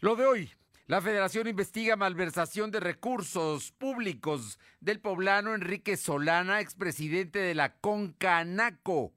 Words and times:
Lo 0.00 0.14
de 0.14 0.26
hoy. 0.26 0.52
La 0.86 1.00
federación 1.00 1.48
investiga 1.48 1.96
malversación 1.96 2.70
de 2.70 2.78
recursos 2.78 3.72
públicos 3.72 4.60
del 4.78 5.00
poblano 5.00 5.56
Enrique 5.56 5.96
Solana, 5.96 6.60
expresidente 6.60 7.40
de 7.40 7.56
la 7.56 7.74
Concanaco. 7.80 9.12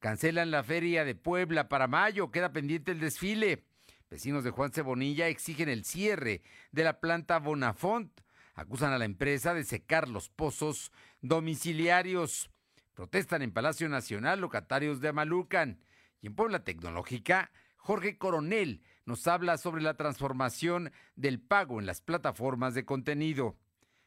Cancelan 0.00 0.50
la 0.50 0.64
feria 0.64 1.04
de 1.04 1.14
Puebla 1.14 1.68
para 1.68 1.86
mayo, 1.86 2.32
queda 2.32 2.52
pendiente 2.52 2.90
el 2.90 2.98
desfile. 2.98 3.64
Vecinos 4.10 4.42
de 4.42 4.50
Juan 4.50 4.72
Cebonilla 4.72 5.28
exigen 5.28 5.68
el 5.68 5.84
cierre 5.84 6.42
de 6.72 6.82
la 6.82 6.98
planta 6.98 7.38
Bonafont. 7.38 8.20
Acusan 8.54 8.92
a 8.92 8.98
la 8.98 9.04
empresa 9.04 9.54
de 9.54 9.62
secar 9.62 10.08
los 10.08 10.30
pozos 10.30 10.90
domiciliarios. 11.20 12.50
Protestan 12.94 13.42
en 13.42 13.52
Palacio 13.52 13.88
Nacional 13.88 14.40
locatarios 14.40 15.00
de 15.00 15.10
Amalucan. 15.10 15.80
Y 16.20 16.26
en 16.26 16.34
Puebla 16.34 16.64
Tecnológica, 16.64 17.52
Jorge 17.76 18.18
Coronel 18.18 18.82
nos 19.08 19.26
habla 19.26 19.56
sobre 19.56 19.82
la 19.82 19.94
transformación 19.94 20.92
del 21.16 21.40
pago 21.40 21.80
en 21.80 21.86
las 21.86 22.02
plataformas 22.02 22.74
de 22.74 22.84
contenido. 22.84 23.56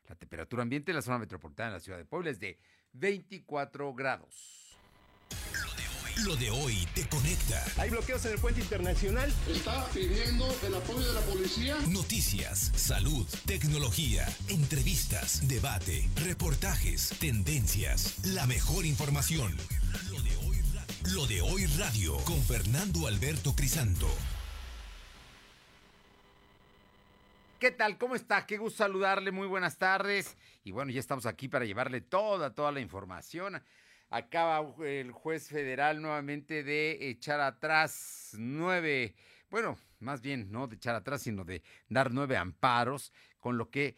La 0.08 0.16
temperatura 0.16 0.62
ambiente 0.62 0.92
en 0.92 0.96
la 0.96 1.02
zona 1.02 1.18
metropolitana 1.18 1.72
de 1.72 1.76
la 1.78 1.80
ciudad 1.80 1.98
de 1.98 2.06
Puebla 2.06 2.30
es 2.30 2.40
de 2.40 2.60
24 2.94 3.96
grados. 3.96 4.78
Lo 6.24 6.36
de 6.36 6.52
hoy 6.52 6.88
te 6.94 7.08
conecta. 7.08 7.64
Hay 7.78 7.90
bloqueos 7.90 8.24
en 8.26 8.34
el 8.34 8.38
puente 8.38 8.62
internacional. 8.62 9.34
Está 9.50 9.88
pidiendo 9.88 10.46
el 10.68 10.76
apoyo 10.76 11.08
de 11.08 11.14
la 11.14 11.22
policía. 11.22 11.78
Noticias, 11.88 12.72
salud, 12.76 13.26
tecnología, 13.48 14.28
entrevistas, 14.50 15.48
debate, 15.48 16.08
reportajes, 16.24 17.10
tendencias, 17.20 18.24
la 18.24 18.46
mejor 18.46 18.86
información. 18.86 19.58
Lo 20.12 20.22
de 20.22 20.36
hoy, 20.46 20.58
Lo 21.16 21.26
de 21.26 21.42
hoy 21.42 21.66
radio 21.78 22.18
con 22.18 22.40
Fernando 22.44 23.08
Alberto 23.08 23.56
Crisanto. 23.56 24.08
¿Qué 27.62 27.70
tal? 27.70 28.00
¿Cómo 28.00 28.16
está? 28.16 28.48
Qué 28.48 28.58
gusto 28.58 28.80
saludarle. 28.80 29.32
Muy 29.32 29.46
buenas 29.46 29.78
tardes. 29.78 30.36
Y 30.64 30.72
bueno, 30.72 30.90
ya 30.90 31.00
estamos 31.00 31.28
aquí 31.28 31.48
para 31.48 31.64
llevarle 31.64 32.02
toda, 32.02 32.56
toda 32.56 32.72
la 32.72 32.80
información. 32.80 33.62
Acaba 34.10 34.66
el 34.84 35.12
juez 35.12 35.48
federal 35.48 36.02
nuevamente 36.02 36.64
de 36.64 36.98
echar 37.12 37.40
atrás 37.40 38.32
nueve, 38.36 39.14
bueno, 39.52 39.78
más 40.00 40.22
bien 40.22 40.52
no 40.52 40.66
de 40.66 40.78
echar 40.78 40.96
atrás, 40.96 41.22
sino 41.22 41.46
de 41.46 41.62
dar 41.88 42.12
nueve 42.12 42.36
amparos, 42.36 43.14
con 43.40 43.60
lo 43.60 43.70
que 43.70 43.96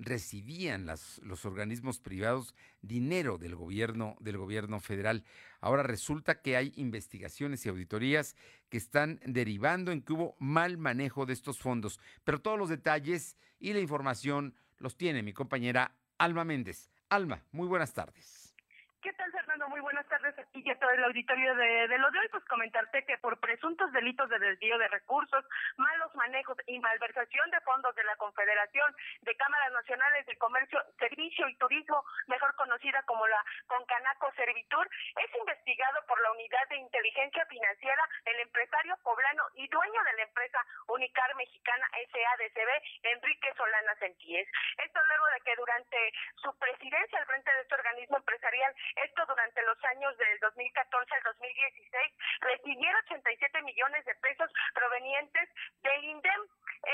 recibían 0.00 0.86
las, 0.86 1.20
los 1.22 1.44
organismos 1.44 2.00
privados 2.00 2.54
dinero 2.80 3.36
del 3.36 3.54
gobierno, 3.54 4.16
del 4.18 4.38
gobierno 4.38 4.80
federal. 4.80 5.24
Ahora 5.60 5.82
resulta 5.82 6.40
que 6.40 6.56
hay 6.56 6.72
investigaciones 6.76 7.64
y 7.64 7.68
auditorías 7.68 8.34
que 8.70 8.78
están 8.78 9.20
derivando 9.26 9.92
en 9.92 10.00
que 10.02 10.14
hubo 10.14 10.36
mal 10.38 10.78
manejo 10.78 11.26
de 11.26 11.34
estos 11.34 11.58
fondos. 11.58 12.00
Pero 12.24 12.40
todos 12.40 12.58
los 12.58 12.70
detalles 12.70 13.36
y 13.58 13.74
la 13.74 13.80
información 13.80 14.54
los 14.78 14.96
tiene 14.96 15.22
mi 15.22 15.34
compañera 15.34 15.94
Alma 16.16 16.44
Méndez. 16.44 16.90
Alma, 17.10 17.44
muy 17.52 17.68
buenas 17.68 17.92
tardes. 17.92 18.54
¿Qué 19.02 19.12
tal, 19.12 19.30
Muy 19.68 19.80
buenas 19.80 20.06
tardes 20.08 20.38
aquí 20.38 20.62
y 20.64 20.70
a 20.70 20.78
todo 20.78 20.90
el 20.90 21.04
auditorio 21.04 21.54
de, 21.54 21.88
de, 21.88 21.98
lo 21.98 22.10
de 22.10 22.18
hoy. 22.20 22.28
Pues 22.30 22.44
comentarte 22.46 23.04
que 23.04 23.18
por 23.18 23.38
presuntos 23.40 23.92
delitos 23.92 24.28
de 24.30 24.38
desvío 24.38 24.78
de 24.78 24.88
recursos, 24.88 25.44
malos 25.76 26.14
manejos 26.14 26.56
y 26.66 26.78
malversación 26.78 27.50
de 27.50 27.60
fondos 27.60 27.94
de 27.94 28.04
la 28.04 28.16
Confederación 28.16 28.94
de 29.20 29.36
Cámaras 29.36 29.72
Nacionales 29.72 30.24
de 30.26 30.38
Comercio, 30.38 30.80
Servicio 30.98 31.46
y 31.48 31.56
Turismo, 31.56 32.02
mejor 32.28 32.54
conocida 32.54 33.02
como 33.02 33.26
la 33.26 33.44
Concanaco 33.66 34.32
Servitur, 34.32 34.88
es 35.16 35.34
investigado 35.36 36.06
por 36.06 36.20
la 36.22 36.32
Unidad 36.32 36.66
de 36.70 36.76
Inteligencia 36.78 37.44
Financiera 37.46 38.08
el 38.24 38.40
empresario 38.40 38.96
poblano 39.02 39.44
y 39.54 39.68
dueño 39.68 40.02
de 40.04 40.16
la 40.16 40.22
empresa 40.22 40.64
Unicar 40.88 41.34
Mexicana 41.36 41.86
SADCB, 41.92 42.70
Enrique 43.12 43.52
Solana 43.56 43.94
Sentíes. 43.96 44.48
Esto 44.78 45.00
luego 45.04 45.26
de 45.34 45.40
que 45.42 45.56
durante 45.56 46.12
su 46.42 46.58
presidencia 46.58 47.18
al 47.18 47.26
frente 47.26 47.52
de 47.52 47.60
este 47.60 47.74
organismo 47.74 48.16
empresarial 48.16 48.74
esto 48.96 49.26
durante 49.26 49.49
los 49.66 49.84
años 49.84 50.16
del 50.16 50.38
2014 50.40 51.14
al 51.14 51.22
2016 51.22 52.12
recibieron 52.40 53.02
87 53.06 53.62
millones 53.62 54.04
de 54.04 54.14
pesos 54.16 54.50
provenientes 54.74 55.48
del 55.82 56.04
INDEM. 56.04 56.42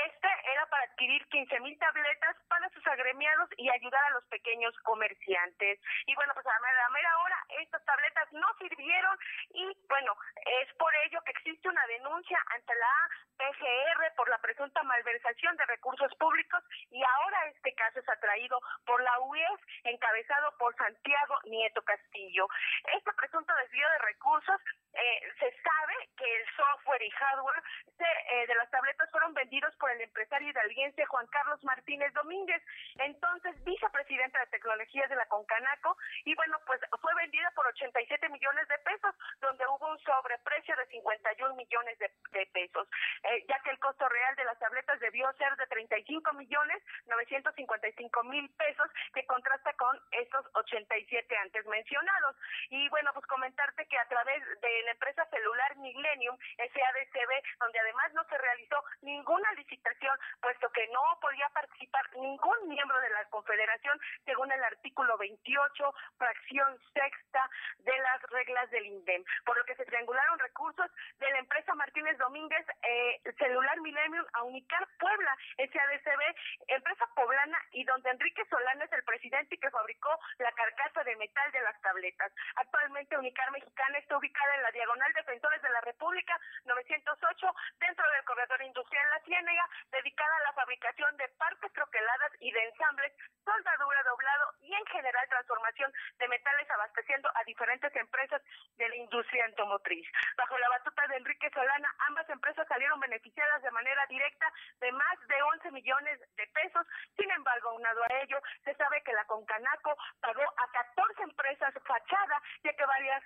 Este 0.05 0.27
era 0.51 0.65
para 0.67 0.83
adquirir 0.83 1.25
15 1.27 1.59
mil 1.61 1.77
tabletas 1.79 2.35
para 2.49 2.69
sus 2.69 2.85
agremiados 2.87 3.49
y 3.57 3.69
ayudar 3.69 4.03
a 4.05 4.11
los 4.11 4.25
pequeños 4.25 4.75
comerciantes. 4.83 5.79
Y 6.05 6.15
bueno, 6.15 6.33
pues 6.33 6.45
a 6.45 6.59
la 6.59 6.89
mera 6.89 7.17
hora 7.19 7.37
estas 7.61 7.83
tabletas 7.85 8.27
no 8.33 8.47
sirvieron 8.59 9.17
y 9.51 9.77
bueno, 9.87 10.15
es 10.61 10.73
por 10.75 10.93
ello 11.05 11.21
que 11.23 11.31
existe 11.31 11.69
una 11.69 11.85
denuncia 11.87 12.37
ante 12.53 12.73
la 12.75 13.09
PGR 13.37 14.15
por 14.15 14.29
la 14.29 14.37
presunta 14.39 14.83
malversación 14.83 15.55
de 15.57 15.65
recursos 15.65 16.13
públicos 16.15 16.63
y 16.91 17.01
ahora 17.03 17.47
este 17.47 17.73
caso 17.75 17.99
es 17.99 18.09
atraído 18.09 18.59
por 18.85 19.01
la 19.01 19.19
UEF 19.19 19.61
encabezado 19.83 20.57
por 20.57 20.75
Santiago 20.75 21.35
Nieto 21.45 21.81
Castillo. 21.83 22.46
Este 22.95 23.11
presunto 23.13 23.53
desvío 23.55 23.87
de 23.89 23.97
recursos 23.99 24.61
eh, 24.93 25.33
se 25.39 25.51
sabe 25.61 26.09
que 26.17 26.25
el 26.25 26.45
software 26.55 27.01
y 27.01 27.09
hardware 27.11 27.63
eh, 27.99 28.47
de 28.47 28.55
las 28.55 28.69
tabletas 28.69 29.09
fueron 29.11 29.33
vendidos 29.33 29.75
por 29.77 29.89
el 29.91 30.01
empresario 30.01 30.49
hidalguense 30.49 31.05
Juan 31.05 31.27
Carlos 31.27 31.63
Martínez 31.63 32.13
Domínguez, 32.13 32.61
entonces 32.99 33.63
vicepresidente 33.63 34.37
de 34.39 34.47
tecnologías 34.47 35.09
de 35.09 35.15
la 35.15 35.25
Concanaco, 35.27 35.97
y 36.25 36.35
bueno, 36.35 36.57
pues 36.65 36.79
fue 37.01 37.13
vendida 37.15 37.51
por 37.55 37.65
87 37.67 38.29
millones 38.29 38.67
de 38.67 38.77
pesos, 38.79 39.15
donde 39.39 39.65
hubo 39.67 39.87
un 39.89 39.99
sobreprecio 39.99 40.75
de 40.75 40.85
51 40.87 41.55
millones 41.55 41.97
de, 41.99 42.11
pesos, 42.53 42.87
eh, 43.23 43.45
ya 43.47 43.59
que 43.63 43.71
el 43.71 43.79
costo 43.79 44.07
real 44.07 44.35
de 44.35 44.45
las 44.45 44.59
tabletas 44.59 44.99
debió 44.99 45.31
ser 45.33 45.55
de 45.57 45.65
35 45.67 46.33
millones 46.33 46.83
955 47.07 48.23
mil 48.25 48.49
pesos, 48.51 48.87
que 49.13 49.25
contrasta 49.25 49.73
con 49.73 49.99
estos 50.11 50.45
87 50.53 51.37
antes 51.37 51.65
mencionados. 51.65 52.35
Y 52.69 52.89
bueno, 52.89 53.11
pues 53.13 53.25
comentarte 53.27 53.85
que 53.87 53.97
a 53.97 54.07
través 54.07 54.43
de 54.61 54.81
la 54.85 54.91
empresa 54.91 55.25
celular 55.29 55.75
Millennium, 55.77 56.37
SADCB, 56.57 57.31
donde 57.59 57.79
además 57.79 58.13
no 58.13 58.23
se 58.25 58.37
realizó 58.37 58.83
ninguna 59.01 59.51
licitación, 59.53 60.17
puesto 60.41 60.69
que 60.71 60.87
no 60.87 61.01
podía 61.21 61.49
participar 61.49 62.03
ningún 62.15 62.67
miembro 62.67 62.99
de 62.99 63.09
la 63.09 63.25
Confederación, 63.29 63.99
según 64.25 64.51
el 64.51 64.63
artículo 64.63 65.17
28, 65.17 65.93
fracción 66.17 66.77
sexta 66.93 67.49
de 67.79 67.97
las 67.97 68.21
reglas 68.29 68.69
del 68.71 68.85
INDEM, 68.85 69.23
por 69.45 69.57
lo 69.57 69.65
que 69.65 69.75
se 69.75 69.85
triangularon 69.85 70.39
recursos 70.39 70.89
de 71.19 71.29
la 71.31 71.39
empresa 71.39 71.73
Martínez 71.75 72.17
Domínguez, 72.17 72.65
eh, 72.83 73.21
Celular 73.37 73.79
Millennium, 73.81 74.25
a 74.33 74.43
Unicar 74.43 74.87
Puebla, 74.99 75.37
SADCB, 75.57 76.35
empresa 76.67 77.05
poblana, 77.15 77.59
y 77.71 77.83
donde 77.83 78.09
Enrique 78.09 78.43
Solana 78.49 78.85
es 78.85 78.91
el 78.91 79.03
presidente 79.03 79.55
y 79.55 79.59
que 79.59 79.69
fabricó 79.69 80.09
la 80.39 80.51
carcasa 80.51 81.03
de 81.03 81.15
metal 81.15 81.51
de 81.51 81.61
las 81.61 81.79
tabletas. 81.81 82.26
Actualmente 82.55 83.17
Unicar 83.17 83.51
Mexicana 83.51 83.97
está 83.97 84.17
ubicada 84.17 84.55
en 84.55 84.63
la 84.63 84.71
diagonal 84.71 85.11
Defensores 85.13 85.61
de 85.61 85.69
la 85.69 85.81
República 85.81 86.39
908, 86.65 87.55
dentro 87.79 88.05
del 88.11 88.23
corredor 88.25 88.61
industrial 88.61 89.09
La 89.09 89.23
Ciénega, 89.23 89.69
dedicada 89.91 90.35
a 90.37 90.43
la 90.43 90.53
fabricación 90.53 91.17
de 91.17 91.27
partes 91.39 91.71
troqueladas 91.73 92.31
y 92.39 92.51
de 92.51 92.63
ensambles, 92.65 93.13
soldadura 93.43 94.03
doblado 94.03 94.53
y 94.61 94.73
en 94.73 94.85
general 94.87 95.27
transformación 95.29 95.91
de 96.19 96.27
metales 96.27 96.69
abasteciendo 96.69 97.29
a 97.35 97.43
diferentes 97.43 97.95
empresas 97.95 98.41
de 98.77 98.89
la 98.89 98.95
industria 98.95 99.45
automotriz. 99.45 100.07
Bajo 100.37 100.57
la 100.57 100.69
batuta 100.69 101.07
de 101.07 101.17
Enrique 101.17 101.49
Solana, 101.51 101.93
ambas 102.07 102.29
empresas 102.29 102.67
salieron 102.67 102.99
beneficiadas 102.99 103.61
de 103.61 103.71
manera 103.71 104.05
directa 104.07 104.51
de 104.79 104.91
más 104.91 105.27
de 105.27 105.41
11 105.41 105.71
millones 105.71 106.19
de 106.35 106.47
pesos. 106.47 106.85
Sin 107.15 107.29
embargo, 107.31 107.69
aunado 107.69 108.03
a 108.03 108.21
ello, 108.21 108.41
se 108.63 108.73
sabe 108.75 109.01
que 109.03 109.13
la 109.13 109.25
Concanaco 109.25 109.95
pagó 110.19 110.43
a 110.43 110.67
14 110.71 111.23
empresas 111.23 111.73
fachada, 112.17 112.41
ya 112.63 112.73
que 112.73 112.85
varias 112.85 113.23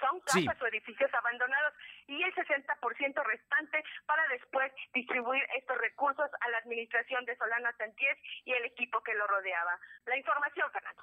son 0.00 0.20
casas 0.20 0.62
o 0.62 0.66
edificios 0.66 1.12
abandonados 1.12 1.74
y 2.06 2.22
el 2.22 2.32
60% 2.34 3.24
restante 3.24 3.82
para 4.06 4.26
después 4.28 4.70
distribuir 4.94 5.42
estos 5.56 5.76
recursos 5.78 6.30
a 6.40 6.50
la 6.50 6.58
administración 6.58 7.24
de 7.24 7.36
Solana 7.36 7.74
Santiés 7.76 8.16
y 8.44 8.52
el 8.52 8.64
equipo 8.66 9.02
que 9.02 9.14
lo 9.14 9.26
rodeaba. 9.26 9.78
La 10.06 10.16
información, 10.16 10.70
Fernando. 10.72 11.02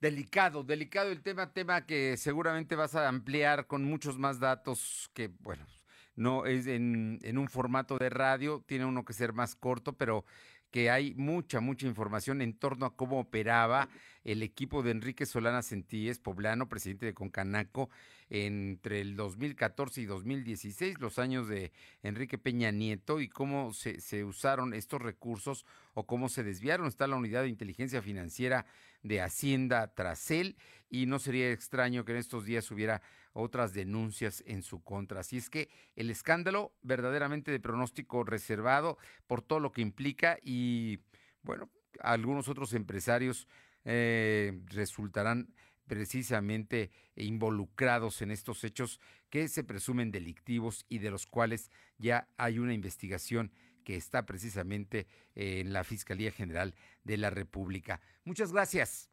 Delicado, 0.00 0.64
delicado 0.64 1.10
el 1.10 1.22
tema, 1.22 1.52
tema 1.52 1.86
que 1.86 2.16
seguramente 2.16 2.76
vas 2.76 2.94
a 2.94 3.08
ampliar 3.08 3.66
con 3.66 3.84
muchos 3.84 4.18
más 4.18 4.40
datos 4.40 5.10
que, 5.14 5.28
bueno, 5.40 5.66
no 6.14 6.46
es 6.46 6.66
en, 6.66 7.18
en 7.22 7.38
un 7.38 7.48
formato 7.48 7.98
de 7.98 8.10
radio, 8.10 8.64
tiene 8.66 8.84
uno 8.84 9.04
que 9.04 9.12
ser 9.12 9.32
más 9.32 9.54
corto, 9.54 9.92
pero 9.92 10.24
que 10.70 10.90
hay 10.90 11.14
mucha, 11.14 11.60
mucha 11.60 11.86
información 11.86 12.42
en 12.42 12.52
torno 12.52 12.86
a 12.86 12.96
cómo 12.96 13.20
operaba 13.20 13.88
el 14.24 14.42
equipo 14.42 14.82
de 14.82 14.90
Enrique 14.90 15.24
Solana 15.24 15.62
Sentíes, 15.62 16.18
poblano, 16.18 16.68
presidente 16.68 17.06
de 17.06 17.14
Concanaco, 17.14 17.88
entre 18.30 19.00
el 19.00 19.16
2014 19.16 20.02
y 20.02 20.04
2016, 20.04 21.00
los 21.00 21.18
años 21.18 21.48
de 21.48 21.72
Enrique 22.02 22.36
Peña 22.36 22.70
Nieto, 22.70 23.20
y 23.20 23.28
cómo 23.28 23.72
se, 23.72 24.24
usaron 24.24 24.74
estos 24.74 25.00
recursos 25.00 25.64
o 25.94 26.06
cómo 26.06 26.28
se 26.28 26.42
desviaron. 26.42 26.88
Está 26.88 27.06
la 27.06 27.16
unidad 27.16 27.42
de 27.42 27.48
inteligencia 27.48 28.02
financiera 28.02 28.66
de 29.02 29.22
Hacienda 29.22 29.94
tras 29.94 30.30
él, 30.30 30.56
y 30.90 31.06
no 31.06 31.18
sería 31.18 31.50
extraño 31.50 32.04
que 32.04 32.12
en 32.12 32.18
estos 32.18 32.44
días 32.44 32.70
hubiera 32.70 33.00
otras 33.38 33.72
denuncias 33.72 34.42
en 34.46 34.62
su 34.62 34.82
contra. 34.82 35.20
Así 35.20 35.36
es 35.36 35.48
que 35.48 35.68
el 35.96 36.10
escándalo 36.10 36.72
verdaderamente 36.82 37.50
de 37.50 37.60
pronóstico 37.60 38.24
reservado 38.24 38.98
por 39.26 39.42
todo 39.42 39.60
lo 39.60 39.72
que 39.72 39.82
implica 39.82 40.38
y 40.42 40.98
bueno, 41.42 41.70
algunos 42.00 42.48
otros 42.48 42.74
empresarios 42.74 43.46
eh, 43.84 44.58
resultarán 44.66 45.54
precisamente 45.86 46.90
involucrados 47.16 48.20
en 48.22 48.30
estos 48.30 48.62
hechos 48.64 49.00
que 49.30 49.48
se 49.48 49.64
presumen 49.64 50.10
delictivos 50.10 50.84
y 50.88 50.98
de 50.98 51.10
los 51.10 51.26
cuales 51.26 51.70
ya 51.96 52.28
hay 52.36 52.58
una 52.58 52.74
investigación 52.74 53.52
que 53.84 53.96
está 53.96 54.26
precisamente 54.26 55.06
en 55.34 55.72
la 55.72 55.84
Fiscalía 55.84 56.30
General 56.30 56.74
de 57.04 57.16
la 57.16 57.30
República. 57.30 58.00
Muchas 58.24 58.52
gracias. 58.52 59.10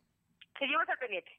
Seguimos 0.59 0.89
al 0.89 0.97
pendiente. 0.97 1.31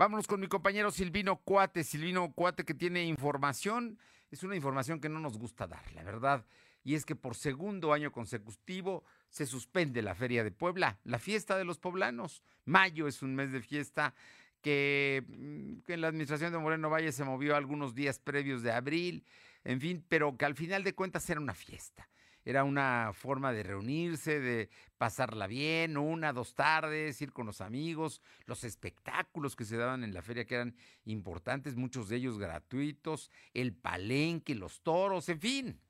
Vámonos 0.00 0.26
con 0.26 0.40
mi 0.40 0.46
compañero 0.46 0.90
Silvino 0.90 1.42
Cuate. 1.42 1.84
Silvino 1.84 2.32
Cuate 2.32 2.64
que 2.64 2.72
tiene 2.72 3.04
información, 3.04 3.98
es 4.30 4.42
una 4.42 4.56
información 4.56 4.98
que 4.98 5.10
no 5.10 5.20
nos 5.20 5.36
gusta 5.36 5.66
dar, 5.66 5.92
la 5.92 6.02
verdad. 6.02 6.46
Y 6.82 6.94
es 6.94 7.04
que 7.04 7.14
por 7.14 7.36
segundo 7.36 7.92
año 7.92 8.10
consecutivo 8.10 9.04
se 9.28 9.44
suspende 9.44 10.00
la 10.00 10.14
Feria 10.14 10.42
de 10.42 10.52
Puebla, 10.52 10.98
la 11.04 11.18
fiesta 11.18 11.58
de 11.58 11.66
los 11.66 11.76
poblanos. 11.76 12.42
Mayo 12.64 13.08
es 13.08 13.20
un 13.20 13.34
mes 13.34 13.52
de 13.52 13.60
fiesta 13.60 14.14
que, 14.62 15.22
mm, 15.28 15.80
que 15.80 15.92
en 15.92 16.00
la 16.00 16.08
administración 16.08 16.50
de 16.50 16.58
Moreno 16.58 16.88
Valle 16.88 17.12
se 17.12 17.24
movió 17.24 17.54
algunos 17.54 17.94
días 17.94 18.18
previos 18.18 18.62
de 18.62 18.72
abril, 18.72 19.26
en 19.64 19.82
fin, 19.82 20.02
pero 20.08 20.34
que 20.38 20.46
al 20.46 20.54
final 20.54 20.82
de 20.82 20.94
cuentas 20.94 21.28
era 21.28 21.42
una 21.42 21.52
fiesta 21.52 22.08
era 22.50 22.64
una 22.64 23.12
forma 23.14 23.52
de 23.52 23.62
reunirse, 23.62 24.40
de 24.40 24.68
pasarla 24.98 25.46
bien, 25.46 25.96
una, 25.96 26.32
dos 26.32 26.54
tardes, 26.54 27.22
ir 27.22 27.32
con 27.32 27.46
los 27.46 27.60
amigos, 27.60 28.20
los 28.44 28.64
espectáculos 28.64 29.56
que 29.56 29.64
se 29.64 29.76
daban 29.76 30.04
en 30.04 30.12
la 30.12 30.20
feria 30.20 30.44
que 30.44 30.56
eran 30.56 30.76
importantes, 31.04 31.76
muchos 31.76 32.08
de 32.08 32.16
ellos 32.16 32.38
gratuitos, 32.38 33.30
el 33.54 33.72
palenque, 33.72 34.54
los 34.54 34.82
toros, 34.82 35.28
en 35.28 35.40
fin. 35.40 35.80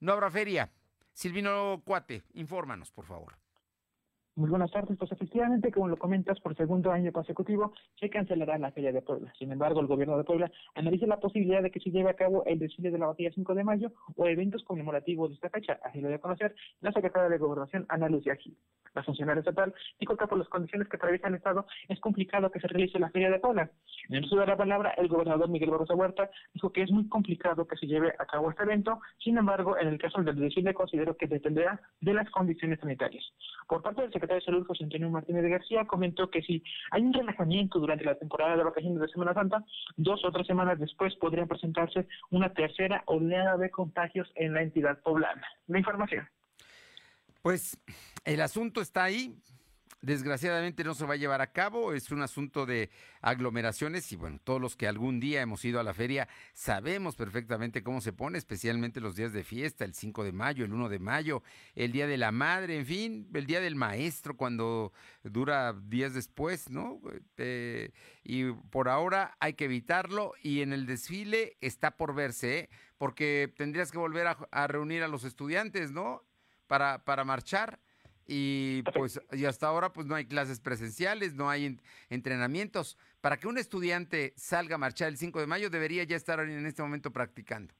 No 0.00 0.12
habrá 0.12 0.30
feria. 0.30 0.72
Silvino 1.12 1.82
Cuate, 1.84 2.22
infórmanos, 2.34 2.92
por 2.92 3.04
favor. 3.04 3.36
Muy 4.38 4.50
buenas 4.50 4.70
tardes. 4.70 4.96
Pues 4.96 5.10
efectivamente, 5.10 5.72
como 5.72 5.88
lo 5.88 5.96
comentas, 5.96 6.38
por 6.38 6.56
segundo 6.56 6.92
año 6.92 7.10
consecutivo 7.12 7.72
se 7.98 8.08
cancelará 8.08 8.56
la 8.56 8.70
Feria 8.70 8.92
de 8.92 9.02
Puebla. 9.02 9.32
Sin 9.36 9.50
embargo, 9.50 9.80
el 9.80 9.88
gobierno 9.88 10.16
de 10.16 10.22
Puebla 10.22 10.48
analiza 10.76 11.08
la 11.08 11.18
posibilidad 11.18 11.60
de 11.60 11.72
que 11.72 11.80
se 11.80 11.90
lleve 11.90 12.10
a 12.10 12.14
cabo 12.14 12.44
el 12.44 12.60
desfile 12.60 12.92
de 12.92 12.98
la 12.98 13.08
batalla 13.08 13.32
5 13.34 13.54
de 13.56 13.64
mayo 13.64 13.90
o 14.14 14.28
eventos 14.28 14.62
conmemorativos 14.62 15.30
de 15.30 15.34
esta 15.34 15.50
fecha. 15.50 15.80
Así 15.82 16.00
lo 16.00 16.06
dio 16.06 16.18
a 16.18 16.20
conocer 16.20 16.54
la 16.82 16.92
secretaria 16.92 17.28
de 17.28 17.38
Gobernación, 17.38 17.84
Ana 17.88 18.08
Lucía 18.08 18.36
Gil. 18.36 18.56
La 18.94 19.02
funcionaria 19.02 19.40
estatal 19.40 19.74
dijo 19.98 20.16
que 20.16 20.26
por 20.28 20.38
las 20.38 20.48
condiciones 20.48 20.88
que 20.88 20.96
atraviesa 20.96 21.26
el 21.26 21.34
Estado 21.34 21.66
es 21.88 21.98
complicado 21.98 22.48
que 22.52 22.60
se 22.60 22.68
realice 22.68 23.00
la 23.00 23.10
Feria 23.10 23.30
de 23.30 23.40
Puebla. 23.40 23.68
En 24.08 24.16
el 24.16 24.24
uso 24.24 24.36
de 24.36 24.46
la 24.46 24.56
palabra, 24.56 24.90
el 24.98 25.08
gobernador 25.08 25.48
Miguel 25.48 25.70
Barroso 25.70 25.94
Huerta 25.94 26.30
dijo 26.54 26.72
que 26.72 26.82
es 26.82 26.92
muy 26.92 27.08
complicado 27.08 27.66
que 27.66 27.76
se 27.76 27.86
lleve 27.86 28.14
a 28.18 28.26
cabo 28.26 28.50
este 28.50 28.62
evento. 28.62 29.00
Sin 29.18 29.36
embargo, 29.36 29.76
en 29.78 29.88
el 29.88 29.98
caso 29.98 30.22
del 30.22 30.36
desfile 30.36 30.74
considero 30.74 31.16
que 31.16 31.26
dependerá 31.26 31.80
de 32.00 32.14
las 32.14 32.30
condiciones 32.30 32.78
sanitarias. 32.78 33.24
Por 33.66 33.82
parte 33.82 34.02
del 34.02 34.12
secretario 34.12 34.27
de 34.34 34.40
Salud, 34.42 34.66
José 34.66 34.84
Antonio 34.84 35.10
Martínez 35.10 35.42
de 35.42 35.50
García, 35.50 35.86
comentó 35.86 36.30
que 36.30 36.42
si 36.42 36.62
hay 36.90 37.02
un 37.02 37.12
relajamiento 37.12 37.78
durante 37.78 38.04
la 38.04 38.14
temporada 38.16 38.56
de 38.56 38.64
vacaciones 38.64 39.00
de 39.00 39.08
Semana 39.08 39.34
Santa, 39.34 39.64
dos 39.96 40.24
o 40.24 40.32
tres 40.32 40.46
semanas 40.46 40.78
después 40.78 41.14
podrían 41.16 41.48
presentarse 41.48 42.06
una 42.30 42.52
tercera 42.52 43.02
oleada 43.06 43.56
de 43.56 43.70
contagios 43.70 44.30
en 44.34 44.54
la 44.54 44.62
entidad 44.62 45.00
poblana. 45.02 45.46
La 45.66 45.78
información. 45.78 46.28
Pues 47.42 47.78
el 48.24 48.40
asunto 48.40 48.80
está 48.80 49.04
ahí, 49.04 49.34
Desgraciadamente 50.00 50.84
no 50.84 50.94
se 50.94 51.04
va 51.04 51.14
a 51.14 51.16
llevar 51.16 51.40
a 51.40 51.50
cabo, 51.50 51.92
es 51.92 52.12
un 52.12 52.22
asunto 52.22 52.66
de 52.66 52.88
aglomeraciones 53.20 54.12
y 54.12 54.16
bueno, 54.16 54.38
todos 54.44 54.60
los 54.60 54.76
que 54.76 54.86
algún 54.86 55.18
día 55.18 55.42
hemos 55.42 55.64
ido 55.64 55.80
a 55.80 55.82
la 55.82 55.92
feria 55.92 56.28
sabemos 56.54 57.16
perfectamente 57.16 57.82
cómo 57.82 58.00
se 58.00 58.12
pone, 58.12 58.38
especialmente 58.38 59.00
los 59.00 59.16
días 59.16 59.32
de 59.32 59.42
fiesta, 59.42 59.84
el 59.84 59.94
5 59.94 60.22
de 60.22 60.30
mayo, 60.30 60.64
el 60.64 60.72
1 60.72 60.88
de 60.88 61.00
mayo, 61.00 61.42
el 61.74 61.90
Día 61.90 62.06
de 62.06 62.16
la 62.16 62.30
Madre, 62.30 62.78
en 62.78 62.86
fin, 62.86 63.28
el 63.34 63.46
Día 63.46 63.60
del 63.60 63.74
Maestro 63.74 64.36
cuando 64.36 64.92
dura 65.24 65.72
días 65.72 66.14
después, 66.14 66.70
¿no? 66.70 67.00
Eh, 67.36 67.90
y 68.22 68.52
por 68.52 68.88
ahora 68.88 69.36
hay 69.40 69.54
que 69.54 69.64
evitarlo 69.64 70.34
y 70.44 70.60
en 70.60 70.72
el 70.72 70.86
desfile 70.86 71.56
está 71.60 71.96
por 71.96 72.14
verse, 72.14 72.58
¿eh? 72.58 72.70
porque 72.98 73.52
tendrías 73.56 73.90
que 73.90 73.98
volver 73.98 74.28
a, 74.28 74.38
a 74.52 74.68
reunir 74.68 75.02
a 75.02 75.08
los 75.08 75.24
estudiantes, 75.24 75.90
¿no? 75.90 76.22
Para, 76.68 77.04
para 77.04 77.24
marchar 77.24 77.80
y 78.30 78.82
pues 78.94 79.18
y 79.32 79.46
hasta 79.46 79.66
ahora 79.66 79.92
pues 79.92 80.06
no 80.06 80.14
hay 80.14 80.26
clases 80.26 80.60
presenciales, 80.60 81.34
no 81.34 81.48
hay 81.48 81.78
entrenamientos. 82.10 82.98
Para 83.22 83.38
que 83.38 83.48
un 83.48 83.56
estudiante 83.56 84.34
salga 84.36 84.74
a 84.74 84.78
marchar 84.78 85.08
el 85.08 85.16
5 85.16 85.40
de 85.40 85.46
mayo 85.46 85.70
debería 85.70 86.04
ya 86.04 86.14
estar 86.14 86.38
en 86.40 86.66
este 86.66 86.82
momento 86.82 87.10
practicando. 87.10 87.74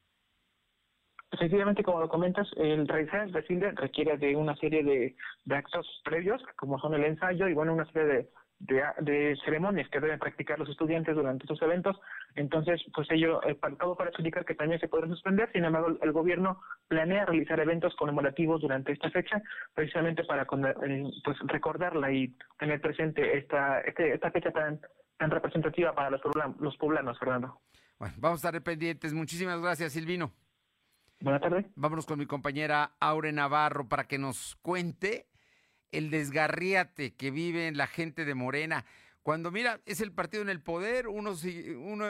Efectivamente, 1.31 1.83
como 1.83 2.01
lo 2.01 2.09
comentas, 2.09 2.49
el 2.57 2.89
realizar 2.89 3.29
el 3.29 3.77
requiere 3.77 4.17
de 4.17 4.35
una 4.35 4.57
serie 4.57 4.83
de, 4.83 5.17
actos 5.55 5.87
previos, 6.05 6.43
como 6.57 6.79
son 6.79 6.95
el 6.95 7.05
ensayo 7.05 7.49
y 7.49 7.55
bueno, 7.55 7.75
una 7.75 7.85
serie 7.93 8.31
de, 8.61 9.37
ceremonias 9.45 9.89
que 9.91 10.01
deben 10.01 10.19
practicar 10.19 10.59
los 10.59 10.71
estudiantes 10.71 11.15
durante 11.15 11.45
estos 11.45 11.61
eventos. 11.61 12.01
Entonces, 12.35 12.81
pues 12.95 13.11
ello, 13.11 13.43
eh, 13.45 13.59
todo 13.79 13.95
para 13.95 14.09
explicar 14.09 14.45
que 14.47 14.55
también 14.55 14.81
se 14.81 14.89
podrán 14.89 15.11
suspender. 15.11 15.51
Sin 15.53 15.65
embargo, 15.65 15.99
el, 16.01 16.13
gobierno 16.13 16.63
planea 16.89 17.27
realizar 17.27 17.61
eventos 17.61 17.95
conmemorativos 17.97 18.63
durante 18.63 18.93
esta 18.93 19.11
fecha, 19.11 19.43
precisamente 19.75 20.25
para 20.25 20.45
eh, 20.45 21.11
pues, 21.25 21.37
recordarla 21.45 22.11
y 22.11 22.35
tener 22.59 22.81
presente 22.81 23.37
esta, 23.37 23.81
este, 23.83 24.15
esta 24.15 24.31
fecha 24.31 24.51
tan, 24.51 24.81
tan 25.19 25.31
representativa 25.31 25.95
para 25.95 26.09
los, 26.11 26.23
los 26.59 26.77
poblanos, 26.79 27.19
Fernando. 27.19 27.61
Bueno, 27.99 28.15
vamos 28.19 28.43
a 28.43 28.49
estar 28.49 28.63
pendientes. 28.63 29.13
Muchísimas 29.13 29.61
gracias, 29.61 29.93
Silvino. 29.93 30.33
Buenas 31.21 31.41
tardes. 31.41 31.67
Vámonos 31.75 32.07
con 32.07 32.19
mi 32.19 32.27
compañera 32.27 32.95
Aure 33.01 33.33
Navarro 33.33 33.89
para 33.89 34.07
que 34.07 34.19
nos 34.19 34.57
cuente 34.63 35.27
el 35.91 36.11
desgarriate 36.11 37.15
que 37.15 37.33
vive 37.33 37.73
la 37.73 37.89
gente 37.89 38.25
de 38.25 38.35
Morena. 38.35 38.85
Cuando 39.23 39.51
mira, 39.51 39.81
es 39.85 40.01
el 40.01 40.13
partido 40.13 40.43
en 40.43 40.49
el 40.49 40.63
poder, 40.63 41.09
uno, 41.09 41.35
uno 41.77 42.07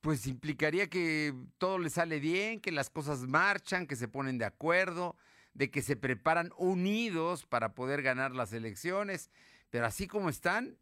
pues 0.00 0.26
implicaría 0.26 0.88
que 0.88 1.34
todo 1.58 1.78
le 1.78 1.90
sale 1.90 2.20
bien, 2.20 2.60
que 2.60 2.72
las 2.72 2.88
cosas 2.88 3.20
marchan, 3.26 3.86
que 3.86 3.96
se 3.96 4.08
ponen 4.08 4.38
de 4.38 4.46
acuerdo, 4.46 5.16
de 5.52 5.70
que 5.70 5.82
se 5.82 5.96
preparan 5.96 6.52
unidos 6.56 7.44
para 7.44 7.74
poder 7.74 8.00
ganar 8.00 8.34
las 8.34 8.54
elecciones. 8.54 9.30
Pero 9.68 9.84
así 9.84 10.06
como 10.06 10.30
están, 10.30 10.78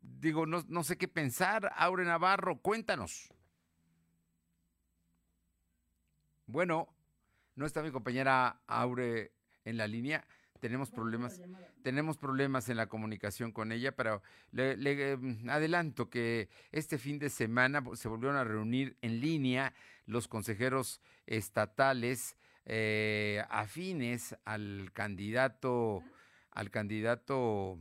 digo, 0.00 0.46
no, 0.46 0.64
no 0.68 0.84
sé 0.84 0.96
qué 0.96 1.06
pensar. 1.06 1.70
Aure 1.76 2.04
Navarro, 2.04 2.60
cuéntanos. 2.60 3.30
Bueno, 6.46 6.88
no 7.54 7.66
está 7.66 7.82
mi 7.82 7.90
compañera 7.90 8.62
Aure 8.66 9.32
en 9.64 9.76
la 9.76 9.86
línea 9.86 10.26
tenemos 10.58 10.90
problemas, 10.90 11.40
tenemos 11.82 12.16
problemas 12.16 12.68
en 12.68 12.76
la 12.76 12.88
comunicación 12.88 13.52
con 13.52 13.72
ella, 13.72 13.92
pero 13.92 14.22
le, 14.52 15.12
em, 15.12 15.48
adelanto 15.48 16.10
que 16.10 16.48
este 16.72 16.98
fin 16.98 17.18
de 17.18 17.30
semana 17.30 17.82
se 17.94 18.08
volvieron 18.08 18.36
a 18.36 18.44
reunir 18.44 18.96
en 19.02 19.20
línea 19.20 19.74
los 20.06 20.28
consejeros 20.28 21.00
estatales 21.26 22.36
eh, 22.64 23.44
afines 23.48 24.36
al 24.44 24.90
candidato, 24.92 26.02
al 26.50 26.70
candidato 26.70 27.78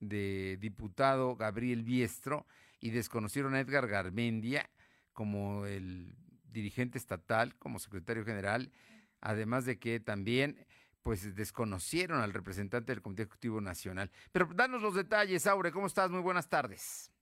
de 0.00 0.58
diputado 0.60 1.36
Gabriel 1.36 1.82
Biestro 1.82 2.46
y 2.80 2.90
desconocieron 2.90 3.54
a 3.54 3.60
Edgar 3.60 3.86
Garmendia 3.86 4.68
como 5.12 5.66
el 5.66 6.14
dirigente 6.56 6.96
estatal, 6.96 7.54
como 7.58 7.78
secretario 7.78 8.24
general, 8.24 8.72
además 9.20 9.66
de 9.66 9.78
que 9.78 10.00
también 10.00 10.66
pues 11.02 11.36
desconocieron 11.36 12.20
al 12.20 12.32
representante 12.32 12.92
del 12.92 13.02
Comité 13.02 13.22
Ejecutivo 13.22 13.60
Nacional. 13.60 14.10
Pero 14.32 14.48
danos 14.54 14.82
los 14.82 14.94
detalles, 14.94 15.46
Aure, 15.46 15.70
¿cómo 15.70 15.86
estás? 15.86 16.10
Muy 16.10 16.20
buenas 16.20 16.48
tardes. 16.48 17.12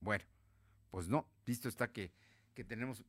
Bueno, 0.00 0.24
pues 0.90 1.08
no, 1.08 1.28
visto 1.44 1.68
está 1.68 1.92
que, 1.92 2.12
que 2.54 2.64
tenemos, 2.64 3.04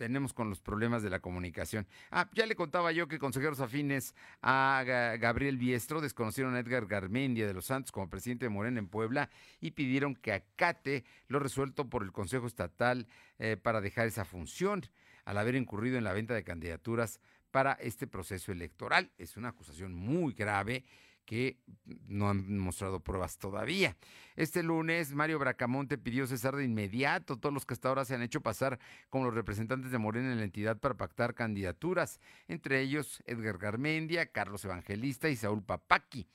tenemos 0.00 0.32
con 0.32 0.48
los 0.48 0.60
problemas 0.60 1.02
de 1.02 1.10
la 1.10 1.20
comunicación. 1.20 1.86
Ah, 2.10 2.26
ya 2.32 2.46
le 2.46 2.56
contaba 2.56 2.90
yo 2.90 3.06
que 3.06 3.18
consejeros 3.18 3.60
afines 3.60 4.14
a 4.40 4.82
Gabriel 5.20 5.58
Biestro 5.58 6.00
desconocieron 6.00 6.54
a 6.54 6.60
Edgar 6.60 6.86
Garmendia 6.86 7.46
de 7.46 7.52
los 7.52 7.66
Santos 7.66 7.92
como 7.92 8.08
presidente 8.08 8.46
de 8.46 8.48
Morena 8.48 8.78
en 8.78 8.88
Puebla 8.88 9.28
y 9.60 9.72
pidieron 9.72 10.14
que 10.14 10.32
acate 10.32 11.04
lo 11.28 11.38
resuelto 11.38 11.90
por 11.90 12.02
el 12.02 12.12
Consejo 12.12 12.46
Estatal 12.46 13.08
eh, 13.38 13.58
para 13.62 13.82
dejar 13.82 14.06
esa 14.06 14.24
función 14.24 14.86
al 15.26 15.36
haber 15.36 15.54
incurrido 15.54 15.98
en 15.98 16.04
la 16.04 16.14
venta 16.14 16.32
de 16.32 16.44
candidaturas 16.44 17.20
para 17.50 17.72
este 17.74 18.06
proceso 18.06 18.52
electoral. 18.52 19.10
Es 19.18 19.36
una 19.36 19.50
acusación 19.50 19.92
muy 19.92 20.32
grave 20.32 20.82
que 21.30 21.60
no 22.08 22.28
han 22.28 22.58
mostrado 22.58 22.98
pruebas 22.98 23.38
todavía. 23.38 23.96
Este 24.34 24.64
lunes, 24.64 25.14
Mario 25.14 25.38
Bracamonte 25.38 25.96
pidió 25.96 26.26
cesar 26.26 26.56
de 26.56 26.64
inmediato 26.64 27.36
todos 27.36 27.54
los 27.54 27.64
que 27.64 27.74
hasta 27.74 27.88
ahora 27.88 28.04
se 28.04 28.16
han 28.16 28.22
hecho 28.22 28.40
pasar 28.40 28.80
como 29.10 29.26
los 29.26 29.34
representantes 29.34 29.92
de 29.92 29.98
Morena 29.98 30.32
en 30.32 30.38
la 30.38 30.44
entidad 30.44 30.78
para 30.78 30.96
pactar 30.96 31.36
candidaturas, 31.36 32.18
entre 32.48 32.80
ellos 32.80 33.22
Edgar 33.26 33.58
Garmendia, 33.58 34.26
Carlos 34.26 34.64
Evangelista 34.64 35.28
y 35.28 35.36
Saúl 35.36 35.62
Papaki 35.62 36.26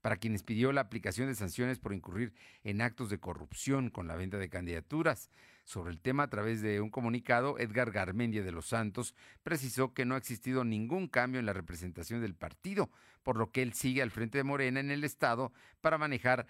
para 0.00 0.18
quienes 0.18 0.44
pidió 0.44 0.70
la 0.70 0.82
aplicación 0.82 1.26
de 1.26 1.34
sanciones 1.34 1.80
por 1.80 1.92
incurrir 1.92 2.32
en 2.62 2.80
actos 2.80 3.10
de 3.10 3.18
corrupción 3.18 3.90
con 3.90 4.06
la 4.06 4.14
venta 4.14 4.36
de 4.36 4.50
candidaturas. 4.50 5.30
Sobre 5.64 5.90
el 5.92 6.00
tema, 6.00 6.24
a 6.24 6.30
través 6.30 6.60
de 6.60 6.80
un 6.80 6.90
comunicado, 6.90 7.58
Edgar 7.58 7.90
Garmendia 7.90 8.42
de 8.42 8.52
los 8.52 8.66
Santos 8.66 9.14
precisó 9.42 9.94
que 9.94 10.04
no 10.04 10.14
ha 10.14 10.18
existido 10.18 10.62
ningún 10.64 11.08
cambio 11.08 11.40
en 11.40 11.46
la 11.46 11.54
representación 11.54 12.20
del 12.20 12.34
partido, 12.34 12.90
por 13.22 13.36
lo 13.36 13.50
que 13.50 13.62
él 13.62 13.72
sigue 13.72 14.02
al 14.02 14.10
frente 14.10 14.38
de 14.38 14.44
Morena 14.44 14.80
en 14.80 14.90
el 14.90 15.04
Estado 15.04 15.52
para 15.80 15.98
manejar 15.98 16.46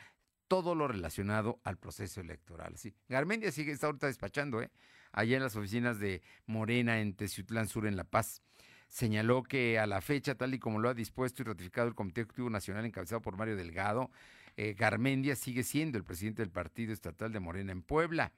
todo 0.49 0.75
lo 0.75 0.89
relacionado 0.89 1.61
al 1.65 1.79
proceso 1.79 2.21
electoral. 2.21 2.77
Sí, 2.77 2.95
Garmendia 3.09 3.53
sigue, 3.53 3.73
está 3.73 3.87
ahorita 3.87 4.09
despachando, 4.09 4.61
¿eh? 4.61 4.71
allá 5.13 5.37
en 5.37 5.43
las 5.43 5.57
oficinas 5.57 5.99
de 6.01 6.23
Morena 6.47 7.01
en 7.01 7.15
Teciutlán 7.15 7.69
Sur, 7.69 7.87
en 7.87 7.97
La 7.97 8.05
Paz 8.05 8.43
señaló 8.95 9.43
que 9.43 9.81
a 9.81 9.87
la 9.87 10.01
fecha, 10.01 10.37
tal 10.37 10.55
y 10.55 10.61
como 10.61 10.79
lo 10.79 10.89
ha 10.89 10.95
dispuesto 10.95 11.43
y 11.43 11.47
ratificado 11.47 11.89
el 11.89 11.97
Comité 11.97 12.21
Ejecutivo 12.21 12.49
Nacional 12.49 12.85
encabezado 12.85 13.21
por 13.21 13.37
Mario 13.37 13.57
Delgado, 13.57 14.11
eh, 14.57 14.75
Garmendia 14.79 15.35
sigue 15.35 15.65
siendo 15.65 15.99
el 15.99 16.05
presidente 16.05 16.43
del 16.43 16.53
Partido 16.53 16.93
Estatal 16.93 17.33
de 17.33 17.41
Morena 17.41 17.73
en 17.73 17.83
Puebla. 17.83 18.33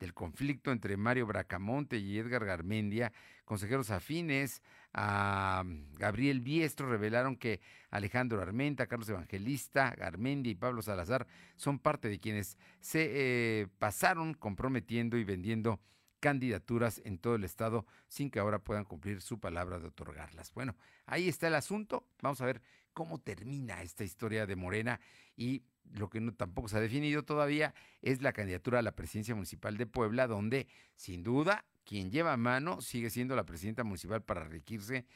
Del 0.00 0.14
conflicto 0.14 0.72
entre 0.72 0.96
Mario 0.96 1.26
Bracamonte 1.26 1.98
y 1.98 2.18
Edgar 2.18 2.46
Garmendia, 2.46 3.12
consejeros 3.44 3.90
afines 3.90 4.62
a 4.94 5.62
Gabriel 5.92 6.40
Biestro 6.40 6.88
revelaron 6.88 7.36
que 7.36 7.60
Alejandro 7.90 8.40
Armenta, 8.40 8.86
Carlos 8.86 9.10
Evangelista, 9.10 9.94
Garmendia 9.94 10.52
y 10.52 10.54
Pablo 10.54 10.80
Salazar 10.80 11.26
son 11.56 11.78
parte 11.78 12.08
de 12.08 12.18
quienes 12.18 12.56
se 12.80 13.10
eh, 13.12 13.68
pasaron 13.78 14.32
comprometiendo 14.32 15.18
y 15.18 15.24
vendiendo 15.24 15.80
candidaturas 16.18 17.00
en 17.04 17.18
todo 17.18 17.34
el 17.34 17.44
estado 17.44 17.86
sin 18.08 18.30
que 18.30 18.38
ahora 18.38 18.58
puedan 18.58 18.84
cumplir 18.84 19.20
su 19.20 19.38
palabra 19.38 19.78
de 19.78 19.88
otorgarlas. 19.88 20.52
Bueno, 20.54 20.76
ahí 21.06 21.28
está 21.28 21.48
el 21.48 21.54
asunto. 21.54 22.06
Vamos 22.22 22.40
a 22.40 22.46
ver 22.46 22.62
cómo 22.92 23.18
termina 23.18 23.82
esta 23.82 24.04
historia 24.04 24.46
de 24.46 24.56
Morena 24.56 25.00
y 25.36 25.62
lo 25.94 26.08
que 26.08 26.20
no, 26.20 26.32
tampoco 26.32 26.68
se 26.68 26.76
ha 26.76 26.80
definido 26.80 27.22
todavía 27.22 27.74
es 28.02 28.22
la 28.22 28.32
candidatura 28.32 28.78
a 28.78 28.82
la 28.82 28.92
presidencia 28.92 29.34
municipal 29.34 29.76
de 29.76 29.86
Puebla, 29.86 30.26
donde 30.26 30.66
sin 30.94 31.22
duda 31.22 31.64
quien 31.84 32.10
lleva 32.10 32.36
mano 32.36 32.80
sigue 32.80 33.10
siendo 33.10 33.34
la 33.34 33.44
presidenta 33.44 33.84
municipal 33.84 34.22
para 34.22 34.44
requirse, 34.44 35.06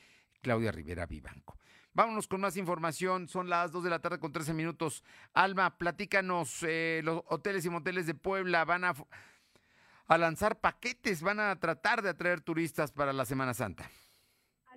Claudia 0.43 0.73
Rivera 0.73 1.07
Vivanco. 1.07 1.59
Vámonos 1.93 2.27
con 2.27 2.41
más 2.41 2.57
información. 2.57 3.29
Son 3.29 3.49
las 3.49 3.71
2 3.71 3.85
de 3.85 3.91
la 3.91 4.01
tarde 4.01 4.19
con 4.19 4.33
13 4.33 4.53
minutos. 4.53 5.05
Alma, 5.33 5.79
platícanos, 5.79 6.65
eh, 6.65 7.01
los 7.05 7.23
hoteles 7.27 7.65
y 7.65 7.71
moteles 7.71 8.07
de 8.07 8.15
Puebla 8.15 8.65
van 8.65 8.85
a 8.85 8.95
a 10.07 10.19
lanzar 10.19 10.61
paquetes, 10.61 11.23
van 11.23 11.41
a 11.41 11.59
tratar 11.59 12.03
de 12.03 12.11
atraer 12.11 12.41
turistas 12.41 12.93
para 12.93 13.13
la 13.13 13.25
Semana 13.25 13.55
Santa. 13.55 13.91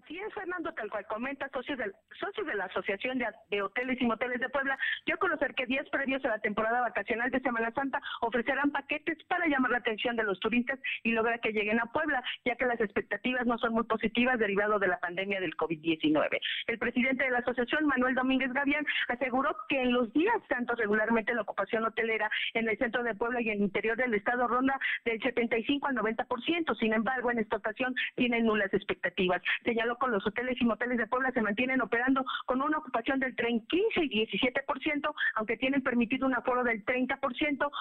Así 0.07 0.17
es, 0.19 0.33
Fernando, 0.33 0.73
tal 0.73 0.89
cual 0.89 1.05
comenta, 1.07 1.49
socios, 1.49 1.77
del, 1.77 1.93
socios 2.17 2.47
de 2.47 2.55
la 2.55 2.63
Asociación 2.63 3.19
de, 3.49 3.61
Hoteles 3.61 3.99
y 3.99 4.05
Moteles 4.05 4.39
de 4.39 4.47
Puebla, 4.47 4.79
a 5.11 5.17
conocer 5.17 5.53
que 5.53 5.65
días 5.65 5.85
previos 5.89 6.23
a 6.23 6.29
la 6.29 6.39
temporada 6.39 6.79
vacacional 6.79 7.29
de 7.29 7.41
Semana 7.41 7.71
Santa 7.71 8.01
ofrecerán 8.21 8.71
paquetes 8.71 9.17
para 9.25 9.47
llamar 9.47 9.71
la 9.71 9.79
atención 9.79 10.15
de 10.15 10.23
los 10.23 10.39
turistas 10.39 10.79
y 11.03 11.11
lograr 11.11 11.41
que 11.41 11.51
lleguen 11.51 11.81
a 11.81 11.87
Puebla, 11.87 12.23
ya 12.45 12.55
que 12.55 12.65
las 12.65 12.79
expectativas 12.79 13.45
no 13.45 13.57
son 13.57 13.73
muy 13.73 13.83
positivas 13.83 14.39
derivado 14.39 14.79
de 14.79 14.87
la 14.87 14.97
pandemia 14.99 15.41
del 15.41 15.57
COVID-19. 15.57 16.39
El 16.67 16.79
presidente 16.79 17.25
de 17.25 17.31
la 17.31 17.39
asociación, 17.39 17.85
Manuel 17.85 18.15
Domínguez 18.15 18.53
Gavián, 18.53 18.85
aseguró 19.09 19.57
que 19.67 19.81
en 19.81 19.91
los 19.91 20.13
días 20.13 20.35
santos 20.47 20.77
regularmente 20.77 21.33
la 21.33 21.41
ocupación 21.41 21.83
hotelera 21.83 22.31
en 22.53 22.69
el 22.69 22.77
centro 22.77 23.03
de 23.03 23.13
Puebla 23.13 23.41
y 23.41 23.49
en 23.49 23.57
el 23.57 23.63
interior 23.63 23.97
del 23.97 24.13
estado 24.13 24.47
ronda 24.47 24.79
del 25.03 25.21
75 25.21 25.85
al 25.85 25.95
90%, 25.95 26.77
sin 26.79 26.93
embargo, 26.93 27.29
en 27.29 27.39
esta 27.39 27.57
ocasión 27.57 27.93
tienen 28.15 28.45
nulas 28.45 28.73
expectativas. 28.73 29.41
Señaló 29.65 29.96
con 29.97 30.11
los 30.11 30.25
hoteles 30.25 30.59
y 30.59 30.65
moteles 30.65 30.97
de 30.97 31.07
Puebla 31.07 31.31
se 31.31 31.41
mantienen 31.41 31.81
operando 31.81 32.25
con 32.45 32.61
una 32.61 32.77
ocupación 32.77 33.19
del 33.19 33.35
15 33.35 33.67
y 34.03 34.27
17%, 34.27 35.13
aunque 35.35 35.57
tienen 35.57 35.81
permitido 35.83 36.25
un 36.25 36.35
aforo 36.35 36.63
del 36.63 36.85
30%, 36.85 37.71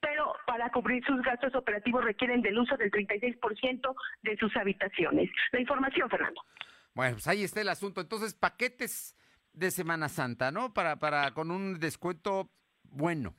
pero 0.00 0.34
para 0.46 0.70
cubrir 0.70 1.04
sus 1.04 1.20
gastos 1.22 1.54
operativos 1.54 2.04
requieren 2.04 2.42
del 2.42 2.58
uso 2.58 2.76
del 2.76 2.90
36% 2.90 3.94
de 4.22 4.36
sus 4.36 4.56
habitaciones. 4.56 5.30
La 5.52 5.60
información, 5.60 6.10
Fernando. 6.10 6.42
Bueno, 6.94 7.14
pues 7.14 7.26
ahí 7.26 7.42
está 7.42 7.60
el 7.60 7.68
asunto. 7.68 8.00
Entonces, 8.00 8.34
paquetes 8.34 9.16
de 9.52 9.70
Semana 9.70 10.08
Santa, 10.08 10.50
¿no? 10.50 10.74
Para, 10.74 10.96
para 10.96 11.32
con 11.32 11.50
un 11.50 11.78
descuento 11.80 12.50
bueno. 12.84 13.34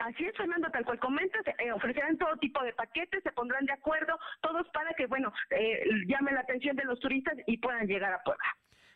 Así 0.00 0.24
es, 0.24 0.36
Fernando, 0.36 0.68
tal 0.70 0.84
cual 0.84 0.98
comentas, 0.98 1.42
eh, 1.58 1.72
ofrecerán 1.72 2.18
todo 2.18 2.36
tipo 2.36 2.62
de 2.62 2.72
paquetes, 2.72 3.22
se 3.22 3.32
pondrán 3.32 3.64
de 3.64 3.72
acuerdo, 3.72 4.18
todos 4.42 4.68
para 4.70 4.92
que, 4.94 5.06
bueno, 5.06 5.32
eh, 5.50 5.84
llame 6.06 6.32
la 6.32 6.40
atención 6.40 6.76
de 6.76 6.84
los 6.84 6.98
turistas 7.00 7.34
y 7.46 7.58
puedan 7.58 7.86
llegar 7.86 8.12
a 8.12 8.22
Puebla. 8.22 8.44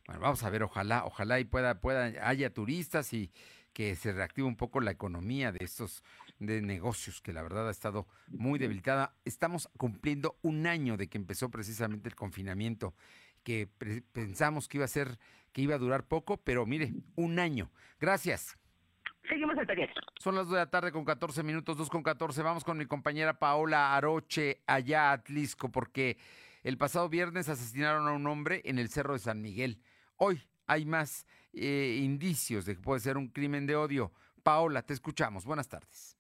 Bueno, 0.06 0.20
vamos 0.22 0.42
a 0.42 0.50
ver, 0.50 0.62
ojalá, 0.62 1.04
ojalá 1.04 1.38
y 1.38 1.44
pueda, 1.44 1.80
pueda, 1.80 2.12
haya 2.26 2.52
turistas 2.52 3.12
y 3.12 3.30
que 3.72 3.94
se 3.94 4.12
reactive 4.12 4.46
un 4.46 4.56
poco 4.56 4.80
la 4.80 4.90
economía 4.90 5.52
de 5.52 5.64
estos 5.64 6.02
de 6.38 6.62
negocios 6.62 7.20
que 7.20 7.32
la 7.32 7.42
verdad 7.42 7.68
ha 7.68 7.70
estado 7.70 8.08
muy 8.28 8.58
debilitada. 8.58 9.14
Estamos 9.24 9.68
cumpliendo 9.76 10.36
un 10.42 10.66
año 10.66 10.96
de 10.96 11.08
que 11.08 11.18
empezó 11.18 11.50
precisamente 11.50 12.08
el 12.08 12.16
confinamiento 12.16 12.94
que 13.44 13.68
pensamos 14.12 14.66
que 14.66 14.78
iba 14.78 14.84
a 14.84 14.88
ser, 14.88 15.18
que 15.52 15.62
iba 15.62 15.74
a 15.74 15.78
durar 15.78 16.08
poco, 16.08 16.38
pero 16.38 16.66
mire, 16.66 16.92
un 17.14 17.38
año. 17.38 17.70
Gracias. 18.00 18.58
Seguimos 19.28 19.58
al 19.58 19.66
taller. 19.66 19.90
Son 20.18 20.34
las 20.34 20.46
2 20.46 20.52
de 20.52 20.58
la 20.58 20.70
tarde 20.70 20.92
con 20.92 21.04
14 21.04 21.42
minutos, 21.42 21.76
2 21.76 21.90
con 21.90 22.02
14. 22.02 22.42
Vamos 22.42 22.64
con 22.64 22.78
mi 22.78 22.86
compañera 22.86 23.38
Paola 23.38 23.96
Aroche 23.96 24.62
allá 24.66 25.10
a 25.10 25.12
Atlisco, 25.12 25.70
porque 25.70 26.18
el 26.62 26.78
pasado 26.78 27.08
viernes 27.08 27.48
asesinaron 27.48 28.08
a 28.08 28.12
un 28.12 28.26
hombre 28.26 28.62
en 28.64 28.78
el 28.78 28.88
Cerro 28.88 29.12
de 29.12 29.18
San 29.20 29.40
Miguel. 29.40 29.80
Hoy 30.16 30.42
hay 30.66 30.84
más 30.84 31.26
eh, 31.52 32.00
indicios 32.02 32.64
de 32.64 32.74
que 32.74 32.80
puede 32.80 33.00
ser 33.00 33.16
un 33.16 33.28
crimen 33.28 33.66
de 33.66 33.76
odio. 33.76 34.12
Paola, 34.42 34.82
te 34.82 34.94
escuchamos. 34.94 35.44
Buenas 35.44 35.68
tardes. 35.68 36.17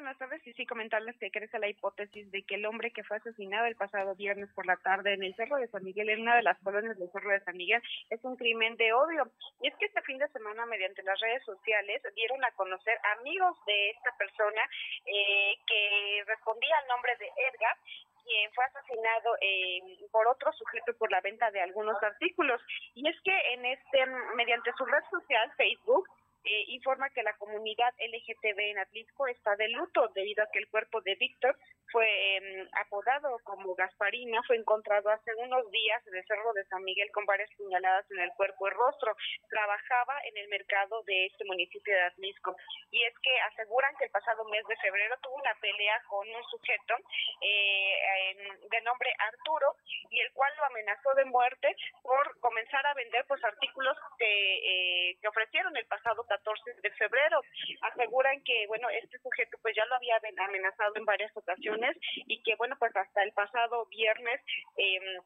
Buenas 0.00 0.16
tardes. 0.16 0.40
Y 0.46 0.54
sí, 0.54 0.64
comentarles 0.64 1.14
que 1.18 1.30
crece 1.30 1.58
la 1.58 1.68
hipótesis 1.68 2.30
de 2.32 2.42
que 2.44 2.54
el 2.54 2.64
hombre 2.64 2.90
que 2.90 3.04
fue 3.04 3.18
asesinado 3.18 3.66
el 3.66 3.76
pasado 3.76 4.14
viernes 4.14 4.48
por 4.54 4.64
la 4.64 4.78
tarde 4.78 5.12
en 5.12 5.22
el 5.22 5.34
Cerro 5.34 5.56
de 5.56 5.68
San 5.68 5.84
Miguel, 5.84 6.08
en 6.08 6.22
una 6.22 6.36
de 6.36 6.42
las 6.42 6.58
colonias 6.60 6.98
del 6.98 7.12
Cerro 7.12 7.28
de 7.28 7.44
San 7.44 7.54
Miguel, 7.54 7.82
es 8.08 8.24
un 8.24 8.34
crimen 8.36 8.78
de 8.78 8.94
odio. 8.94 9.30
Y 9.60 9.68
es 9.68 9.76
que 9.76 9.84
este 9.84 10.00
fin 10.00 10.16
de 10.16 10.26
semana, 10.28 10.64
mediante 10.64 11.02
las 11.02 11.20
redes 11.20 11.44
sociales, 11.44 12.00
dieron 12.14 12.42
a 12.42 12.50
conocer 12.52 12.98
amigos 13.18 13.54
de 13.66 13.90
esta 13.90 14.10
persona 14.16 14.62
eh, 15.04 15.52
que 15.66 16.24
respondía 16.26 16.78
al 16.78 16.88
nombre 16.88 17.12
de 17.18 17.26
Edgar 17.26 17.76
quien 18.24 18.50
fue 18.52 18.64
asesinado 18.64 19.36
eh, 19.42 19.80
por 20.12 20.26
otro 20.28 20.52
sujeto 20.52 20.94
por 20.96 21.10
la 21.10 21.20
venta 21.20 21.50
de 21.50 21.60
algunos 21.60 22.02
artículos. 22.02 22.60
Y 22.94 23.06
es 23.06 23.20
que 23.20 23.36
en 23.52 23.66
este, 23.66 24.06
mediante 24.34 24.72
su 24.78 24.84
red 24.86 25.02
social, 25.10 25.52
Facebook, 25.56 26.08
eh, 26.44 26.64
informa 26.68 27.10
que 27.10 27.22
la 27.22 27.36
comunidad 27.36 27.92
LGTB 27.98 28.58
en 28.58 28.78
Atlisco 28.78 29.26
está 29.26 29.56
de 29.56 29.68
luto 29.68 30.08
debido 30.14 30.42
a 30.42 30.50
que 30.50 30.58
el 30.58 30.68
cuerpo 30.68 31.00
de 31.02 31.14
Víctor 31.16 31.56
fue 31.92 32.06
em, 32.36 32.68
apodado 32.80 33.38
como 33.44 33.74
Gasparina, 33.74 34.40
fue 34.46 34.56
encontrado 34.56 35.10
hace 35.10 35.34
unos 35.34 35.70
días 35.70 36.06
en 36.06 36.16
el 36.16 36.24
Cerro 36.24 36.52
de 36.52 36.64
San 36.66 36.82
Miguel 36.84 37.10
con 37.12 37.26
varias 37.26 37.50
puñaladas 37.56 38.08
en 38.10 38.20
el 38.20 38.30
cuerpo 38.36 38.68
y 38.68 38.70
rostro. 38.70 39.14
Trabajaba 39.48 40.14
en 40.24 40.36
el 40.38 40.48
mercado 40.48 41.02
de 41.02 41.26
este 41.26 41.44
municipio 41.44 41.94
de 41.94 42.02
Atlisco. 42.02 42.56
Y 42.90 43.02
es 43.02 43.14
que 43.18 43.40
aseguran 43.52 43.94
que 43.96 44.04
el 44.04 44.10
pasado 44.10 44.44
mes 44.44 44.66
de 44.66 44.76
febrero 44.76 45.16
tuvo 45.22 45.34
una 45.34 45.54
pelea 45.60 46.00
con 46.08 46.28
un 46.28 46.44
sujeto 46.44 46.94
eh, 47.42 48.36
de 48.70 48.80
nombre 48.82 49.12
Arturo 49.18 49.76
y 50.10 50.20
el 50.20 50.32
cual 50.32 50.52
lo 50.56 50.64
amenazó 50.64 51.14
de 51.14 51.24
muerte 51.24 51.76
por 52.02 52.38
comenzar 52.40 52.86
a 52.86 52.94
vender 52.94 53.24
pues 53.26 53.42
artículos 53.44 53.96
que, 54.18 55.10
eh, 55.10 55.18
que 55.20 55.28
ofrecieron 55.28 55.76
el 55.76 55.86
pasado 55.86 56.24
14 56.30 56.74
de 56.82 56.90
febrero. 56.92 57.42
Aseguran 57.82 58.42
que, 58.44 58.66
bueno, 58.68 58.88
este 58.90 59.18
sujeto 59.18 59.58
pues 59.62 59.74
ya 59.74 59.84
lo 59.86 59.96
había 59.96 60.16
amenazado 60.46 60.94
en 60.94 61.04
varias 61.04 61.36
ocasiones 61.36 61.96
y 62.14 62.40
que, 62.42 62.54
bueno, 62.54 62.76
pues 62.78 62.94
hasta 62.94 63.22
el 63.24 63.32
pasado 63.32 63.86
viernes 63.86 64.40
eh, 64.76 65.18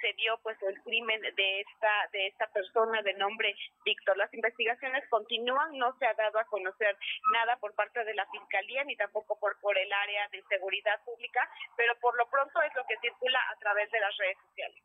se 0.00 0.12
dio 0.14 0.38
pues 0.42 0.56
el 0.62 0.80
crimen 0.82 1.20
de 1.20 1.60
esta 1.60 2.08
de 2.12 2.26
esta 2.26 2.46
persona 2.48 3.02
de 3.02 3.14
nombre 3.14 3.54
Víctor. 3.84 4.16
Las 4.16 4.32
investigaciones 4.34 5.06
continúan, 5.08 5.78
no 5.78 5.96
se 5.98 6.06
ha 6.06 6.14
dado 6.14 6.38
a 6.38 6.44
conocer 6.46 6.96
nada 7.32 7.56
por 7.58 7.74
parte 7.74 8.02
de 8.04 8.14
la 8.14 8.26
fiscalía 8.26 8.82
ni 8.84 8.96
tampoco 8.96 9.38
por 9.38 9.60
por 9.60 9.78
el 9.78 9.92
área 9.92 10.26
de 10.28 10.42
seguridad 10.48 11.00
pública, 11.04 11.48
pero 11.76 11.94
por 12.00 12.16
lo 12.16 12.28
pronto 12.28 12.60
es 12.62 12.74
lo 12.74 12.84
que 12.86 12.98
circula 12.98 13.40
a 13.52 13.56
través 13.58 13.90
de 13.90 14.00
las 14.00 14.16
redes 14.16 14.38
sociales. 14.48 14.82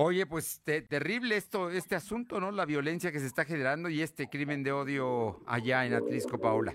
Oye, 0.00 0.26
pues 0.26 0.62
terrible 0.62 1.34
esto, 1.34 1.70
este 1.70 1.96
asunto, 1.96 2.38
¿no? 2.38 2.52
La 2.52 2.66
violencia 2.66 3.10
que 3.10 3.18
se 3.18 3.26
está 3.26 3.44
generando 3.44 3.88
y 3.88 4.00
este 4.00 4.28
crimen 4.28 4.62
de 4.62 4.70
odio 4.70 5.42
allá 5.44 5.84
en 5.86 5.92
Atlisco, 5.92 6.38
Paola. 6.38 6.70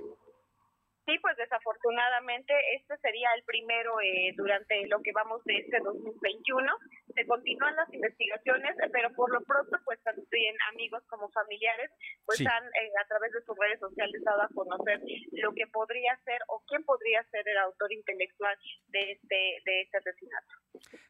Sí, 1.06 1.16
pues 1.22 1.38
desafortunadamente 1.38 2.54
este 2.76 2.98
sería 2.98 3.30
el 3.38 3.44
primero 3.46 3.96
eh, 4.02 4.34
durante 4.36 4.76
lo 4.88 5.02
que 5.02 5.14
vamos 5.14 5.42
de 5.46 5.56
este 5.56 5.80
2021. 5.80 6.68
Se 7.16 7.26
continúan 7.26 7.74
las 7.78 7.94
investigaciones, 7.94 8.76
pero 8.92 9.10
por 9.16 9.32
lo 9.32 9.40
pronto, 9.46 9.78
pues 9.86 10.04
también 10.04 10.58
amigos 10.74 11.02
como 11.08 11.30
familiares, 11.30 11.92
pues 12.26 12.42
han 12.42 12.66
eh, 12.66 12.92
a 13.02 13.08
través 13.08 13.32
de 13.32 13.42
sus 13.44 13.56
redes 13.58 13.80
sociales 13.80 14.22
dado 14.26 14.42
a 14.42 14.50
conocer 14.54 15.00
lo 15.32 15.54
que 15.54 15.68
podría 15.68 16.20
ser 16.26 16.42
o 16.50 16.62
quién 16.68 16.84
podría 16.84 17.24
ser 17.32 17.48
el 17.48 17.58
autor 17.60 17.94
intelectual 17.94 18.58
de 18.90 19.14
este 19.14 19.62
de 19.64 19.82
este 19.84 19.98
asesinato. 19.98 20.56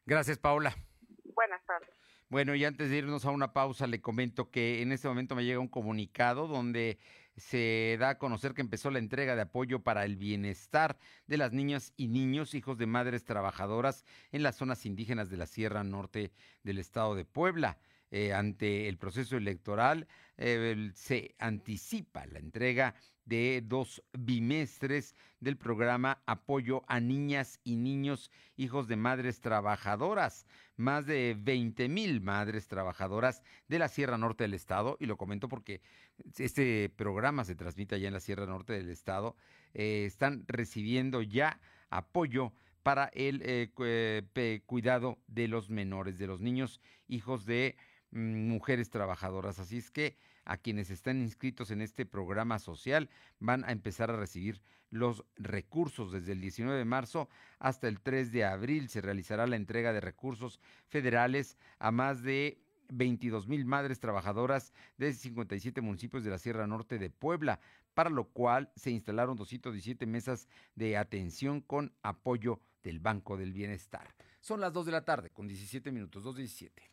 Gracias, 0.05 0.37
Paola. 0.37 0.75
Buenas 1.33 1.65
tardes. 1.65 2.02
Bueno, 2.33 2.55
y 2.55 2.65
antes 2.65 2.89
de 2.89 2.97
irnos 2.97 3.25
a 3.25 3.29
una 3.29 3.53
pausa, 3.53 3.85
le 3.85 4.01
comento 4.01 4.49
que 4.49 4.81
en 4.81 4.91
este 4.91 5.07
momento 5.07 5.35
me 5.35 5.45
llega 5.45 5.59
un 5.59 5.67
comunicado 5.67 6.47
donde 6.47 6.97
se 7.37 7.95
da 7.99 8.09
a 8.09 8.17
conocer 8.17 8.55
que 8.55 8.61
empezó 8.61 8.89
la 8.89 8.97
entrega 8.97 9.35
de 9.35 9.43
apoyo 9.43 9.83
para 9.83 10.03
el 10.03 10.15
bienestar 10.15 10.97
de 11.27 11.37
las 11.37 11.51
niñas 11.53 11.93
y 11.95 12.07
niños, 12.07 12.55
hijos 12.55 12.79
de 12.79 12.87
madres 12.87 13.23
trabajadoras 13.23 14.03
en 14.31 14.41
las 14.41 14.55
zonas 14.55 14.87
indígenas 14.87 15.29
de 15.29 15.37
la 15.37 15.45
Sierra 15.45 15.83
Norte 15.83 16.31
del 16.63 16.79
estado 16.79 17.13
de 17.13 17.23
Puebla. 17.23 17.77
Eh, 18.15 18.31
ante 18.31 18.87
el 18.89 18.99
proceso 18.99 19.37
electoral 19.37 20.07
eh, 20.37 20.91
se 20.93 21.33
anticipa 21.39 22.27
la 22.27 22.37
entrega 22.37 22.93
de 23.25 23.63
dos 23.65 24.03
bimestres 24.15 25.15
del 25.39 25.57
programa 25.57 26.21
Apoyo 26.27 26.83
a 26.87 26.99
Niñas 26.99 27.59
y 27.63 27.75
Niños 27.75 28.29
Hijos 28.55 28.87
de 28.87 28.97
Madres 28.97 29.41
Trabajadoras. 29.41 30.45
Más 30.77 31.07
de 31.07 31.35
20 31.39 31.89
mil 31.89 32.21
madres 32.21 32.67
trabajadoras 32.67 33.41
de 33.67 33.79
la 33.79 33.87
Sierra 33.87 34.19
Norte 34.19 34.43
del 34.43 34.53
Estado, 34.53 34.95
y 34.99 35.07
lo 35.07 35.17
comento 35.17 35.49
porque 35.49 35.81
este 36.37 36.93
programa 36.95 37.45
se 37.45 37.55
transmite 37.55 37.95
allá 37.95 38.09
en 38.09 38.13
la 38.13 38.19
Sierra 38.19 38.45
Norte 38.45 38.73
del 38.73 38.91
Estado, 38.91 39.35
eh, 39.73 40.05
están 40.05 40.43
recibiendo 40.47 41.23
ya 41.23 41.59
apoyo 41.89 42.53
para 42.83 43.05
el 43.15 43.71
cuidado 44.67 45.17
de 45.25 45.47
los 45.47 45.71
menores, 45.71 46.19
de 46.19 46.27
los 46.27 46.41
niños, 46.41 46.79
hijos 47.07 47.45
de 47.45 47.75
mujeres 48.13 48.89
trabajadoras. 48.89 49.59
Así 49.59 49.77
es 49.77 49.91
que 49.91 50.17
a 50.45 50.57
quienes 50.57 50.89
están 50.89 51.21
inscritos 51.21 51.71
en 51.71 51.81
este 51.81 52.05
programa 52.05 52.59
social 52.59 53.09
van 53.39 53.63
a 53.65 53.71
empezar 53.71 54.09
a 54.09 54.17
recibir 54.17 54.61
los 54.89 55.25
recursos 55.35 56.11
desde 56.11 56.33
el 56.33 56.41
19 56.41 56.77
de 56.77 56.85
marzo 56.85 57.27
hasta 57.59 57.87
el 57.87 57.99
3 57.99 58.31
de 58.31 58.45
abril. 58.45 58.89
Se 58.89 59.01
realizará 59.01 59.47
la 59.47 59.55
entrega 59.55 59.91
de 59.93 60.01
recursos 60.01 60.59
federales 60.87 61.57
a 61.79 61.91
más 61.91 62.21
de 62.21 62.59
22 62.89 63.47
mil 63.47 63.65
madres 63.65 63.99
trabajadoras 63.99 64.71
de 64.97 65.13
57 65.13 65.81
municipios 65.81 66.23
de 66.23 66.29
la 66.29 66.37
Sierra 66.37 66.67
Norte 66.67 66.99
de 66.99 67.09
Puebla, 67.09 67.59
para 67.95 68.09
lo 68.09 68.25
cual 68.25 68.71
se 68.75 68.91
instalaron 68.91 69.35
217 69.35 70.05
mesas 70.05 70.47
de 70.75 70.97
atención 70.97 71.61
con 71.61 71.93
apoyo 72.03 72.59
del 72.83 72.99
Banco 72.99 73.37
del 73.37 73.53
Bienestar. 73.53 74.13
Son 74.41 74.59
las 74.59 74.73
2 74.73 74.85
de 74.87 74.91
la 74.91 75.05
tarde 75.05 75.29
con 75.31 75.47
17 75.47 75.91
minutos, 75.91 76.23
2.17. 76.23 76.92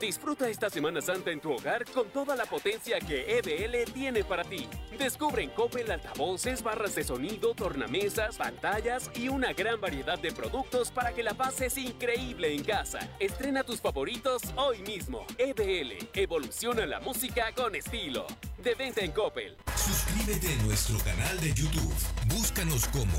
Disfruta 0.00 0.48
esta 0.48 0.70
Semana 0.70 1.00
Santa 1.00 1.32
en 1.32 1.40
tu 1.40 1.52
hogar 1.52 1.84
con 1.86 2.08
toda 2.10 2.36
la 2.36 2.46
potencia 2.46 3.00
que 3.00 3.38
EBL 3.38 3.92
tiene 3.92 4.22
para 4.22 4.44
ti. 4.44 4.68
Descubre 4.96 5.42
en 5.42 5.50
Coppel 5.50 5.90
altavoces, 5.90 6.62
barras 6.62 6.94
de 6.94 7.02
sonido, 7.02 7.52
tornamesas, 7.54 8.36
pantallas 8.36 9.10
y 9.16 9.28
una 9.28 9.52
gran 9.52 9.80
variedad 9.80 10.18
de 10.18 10.30
productos 10.30 10.92
para 10.92 11.12
que 11.12 11.24
la 11.24 11.34
pases 11.34 11.76
increíble 11.76 12.54
en 12.54 12.62
casa. 12.62 13.00
Estrena 13.18 13.64
tus 13.64 13.80
favoritos 13.80 14.42
hoy 14.56 14.78
mismo. 14.82 15.26
EBL, 15.36 16.10
evoluciona 16.14 16.86
la 16.86 17.00
música 17.00 17.52
con 17.56 17.74
estilo. 17.74 18.24
De 18.62 18.74
venta 18.76 19.00
en 19.00 19.10
Coppel. 19.10 19.56
Suscríbete 19.76 20.52
a 20.52 20.62
nuestro 20.62 20.98
canal 20.98 21.40
de 21.40 21.52
YouTube. 21.54 21.94
Búscanos 22.26 22.86
como 22.88 23.18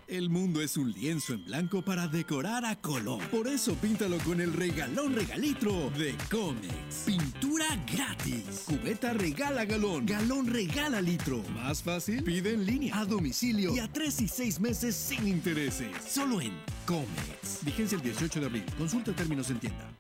El 0.08 0.30
mundo 0.30 0.62
es 0.62 0.78
un 0.78 0.94
lienzo 0.94 1.34
en 1.34 1.44
blanco 1.44 1.82
para 1.82 2.08
decorar 2.08 2.64
a 2.64 2.78
color. 2.78 3.22
Por 3.28 3.46
eso 3.46 3.76
píntalo 3.76 4.18
con 4.20 4.40
el 4.40 4.54
regalón 4.54 5.14
regalitro 5.14 5.90
de 5.98 6.16
Comex. 6.32 7.04
Pintura 7.06 7.66
gratis. 7.94 8.64
Cubeta 8.66 9.12
regala 9.12 9.66
galón. 9.66 10.06
Galón 10.06 10.48
regala 10.48 11.02
litro. 11.02 11.44
Más 11.54 11.84
fácil, 11.84 12.24
pide 12.24 12.54
en 12.54 12.66
línea, 12.66 12.98
a 12.98 13.06
domicilio 13.06 13.76
y 13.76 13.80
a 13.80 13.92
tres 13.92 14.22
y 14.22 14.30
seis 14.30 14.62
meses 14.62 14.96
sin 14.96 15.28
intereses. 15.28 15.90
Solo 16.08 16.40
en 16.40 16.54
Comex. 16.86 17.66
Vigencia 17.66 17.98
el 17.98 18.02
18 18.02 18.40
de 18.40 18.46
abril. 18.46 18.66
Consulta 18.78 19.12
términos 19.12 19.50
en 19.50 19.60
tienda. 19.60 19.92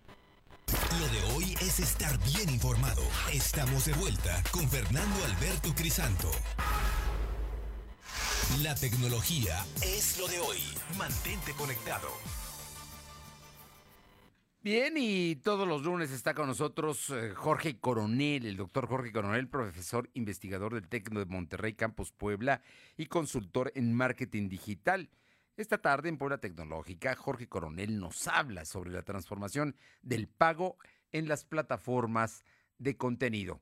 Lo 1.01 1.07
de 1.09 1.33
hoy 1.35 1.53
es 1.59 1.81
estar 1.81 2.17
bien 2.33 2.49
informado. 2.49 3.01
Estamos 3.33 3.83
de 3.83 3.93
vuelta 3.93 4.41
con 4.51 4.69
Fernando 4.69 5.17
Alberto 5.25 5.75
Crisanto. 5.75 6.31
La 8.61 8.75
tecnología 8.75 9.65
es 9.83 10.17
lo 10.19 10.27
de 10.27 10.39
hoy. 10.39 10.57
Mantente 10.97 11.53
conectado. 11.53 12.07
Bien, 14.63 14.95
y 14.97 15.35
todos 15.37 15.67
los 15.67 15.83
lunes 15.83 16.11
está 16.11 16.33
con 16.33 16.47
nosotros 16.47 17.09
eh, 17.09 17.33
Jorge 17.35 17.79
Coronel, 17.79 18.45
el 18.45 18.57
doctor 18.57 18.87
Jorge 18.87 19.11
Coronel, 19.11 19.47
profesor 19.47 20.09
investigador 20.13 20.73
del 20.73 20.87
Tecno 20.87 21.19
de 21.19 21.25
Monterrey 21.25 21.73
Campus 21.73 22.11
Puebla 22.11 22.61
y 22.97 23.05
consultor 23.05 23.71
en 23.75 23.93
marketing 23.93 24.49
digital. 24.49 25.09
Esta 25.55 25.77
tarde 25.77 26.09
en 26.09 26.17
Puebla 26.17 26.39
Tecnológica, 26.39 27.15
Jorge 27.15 27.47
Coronel 27.47 27.99
nos 27.99 28.27
habla 28.27 28.65
sobre 28.65 28.91
la 28.91 29.03
transformación 29.03 29.75
del 30.01 30.27
pago 30.27 30.77
en 31.11 31.27
las 31.27 31.45
plataformas 31.45 32.43
de 32.77 32.97
contenido. 32.97 33.61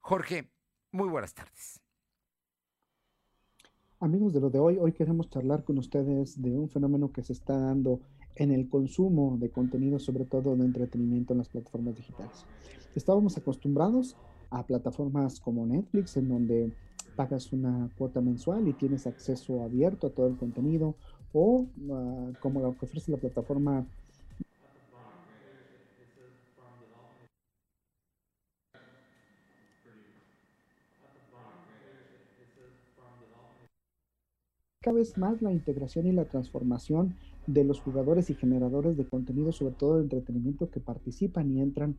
Jorge, 0.00 0.50
muy 0.90 1.08
buenas 1.08 1.34
tardes. 1.34 1.85
Amigos 3.98 4.34
de 4.34 4.40
lo 4.40 4.50
de 4.50 4.58
hoy, 4.58 4.76
hoy 4.78 4.92
queremos 4.92 5.30
charlar 5.30 5.64
con 5.64 5.78
ustedes 5.78 6.42
de 6.42 6.50
un 6.54 6.68
fenómeno 6.68 7.10
que 7.12 7.22
se 7.22 7.32
está 7.32 7.58
dando 7.58 8.00
en 8.34 8.50
el 8.50 8.68
consumo 8.68 9.38
de 9.40 9.48
contenido, 9.48 9.98
sobre 9.98 10.26
todo 10.26 10.54
de 10.54 10.66
entretenimiento 10.66 11.32
en 11.32 11.38
las 11.38 11.48
plataformas 11.48 11.96
digitales. 11.96 12.44
Estábamos 12.94 13.38
acostumbrados 13.38 14.14
a 14.50 14.66
plataformas 14.66 15.40
como 15.40 15.64
Netflix, 15.64 16.18
en 16.18 16.28
donde 16.28 16.72
pagas 17.16 17.54
una 17.54 17.88
cuota 17.96 18.20
mensual 18.20 18.68
y 18.68 18.74
tienes 18.74 19.06
acceso 19.06 19.62
abierto 19.62 20.08
a 20.08 20.10
todo 20.10 20.26
el 20.26 20.36
contenido, 20.36 20.94
o 21.32 21.64
uh, 21.88 22.32
como 22.42 22.60
lo 22.60 22.76
que 22.76 22.84
ofrece 22.84 23.10
la 23.10 23.16
plataforma 23.16 23.86
cada 34.86 34.98
vez 34.98 35.18
más 35.18 35.42
la 35.42 35.50
integración 35.50 36.06
y 36.06 36.12
la 36.12 36.26
transformación 36.26 37.16
de 37.48 37.64
los 37.64 37.80
jugadores 37.80 38.30
y 38.30 38.34
generadores 38.34 38.96
de 38.96 39.04
contenido, 39.04 39.50
sobre 39.50 39.74
todo 39.74 39.96
de 39.96 40.02
entretenimiento, 40.02 40.70
que 40.70 40.78
participan 40.78 41.50
y 41.50 41.60
entran 41.60 41.96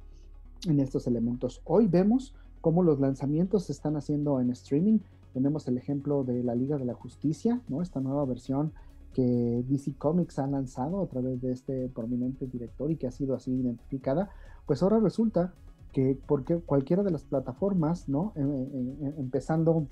en 0.66 0.80
estos 0.80 1.06
elementos. 1.06 1.60
Hoy 1.66 1.88
vemos 1.88 2.34
cómo 2.62 2.84
los 2.84 3.02
lanzamientos 3.02 3.66
se 3.66 3.74
están 3.74 3.98
haciendo 3.98 4.40
en 4.40 4.52
streaming. 4.52 5.00
Tenemos 5.34 5.68
el 5.68 5.78
ejemplo 5.78 6.24
de 6.24 6.42
la 6.46 6.56
Liga 6.56 6.78
de 6.78 6.86
la 6.86 6.94
Justicia, 6.94 7.60
¿no? 7.68 7.82
Esta 7.82 8.00
nueva 8.00 8.24
versión 8.24 8.72
que 9.14 9.66
DC 9.68 9.96
Comics 9.98 10.40
ha 10.40 10.48
lanzado 10.48 11.02
a 11.02 11.08
través 11.08 11.42
de 11.42 11.52
este 11.52 11.90
prominente 11.90 12.48
director 12.48 12.90
y 12.90 12.96
que 12.96 13.08
ha 13.08 13.12
sido 13.12 13.36
así 13.36 13.52
identificada, 13.52 14.30
pues 14.66 14.82
ahora 14.82 15.02
resulta 15.02 15.54
que 15.92 16.18
porque 16.26 16.56
cualquiera 16.56 17.04
de 17.04 17.12
las 17.12 17.26
plataformas, 17.26 18.08
¿no? 18.08 18.32
Eh, 18.38 18.44
eh, 18.44 18.96
eh, 19.02 19.14
empezando 19.18 19.88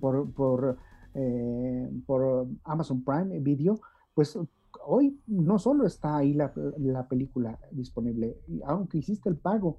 por, 0.00 0.30
por 0.30 0.78
eh, 1.14 1.90
por 2.06 2.46
Amazon 2.64 3.02
Prime 3.02 3.38
Video, 3.40 3.80
pues 4.14 4.38
hoy 4.84 5.18
no 5.26 5.58
solo 5.58 5.86
está 5.86 6.16
ahí 6.16 6.34
la, 6.34 6.52
la, 6.78 7.08
película 7.08 7.58
disponible, 7.70 8.36
aunque 8.64 8.98
hiciste 8.98 9.28
el 9.28 9.36
pago 9.36 9.78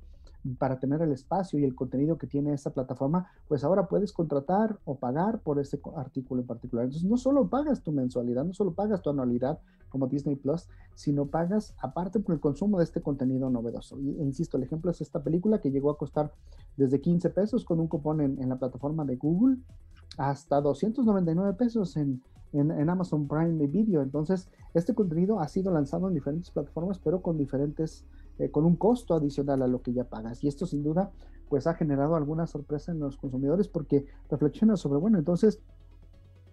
para 0.57 0.79
tener 0.79 1.01
el 1.01 1.11
espacio 1.11 1.59
y 1.59 1.63
el 1.63 1.75
contenido 1.75 2.17
que 2.17 2.27
tiene 2.27 2.53
esa 2.53 2.71
plataforma, 2.71 3.27
pues 3.47 3.63
ahora 3.63 3.87
puedes 3.87 4.11
contratar 4.11 4.79
o 4.85 4.95
pagar 4.95 5.39
por 5.39 5.59
ese 5.59 5.79
artículo 5.95 6.41
en 6.41 6.47
particular. 6.47 6.85
Entonces 6.85 7.07
no 7.07 7.17
solo 7.17 7.47
pagas 7.47 7.83
tu 7.83 7.91
mensualidad, 7.91 8.43
no 8.43 8.53
solo 8.53 8.73
pagas 8.73 9.01
tu 9.01 9.09
anualidad 9.11 9.59
como 9.89 10.07
Disney 10.07 10.35
Plus, 10.35 10.67
sino 10.95 11.27
pagas 11.27 11.75
aparte 11.79 12.19
por 12.19 12.33
el 12.33 12.41
consumo 12.41 12.79
de 12.79 12.85
este 12.85 13.01
contenido 13.01 13.49
novedoso. 13.49 13.99
Y 13.99 14.09
insisto, 14.21 14.57
el 14.57 14.63
ejemplo 14.63 14.89
es 14.89 15.01
esta 15.01 15.21
película 15.21 15.61
que 15.61 15.69
llegó 15.69 15.91
a 15.91 15.97
costar 15.97 16.33
desde 16.77 17.01
15 17.01 17.29
pesos 17.29 17.65
con 17.65 17.79
un 17.79 17.87
cupón 17.87 18.21
en, 18.21 18.41
en 18.41 18.49
la 18.49 18.57
plataforma 18.57 19.05
de 19.05 19.17
Google 19.17 19.57
hasta 20.17 20.59
299 20.61 21.53
pesos 21.53 21.95
en, 21.97 22.21
en, 22.53 22.89
Amazon 22.89 23.27
Prime 23.27 23.67
Video. 23.67 24.01
Entonces, 24.01 24.49
este 24.73 24.93
contenido 24.93 25.39
ha 25.39 25.47
sido 25.47 25.71
lanzado 25.71 26.07
en 26.07 26.13
diferentes 26.13 26.51
plataformas, 26.51 26.99
pero 26.99 27.21
con 27.21 27.37
diferentes, 27.37 28.05
eh, 28.41 28.49
con 28.49 28.65
un 28.65 28.75
costo 28.75 29.13
adicional 29.13 29.61
a 29.61 29.67
lo 29.67 29.83
que 29.83 29.93
ya 29.93 30.05
pagas. 30.05 30.43
Y 30.43 30.47
esto 30.47 30.65
sin 30.65 30.81
duda, 30.81 31.11
pues 31.47 31.67
ha 31.67 31.75
generado 31.75 32.15
alguna 32.15 32.47
sorpresa 32.47 32.91
en 32.91 32.99
los 32.99 33.15
consumidores 33.15 33.67
porque 33.67 34.07
reflexiona 34.31 34.75
sobre, 34.77 34.99
bueno, 34.99 35.19
entonces, 35.19 35.61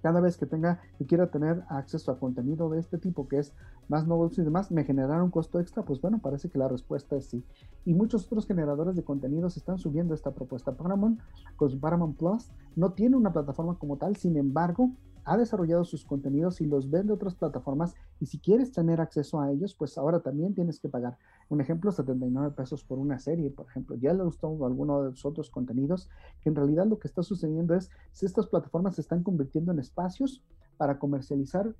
cada 0.02 0.20
vez 0.20 0.36
que 0.36 0.44
tenga 0.44 0.82
y 0.98 1.06
quiera 1.06 1.30
tener 1.30 1.64
acceso 1.70 2.12
a 2.12 2.18
contenido 2.18 2.68
de 2.68 2.78
este 2.78 2.98
tipo 2.98 3.26
que 3.26 3.38
es 3.38 3.54
más 3.88 4.06
novedoso 4.06 4.42
y 4.42 4.44
demás, 4.44 4.70
me 4.70 4.84
generará 4.84 5.24
un 5.24 5.30
costo 5.30 5.60
extra, 5.60 5.82
pues 5.82 5.98
bueno, 6.02 6.18
parece 6.18 6.50
que 6.50 6.58
la 6.58 6.68
respuesta 6.68 7.16
es 7.16 7.24
sí. 7.24 7.42
Y 7.86 7.94
muchos 7.94 8.26
otros 8.26 8.46
generadores 8.46 8.94
de 8.94 9.02
contenidos 9.02 9.56
están 9.56 9.78
subiendo 9.78 10.12
esta 10.12 10.32
propuesta. 10.32 10.72
Paramount, 10.72 11.20
pues 11.56 11.74
Paramount 11.74 12.18
Plus, 12.18 12.50
no 12.76 12.92
tiene 12.92 13.16
una 13.16 13.32
plataforma 13.32 13.78
como 13.78 13.96
tal, 13.96 14.16
sin 14.16 14.36
embargo, 14.36 14.90
ha 15.28 15.36
desarrollado 15.36 15.84
sus 15.84 16.06
contenidos 16.06 16.62
y 16.62 16.66
los 16.66 16.88
vende 16.88 17.12
otras 17.12 17.34
plataformas 17.34 17.94
y 18.18 18.26
si 18.26 18.38
quieres 18.38 18.72
tener 18.72 19.00
acceso 19.00 19.40
a 19.40 19.50
ellos, 19.52 19.74
pues 19.74 19.98
ahora 19.98 20.20
también 20.20 20.54
tienes 20.54 20.80
que 20.80 20.88
pagar. 20.88 21.18
Un 21.50 21.60
ejemplo, 21.60 21.92
79 21.92 22.54
pesos 22.56 22.82
por 22.82 22.98
una 22.98 23.18
serie, 23.18 23.50
por 23.50 23.66
ejemplo. 23.66 23.96
Le 23.96 24.24
gustó 24.24 24.48
alguno 24.64 25.02
de 25.02 25.10
los 25.10 25.26
otros 25.26 25.50
contenidos, 25.50 26.08
que 26.40 26.48
en 26.48 26.56
realidad 26.56 26.86
lo 26.86 26.98
que 26.98 27.08
está 27.08 27.22
sucediendo 27.22 27.74
es 27.74 27.90
si 28.12 28.24
estas 28.24 28.46
plataformas 28.46 28.94
se 28.94 29.02
están 29.02 29.22
convirtiendo 29.22 29.70
en 29.70 29.80
espacios 29.80 30.42
para 30.78 30.98
comercializar 30.98 31.74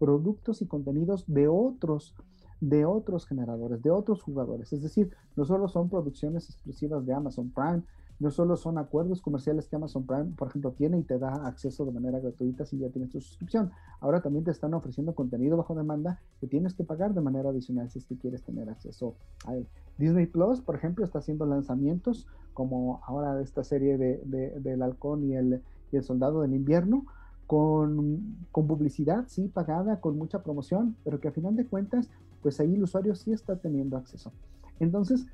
productos 0.00 0.60
y 0.60 0.66
contenidos 0.66 1.24
de 1.28 1.46
otros 1.46 2.16
de 2.60 2.84
otros 2.84 3.24
generadores, 3.24 3.80
de 3.82 3.90
otros 3.92 4.20
jugadores. 4.20 4.72
Es 4.72 4.82
decir, 4.82 5.14
no 5.36 5.44
solo 5.44 5.68
son 5.68 5.88
producciones 5.88 6.50
exclusivas 6.50 7.06
de 7.06 7.14
Amazon 7.14 7.52
Prime, 7.52 7.84
no 8.20 8.30
solo 8.30 8.56
son 8.56 8.78
acuerdos 8.78 9.22
comerciales 9.22 9.68
que 9.68 9.76
Amazon 9.76 10.04
Prime, 10.04 10.32
por 10.36 10.48
ejemplo, 10.48 10.72
tiene 10.72 10.98
y 10.98 11.02
te 11.02 11.18
da 11.18 11.46
acceso 11.46 11.84
de 11.84 11.92
manera 11.92 12.18
gratuita 12.18 12.64
si 12.64 12.78
ya 12.78 12.88
tienes 12.88 13.10
tu 13.10 13.20
suscripción. 13.20 13.70
Ahora 14.00 14.20
también 14.20 14.44
te 14.44 14.50
están 14.50 14.74
ofreciendo 14.74 15.14
contenido 15.14 15.56
bajo 15.56 15.74
demanda 15.74 16.20
que 16.40 16.48
tienes 16.48 16.74
que 16.74 16.84
pagar 16.84 17.14
de 17.14 17.20
manera 17.20 17.50
adicional 17.50 17.90
si 17.90 18.00
es 18.00 18.06
que 18.06 18.16
quieres 18.16 18.42
tener 18.42 18.68
acceso 18.68 19.14
a 19.46 19.54
él. 19.54 19.68
Disney 19.98 20.26
Plus, 20.26 20.60
por 20.60 20.74
ejemplo, 20.74 21.04
está 21.04 21.20
haciendo 21.20 21.46
lanzamientos 21.46 22.26
como 22.54 23.00
ahora 23.06 23.40
esta 23.40 23.62
serie 23.62 23.96
de, 23.98 24.18
del 24.60 24.82
halcón 24.82 25.24
y 25.24 25.36
el, 25.36 25.62
el 25.92 26.02
soldado 26.02 26.42
del 26.42 26.54
invierno, 26.54 27.06
con, 27.46 28.36
con, 28.50 28.66
publicidad, 28.66 29.24
sí, 29.28 29.48
pagada, 29.48 30.00
con 30.00 30.18
mucha 30.18 30.42
promoción, 30.42 30.96
pero 31.04 31.20
que 31.20 31.28
a 31.28 31.32
final 31.32 31.56
de 31.56 31.66
cuentas, 31.66 32.10
pues 32.42 32.58
ahí 32.60 32.74
el 32.74 32.82
usuario 32.82 33.14
sí 33.14 33.32
está 33.32 33.56
teniendo 33.56 33.96
acceso. 33.96 34.32
Entonces, 34.80 35.26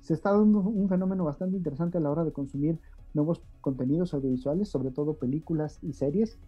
se 0.00 0.14
está 0.14 0.30
dando 0.30 0.60
un 0.60 0.88
fenómeno 0.88 1.24
bastante 1.24 1.56
interesante 1.56 1.98
a 1.98 2.00
la 2.00 2.10
hora 2.10 2.24
de 2.24 2.32
consumir 2.32 2.78
nuevos 3.14 3.42
contenidos 3.60 4.14
audiovisuales, 4.14 4.68
sobre 4.68 4.90
todo 4.90 5.14
películas 5.14 5.78
y 5.82 5.92
series. 5.92 6.38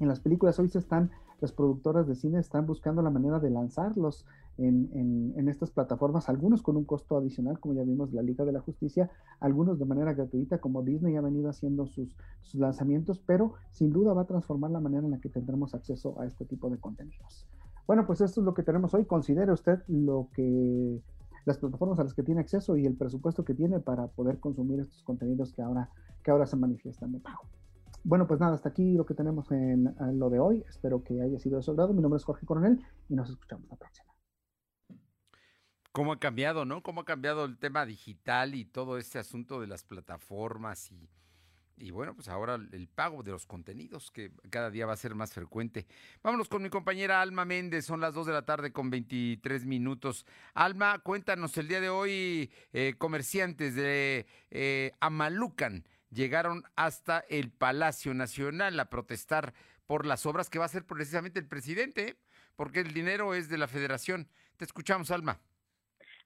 En 0.00 0.08
las 0.08 0.20
películas 0.20 0.58
hoy 0.58 0.68
se 0.68 0.78
están, 0.78 1.10
las 1.40 1.52
productoras 1.52 2.06
de 2.06 2.14
cine 2.14 2.38
están 2.40 2.66
buscando 2.66 3.02
la 3.02 3.10
manera 3.10 3.38
de 3.38 3.50
lanzarlos 3.50 4.24
en, 4.56 5.32
en, 5.36 5.48
estas 5.48 5.70
plataformas, 5.70 6.28
algunos 6.28 6.62
con 6.62 6.76
un 6.76 6.84
costo 6.84 7.16
adicional, 7.16 7.58
como 7.58 7.74
ya 7.74 7.82
vimos 7.82 8.12
la 8.12 8.22
Liga 8.22 8.44
de 8.44 8.52
la 8.52 8.60
Justicia, 8.60 9.10
algunos 9.40 9.78
de 9.78 9.84
manera 9.84 10.12
gratuita, 10.12 10.58
como 10.58 10.82
Disney 10.82 11.16
ha 11.16 11.20
venido 11.20 11.50
haciendo 11.50 11.86
sus, 11.86 12.16
sus 12.42 12.60
lanzamientos, 12.60 13.18
pero 13.18 13.54
sin 13.72 13.92
duda 13.92 14.12
va 14.12 14.22
a 14.22 14.26
transformar 14.26 14.70
la 14.70 14.80
manera 14.80 15.04
en 15.04 15.10
la 15.10 15.18
que 15.18 15.28
tendremos 15.28 15.74
acceso 15.74 16.20
a 16.20 16.26
este 16.26 16.44
tipo 16.44 16.70
de 16.70 16.78
contenidos. 16.78 17.48
Bueno, 17.86 18.06
pues 18.06 18.20
esto 18.20 18.40
es 18.40 18.44
lo 18.44 18.54
que 18.54 18.62
tenemos 18.62 18.94
hoy. 18.94 19.04
Considere 19.04 19.52
usted 19.52 19.80
lo 19.88 20.28
que 20.32 21.02
las 21.44 21.58
plataformas 21.58 21.98
a 21.98 22.04
las 22.04 22.14
que 22.14 22.22
tiene 22.22 22.40
acceso 22.40 22.76
y 22.76 22.86
el 22.86 22.96
presupuesto 22.96 23.44
que 23.44 23.54
tiene 23.54 23.80
para 23.80 24.06
poder 24.08 24.38
consumir 24.40 24.80
estos 24.80 25.02
contenidos 25.02 25.52
que 25.52 25.62
ahora, 25.62 25.90
que 26.22 26.30
ahora 26.30 26.46
se 26.46 26.56
manifiestan 26.56 27.12
de 27.12 27.20
pago. 27.20 27.42
Bueno, 28.02 28.26
pues 28.26 28.38
nada, 28.40 28.54
hasta 28.54 28.68
aquí 28.68 28.92
lo 28.92 29.06
que 29.06 29.14
tenemos 29.14 29.50
en, 29.50 29.94
lo 30.18 30.28
de 30.28 30.38
hoy. 30.38 30.64
Espero 30.68 31.02
que 31.02 31.22
haya 31.22 31.38
sido 31.38 31.56
de 31.56 31.62
su 31.62 31.72
Mi 31.72 32.02
nombre 32.02 32.18
es 32.18 32.24
Jorge 32.24 32.44
Coronel 32.44 32.84
y 33.08 33.14
nos 33.14 33.30
escuchamos 33.30 33.66
la 33.68 33.76
próxima. 33.76 34.12
cómo 35.92 36.12
ha 36.12 36.18
cambiado, 36.18 36.64
¿no? 36.64 36.82
Cómo 36.82 37.02
ha 37.02 37.04
cambiado 37.04 37.44
el 37.44 37.58
tema 37.58 37.86
digital 37.86 38.54
y 38.54 38.64
todo 38.64 38.98
este 38.98 39.18
asunto 39.18 39.60
de 39.60 39.68
las 39.68 39.84
plataformas 39.84 40.90
y, 40.92 41.08
y 41.76 41.90
bueno, 41.90 42.14
pues 42.14 42.28
ahora 42.28 42.54
el 42.54 42.88
pago 42.88 43.22
de 43.22 43.32
los 43.32 43.46
contenidos 43.46 44.10
que 44.10 44.30
cada 44.50 44.70
día 44.70 44.86
va 44.86 44.92
a 44.92 44.96
ser 44.96 45.14
más 45.14 45.32
frecuente. 45.32 45.86
Vámonos 46.22 46.48
con 46.48 46.62
mi 46.62 46.70
compañera 46.70 47.20
Alma 47.20 47.44
Méndez, 47.44 47.84
son 47.84 48.00
las 48.00 48.14
2 48.14 48.26
de 48.26 48.32
la 48.32 48.44
tarde 48.44 48.72
con 48.72 48.90
23 48.90 49.64
minutos. 49.64 50.26
Alma, 50.54 50.98
cuéntanos, 51.00 51.56
el 51.58 51.68
día 51.68 51.80
de 51.80 51.88
hoy 51.88 52.50
eh, 52.72 52.94
comerciantes 52.98 53.74
de 53.74 54.26
eh, 54.50 54.92
Amalucan 55.00 55.84
llegaron 56.10 56.64
hasta 56.76 57.24
el 57.28 57.50
Palacio 57.50 58.14
Nacional 58.14 58.78
a 58.78 58.88
protestar 58.88 59.52
por 59.86 60.06
las 60.06 60.26
obras 60.26 60.48
que 60.48 60.58
va 60.58 60.64
a 60.64 60.66
hacer 60.66 60.86
precisamente 60.86 61.40
el 61.40 61.46
presidente, 61.46 62.08
¿eh? 62.08 62.16
porque 62.56 62.80
el 62.80 62.94
dinero 62.94 63.34
es 63.34 63.48
de 63.48 63.58
la 63.58 63.68
federación. 63.68 64.28
Te 64.56 64.64
escuchamos, 64.64 65.10
Alma. 65.10 65.40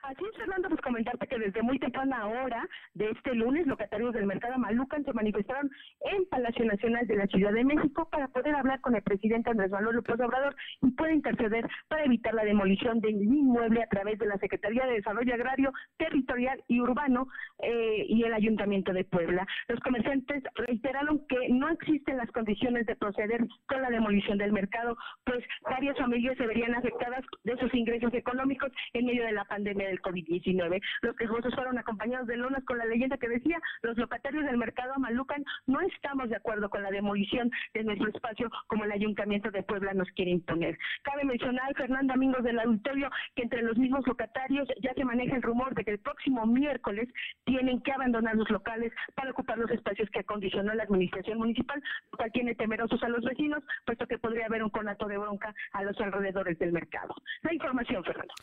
Así 0.03 0.25
es, 0.25 0.37
Fernando, 0.37 0.69
pues 0.69 0.81
comentarte 0.81 1.27
que 1.27 1.39
desde 1.39 1.63
muy 1.63 1.79
temprana 1.79 2.27
hora 2.27 2.69
de 2.95 3.11
este 3.11 3.35
lunes, 3.35 3.67
locatarios 3.67 4.15
del 4.15 4.27
mercado 4.27 4.57
Malucan 4.57 5.05
se 5.05 5.13
manifestaron 5.13 5.71
en 6.13 6.25
Palacio 6.27 6.65
Nacional 6.65 7.07
de 7.07 7.17
la 7.17 7.27
Ciudad 7.27 7.53
de 7.53 7.65
México 7.65 8.09
para 8.09 8.29
poder 8.29 8.55
hablar 8.55 8.81
con 8.81 8.95
el 8.95 9.03
presidente 9.03 9.51
Andrés 9.51 9.71
Manuel 9.71 9.97
López 9.97 10.21
Obrador 10.21 10.55
y 10.83 10.93
puede 10.93 11.15
interceder 11.15 11.69
para 11.89 12.05
evitar 12.05 12.33
la 12.33 12.45
demolición 12.45 13.01
del 13.01 13.23
inmueble 13.23 13.83
a 13.83 13.89
través 13.89 14.19
de 14.19 14.27
la 14.27 14.39
Secretaría 14.39 14.87
de 14.87 14.95
Desarrollo 14.95 15.35
Agrario, 15.35 15.73
Territorial 15.97 16.63
y 16.69 16.81
Urbano 16.81 17.27
eh, 17.59 18.07
y 18.09 18.23
el 18.23 18.33
Ayuntamiento 18.33 18.93
de 18.93 19.05
Puebla. 19.05 19.47
Los 19.67 19.81
comerciantes 19.81 20.45
reiteraron 20.55 21.27
que 21.27 21.49
no 21.51 21.69
existen 21.71 22.19
las 22.19 22.31
condiciones 22.31 22.87
de 22.87 22.95
proceder 22.95 23.47
con 23.67 23.83
la 23.83 23.91
demolición 23.91 24.39
del 24.39 24.53
mercado, 24.53 24.97
pues 25.25 25.45
varias 25.63 25.99
familias 25.99 26.37
se 26.37 26.47
verían 26.47 26.75
afectadas 26.75 27.25
de 27.43 27.57
sus 27.57 27.75
ingresos 27.75 28.15
económicos 28.15 28.71
en 28.93 29.07
medio 29.07 29.25
de 29.25 29.33
la 29.33 29.45
pandemia 29.45 29.88
del 29.88 30.01
COVID-19. 30.03 30.81
Los 31.03 31.16
quejosos 31.16 31.55
fueron 31.55 31.79
acompañados 31.79 32.27
de 32.27 32.37
lonas 32.37 32.64
con 32.64 32.79
la 32.79 32.87
leyenda 32.87 33.18
que 33.18 33.29
decía, 33.29 33.61
los 33.83 33.96
locatarios 33.96 34.44
del 34.44 34.57
mercado 34.57 34.92
Amalucan 34.94 35.44
no 35.66 35.81
estamos 35.81 36.29
de 36.29 36.37
acuerdo 36.37 36.70
con 36.70 36.83
la 36.83 36.90
demolición 36.90 37.51
de 37.74 37.85
nuestro 37.85 38.09
espacio 38.09 38.51
como 38.66 38.85
el 38.85 38.92
Ayuntamiento 38.92 39.51
de 39.51 39.62
Puebla 39.62 39.94
nos 39.94 40.09
quiere 40.12 40.31
imponer. 40.31 40.79
Cabe 41.03 41.24
mencionar, 41.24 41.74
Fernando 41.74 42.14
Amigos 42.14 42.42
del 42.44 42.59
auditorio, 42.59 43.11
que 43.35 43.42
entre 43.42 43.62
los 43.62 43.77
mismos 43.77 44.07
locatarios 44.07 44.68
ya 44.83 44.92
se 44.94 45.05
maneja 45.05 45.37
el 45.37 45.42
rumor 45.42 45.74
de 45.74 45.85
que 45.85 45.92
el 45.92 45.98
próximo 45.98 46.46
miércoles 46.46 47.09
tienen 47.44 47.81
que 47.83 47.92
abandonar 47.92 48.37
los 48.37 48.51
locales 48.51 48.92
para 49.14 49.31
ocupar 49.31 49.59
los 49.59 49.70
espacios 49.70 50.09
que 50.11 50.20
acondicionó 50.20 50.74
la 50.74 50.85
administración 50.85 51.38
municipal, 51.38 51.83
lo 52.12 52.18
cual 52.18 52.33
tiene 52.33 52.55
temerosos 52.55 53.03
a 53.03 53.09
los 53.09 53.24
vecinos, 53.24 53.62
puesto 53.85 54.07
que 54.07 54.18
podría 54.18 54.46
haber 54.46 54.62
un 54.62 54.70
conato 54.70 55.07
de 55.07 55.18
bronca 55.18 55.55
a 55.72 55.83
los 55.83 55.98
alrededores 56.01 56.59
del 56.59 56.72
mercado. 56.72 57.14
La 57.42 57.55
información, 57.55 58.05
Fernando. 58.05 58.35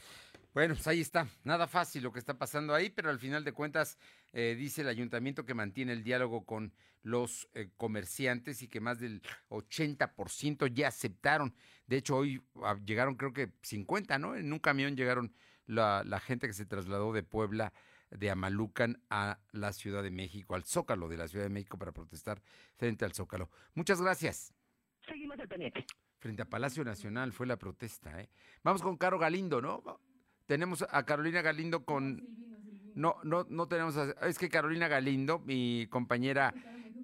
Bueno, 0.56 0.74
pues 0.74 0.88
ahí 0.88 1.02
está. 1.02 1.28
Nada 1.44 1.68
fácil 1.68 2.02
lo 2.02 2.14
que 2.14 2.20
está 2.20 2.38
pasando 2.38 2.74
ahí, 2.74 2.90
pero 2.90 3.10
al 3.10 3.20
final 3.20 3.44
de 3.44 3.52
cuentas 3.52 3.98
eh, 4.32 4.56
dice 4.58 4.84
el 4.84 4.88
ayuntamiento 4.88 5.46
que 5.46 5.54
mantiene 5.54 5.92
el 5.92 6.02
diálogo 6.02 6.46
con 6.46 6.72
los 7.04 7.50
eh, 7.56 7.72
comerciantes 7.76 8.62
y 8.62 8.70
que 8.70 8.80
más 8.80 9.02
del 9.02 9.22
80% 9.50 10.74
ya 10.74 10.88
aceptaron. 10.88 11.54
De 11.88 11.98
hecho, 11.98 12.16
hoy 12.16 12.42
ah, 12.64 12.80
llegaron 12.86 13.16
creo 13.16 13.34
que 13.34 13.52
50, 13.64 14.18
¿no? 14.18 14.38
En 14.38 14.54
un 14.54 14.60
camión 14.60 14.96
llegaron 14.96 15.34
la, 15.66 16.06
la 16.06 16.22
gente 16.22 16.48
que 16.48 16.54
se 16.54 16.66
trasladó 16.66 17.12
de 17.12 17.24
Puebla 17.24 17.74
de 18.10 18.32
Amalucan 18.32 19.04
a 19.10 19.40
la 19.52 19.74
Ciudad 19.74 20.04
de 20.04 20.12
México, 20.12 20.56
al 20.56 20.64
Zócalo 20.64 21.10
de 21.10 21.18
la 21.18 21.28
Ciudad 21.28 21.44
de 21.44 21.50
México 21.50 21.78
para 21.78 21.92
protestar 21.92 22.42
frente 22.78 23.04
al 23.04 23.12
Zócalo. 23.12 23.50
Muchas 23.74 24.02
gracias. 24.02 24.54
Seguimos 25.06 25.38
al 25.38 25.50
pendiente. 25.50 25.86
Frente 26.20 26.44
a 26.44 26.46
Palacio 26.46 26.86
Nacional 26.86 27.34
fue 27.34 27.46
la 27.46 27.58
protesta, 27.58 28.22
¿eh? 28.22 28.30
Vamos 28.64 28.82
con 28.82 28.96
Caro 28.96 29.20
Galindo, 29.20 29.62
¿no? 29.62 29.84
Tenemos 30.46 30.86
a 30.90 31.04
Carolina 31.04 31.42
Galindo 31.42 31.86
con... 31.86 32.24
No, 32.94 33.18
no, 33.24 33.46
no 33.50 33.68
tenemos... 33.68 33.98
es 33.98 34.38
que 34.38 34.50
Carolina 34.50 34.88
Galindo, 34.88 35.40
mi 35.40 35.88
compañera 35.90 36.54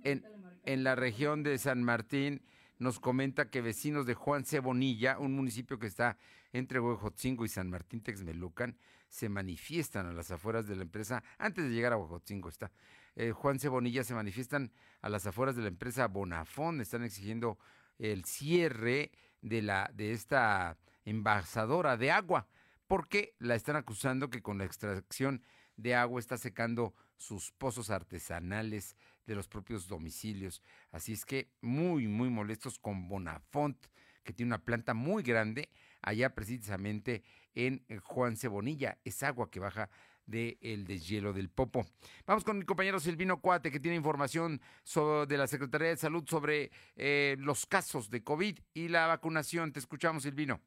en, 0.04 0.24
en 0.64 0.84
la 0.84 0.96
región 0.96 1.44
de 1.44 1.58
San 1.58 1.84
Martín, 1.84 2.44
nos 2.78 3.00
comenta 3.00 3.50
que 3.50 3.62
vecinos 3.62 4.06
de 4.06 4.16
Juan 4.16 4.46
Cebonilla, 4.46 5.20
un 5.20 5.36
municipio 5.36 5.78
que 5.78 5.88
está 5.88 6.18
entre 6.54 6.80
Huejotzingo 6.80 7.46
y 7.46 7.50
San 7.50 7.70
Martín 7.70 8.02
Texmelucan, 8.02 8.78
se 9.08 9.30
manifiestan 9.30 10.08
a 10.08 10.14
las 10.14 10.32
afueras 10.32 10.68
de 10.68 10.76
la 10.76 10.84
empresa, 10.84 11.24
antes 11.38 11.66
de 11.66 11.72
llegar 11.72 11.94
a 11.94 11.98
Huejotzingo 11.98 12.50
está, 12.50 12.72
eh, 13.16 13.32
Juan 13.32 13.60
Cebonilla 13.60 14.04
se 14.04 14.14
manifiestan 14.14 14.72
a 15.02 15.10
las 15.10 15.28
afueras 15.28 15.56
de 15.56 15.64
la 15.64 15.68
empresa 15.68 16.08
Bonafón, 16.08 16.82
están 16.82 17.04
exigiendo 17.04 17.60
el 18.00 18.26
cierre 18.26 19.12
de, 19.42 19.62
la, 19.62 19.92
de 19.94 20.14
esta 20.14 20.78
envasadora 21.06 21.98
de 21.98 22.12
agua 22.12 22.48
porque 22.92 23.36
la 23.40 23.56
están 23.56 23.78
acusando 23.78 24.30
que 24.30 24.42
con 24.42 24.58
la 24.58 24.66
extracción 24.66 25.42
de 25.78 25.96
agua 25.96 26.20
está 26.20 26.38
secando 26.38 26.94
sus 27.16 27.54
pozos 27.54 27.90
artesanales 27.90 28.98
de 29.26 29.34
los 29.34 29.48
propios 29.48 29.88
domicilios. 29.88 30.62
Así 30.92 31.14
es 31.14 31.24
que 31.24 31.54
muy, 31.62 32.10
muy 32.10 32.30
molestos 32.30 32.80
con 32.80 33.08
Bonafont, 33.08 33.78
que 34.26 34.34
tiene 34.34 34.50
una 34.50 34.66
planta 34.66 34.94
muy 34.94 35.24
grande 35.24 35.70
allá 36.02 36.36
precisamente 36.36 37.24
en 37.56 37.82
Juan 38.04 38.36
Cebonilla. 38.36 38.98
Es 39.06 39.24
agua 39.24 39.50
que 39.50 39.62
baja 39.62 39.90
del 40.26 40.84
deshielo 40.84 41.32
del 41.32 41.50
Popo. 41.50 41.86
Vamos 42.26 42.44
con 42.44 42.60
mi 42.60 42.66
compañero 42.66 43.00
Silvino 43.00 43.40
Cuate, 43.40 43.72
que 43.72 43.80
tiene 43.80 43.96
información 43.96 44.60
sobre, 44.84 45.28
de 45.28 45.38
la 45.38 45.48
Secretaría 45.48 45.88
de 45.88 45.96
Salud 45.96 46.26
sobre 46.28 46.72
eh, 46.98 47.38
los 47.40 47.66
casos 47.66 48.10
de 48.10 48.22
COVID 48.22 48.60
y 48.74 48.90
la 48.90 49.08
vacunación. 49.08 49.72
Te 49.72 49.80
escuchamos, 49.80 50.24
Silvino. 50.24 50.60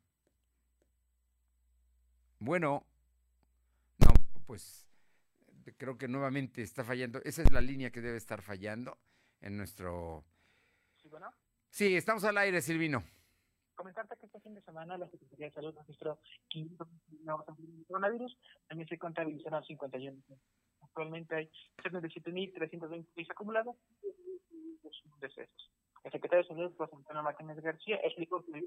Bueno, 2.45 2.85
no, 4.01 4.13
pues 4.47 4.87
creo 5.79 5.97
que 5.97 6.09
nuevamente 6.09 6.61
está 6.61 6.85
fallando. 6.85 7.19
Esa 7.25 7.41
es 7.41 7.51
la 7.51 7.63
línea 7.63 7.91
que 7.91 8.03
debe 8.03 8.19
estar 8.19 8.43
fallando 8.43 8.99
en 9.41 9.57
nuestro... 9.57 10.27
Sí, 10.97 11.09
bueno. 11.09 11.33
Sí, 11.71 11.97
estamos 11.97 12.23
al 12.25 12.37
aire, 12.37 12.61
Silvino. 12.61 13.03
Comentarte 13.75 14.19
que 14.19 14.27
este 14.27 14.41
fin 14.41 14.55
de 14.55 14.61
semana 14.61 14.99
la 14.99 15.09
Secretaría 15.09 15.47
de 15.47 15.53
Salud 15.53 15.75
registró 15.75 16.21
500 16.49 16.87
nuevos 17.23 17.47
coronavirus, 17.89 18.39
también 18.69 18.91
se 18.91 18.99
contabilizaron 18.99 19.65
51. 19.65 20.23
Actualmente 20.83 21.35
hay 21.35 21.51
77.326 21.83 23.31
acumulados 23.31 23.75
y 24.03 24.79
decesos. 25.19 25.74
El 26.05 26.13
secretario 26.13 26.43
de 26.43 26.49
Salud, 26.49 26.77
José 26.77 26.97
Antonio 26.97 27.23
Martínez 27.23 27.61
García, 27.63 27.97
explicó 28.05 28.45
que 28.45 28.63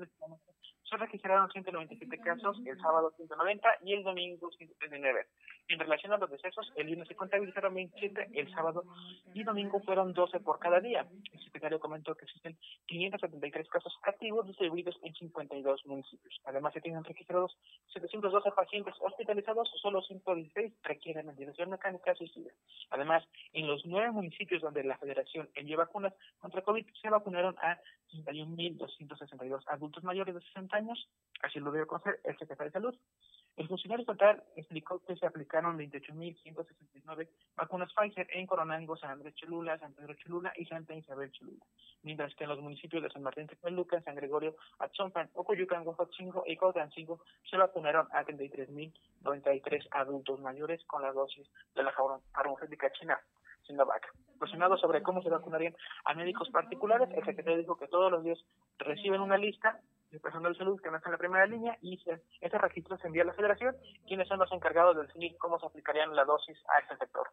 se 0.90 0.98
registraron 0.98 1.52
197 1.52 2.18
casos, 2.20 2.58
el 2.66 2.80
sábado 2.80 3.14
190 3.16 3.70
y 3.84 3.94
el 3.94 4.04
domingo 4.04 4.50
139. 4.52 5.28
En 5.70 5.80
relación 5.80 6.14
a 6.14 6.18
los 6.18 6.30
decesos, 6.30 6.72
el 6.78 6.90
lunes 6.90 7.10
se 7.10 7.16
contabilizaron 7.16 7.74
27, 7.74 8.30
el 8.34 8.50
sábado 8.54 8.86
y 9.34 9.44
domingo 9.44 9.82
fueron 9.82 10.14
12 10.14 10.40
por 10.40 10.60
cada 10.60 10.80
día. 10.80 11.06
El 11.34 11.44
secretario 11.44 11.78
comentó 11.80 12.16
que 12.16 12.24
existen 12.24 12.58
573 12.86 13.68
casos 13.68 13.94
activos 14.04 14.48
distribuidos 14.48 14.98
en 15.04 15.14
52 15.14 15.86
municipios. 15.86 16.40
Además, 16.46 16.74
se 16.74 16.80
tienen 16.80 17.04
registrados 17.04 17.58
712 17.92 18.52
pacientes 18.52 18.96
hospitalizados, 19.02 19.70
solo 19.82 20.02
116 20.02 20.72
requieren 20.84 21.28
ventilación 21.28 21.70
mecánica 21.70 22.12
asistida. 22.12 22.52
Además, 22.92 23.28
en 23.52 23.68
los 23.68 23.86
nueve 23.86 24.12
municipios 24.12 24.62
donde 24.62 24.86
la 24.86 24.98
federación 24.98 25.50
envió 25.54 25.78
vacunas 25.78 26.14
contra 26.40 26.62
COVID, 26.62 26.86
se 27.02 27.10
vacunaron 27.10 27.58
a 27.62 27.78
61.262 28.14 29.64
adultos 29.68 30.04
mayores 30.06 30.34
de 30.34 30.42
60 30.42 30.78
años, 30.78 31.10
así 31.42 31.60
lo 31.60 31.74
dio 31.74 31.84
a 31.84 31.88
conocer 31.88 32.22
el 32.24 32.38
secretario 32.38 32.72
de 32.72 32.80
Salud. 32.80 32.96
El 33.58 33.68
funcionario 33.68 34.04
estatal 34.04 34.44
explicó 34.56 35.04
que 35.04 35.16
se 35.16 35.26
aplicaron 35.26 35.80
28.169 35.80 37.28
vacunas 37.56 37.92
Pfizer 37.92 38.28
en 38.32 38.46
Coronango, 38.46 38.96
San 38.98 39.10
Andrés 39.10 39.34
Cholula, 39.34 39.80
San 39.80 39.94
Pedro 39.94 40.14
Cholula 40.14 40.54
y 40.56 40.66
Santa 40.66 40.94
Isabel 40.94 41.32
Cholula, 41.32 41.66
mientras 42.04 42.36
que 42.36 42.44
en 42.44 42.52
los 42.52 42.62
municipios 42.62 43.02
de 43.02 43.10
San 43.10 43.24
Martín 43.24 43.48
Texmelucan, 43.48 44.04
San 44.04 44.14
Gregorio, 44.14 44.56
Atzompan, 44.78 45.32
Ocoyucan, 45.34 45.88
Huejotzingo 45.88 46.44
y 46.46 46.56
Cotancingo 46.56 47.20
se 47.50 47.58
vacunaron 47.58 48.08
a 48.12 48.24
33.093 48.24 49.88
adultos 49.90 50.40
mayores 50.40 50.84
con 50.86 51.02
la 51.02 51.12
dosis 51.12 51.50
de 51.74 51.82
la 51.82 51.92
farmacéutica 52.32 52.92
china 52.92 53.20
Sinovac. 53.66 54.14
Cuestionado 54.38 54.78
sobre 54.78 55.02
cómo 55.02 55.24
se 55.24 55.30
vacunarían 55.30 55.76
a 56.06 56.14
médicos 56.14 56.48
particulares, 56.52 57.10
el 57.10 57.26
secretario 57.26 57.58
dijo 57.58 57.76
que 57.76 57.88
todos 57.88 58.12
los 58.12 58.24
días 58.24 58.38
reciben 58.78 59.22
una 59.22 59.38
lista 59.38 59.82
de 60.12 60.20
personal 60.20 60.54
de 60.54 60.58
salud 60.58 60.82
que 60.82 60.90
no 60.90 60.98
está 60.98 61.10
en 61.10 61.14
la 61.14 61.18
primera 61.18 61.46
línea 61.46 61.78
y 61.82 61.98
se, 61.98 62.22
ese 62.42 62.58
registro 62.58 62.98
se 62.98 63.08
envía 63.08 63.24
a 63.24 63.28
la 63.28 63.34
federación, 63.34 63.76
quienes 64.08 64.28
son 64.28 64.40
los 64.40 64.52
encargados 64.52 64.96
de 64.96 65.04
definir 65.04 65.38
cómo 65.38 65.60
se 65.60 65.66
aplicarían 65.66 66.16
la 66.16 66.26
dosis 66.26 66.58
a 66.70 66.80
este 66.80 66.98
sector. 66.98 67.28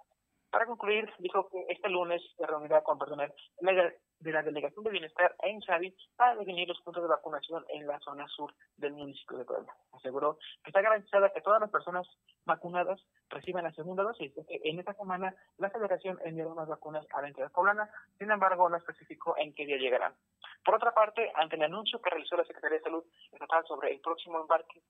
Para 0.55 0.67
concluir, 0.67 1.13
dijo 1.19 1.49
que 1.49 1.67
este 1.69 1.89
lunes 1.89 2.23
se 2.37 2.47
reunirá 2.47 2.81
con 2.83 2.97
personal 2.97 3.35
de 3.61 4.33
la 4.33 4.43
Delegación 4.45 4.85
de 4.85 4.93
Bienestar 4.93 5.35
en 5.43 5.61
Xavi 5.61 5.93
para 6.15 6.37
definir 6.37 6.69
los 6.69 6.81
puntos 6.83 7.03
de 7.03 7.09
vacunación 7.09 7.65
en 7.71 7.89
la 7.89 7.99
zona 7.99 8.29
sur 8.29 8.55
del 8.77 8.93
municipio 8.93 9.37
de 9.37 9.45
Puebla. 9.45 9.75
Aseguró 9.91 10.39
que 10.63 10.71
está 10.71 10.81
garantizada 10.81 11.33
que 11.33 11.41
todas 11.41 11.61
las 11.61 11.71
personas 11.71 12.07
vacunadas 12.45 13.01
reciban 13.31 13.65
la 13.65 13.73
segunda 13.73 14.05
dosis, 14.05 14.33
en 14.47 14.79
esta 14.79 14.95
semana 14.95 15.35
la 15.59 15.71
Federación 15.71 16.21
envió 16.25 16.49
más 16.55 16.69
vacunas 16.69 17.05
a 17.13 17.23
la 17.23 17.29
entidad 17.29 17.51
poblana, 17.51 17.91
sin 18.17 18.31
embargo 18.31 18.69
no 18.69 18.77
especificó 18.77 19.37
en 19.37 19.55
qué 19.55 19.67
día 19.67 19.79
llegarán. 19.79 20.15
Por 20.65 20.77
otra 20.77 20.93
parte, 20.93 21.31
ante 21.35 21.57
el 21.57 21.63
anuncio 21.63 22.01
que 22.01 22.11
realizó 22.11 22.37
la 22.37 22.45
Secretaría 22.45 22.79
de 22.79 22.85
Salud 22.85 23.05
Estatal 23.33 23.65
sobre 23.67 23.93
el 23.93 24.01
próximo 24.01 24.41
embarque 24.41 24.83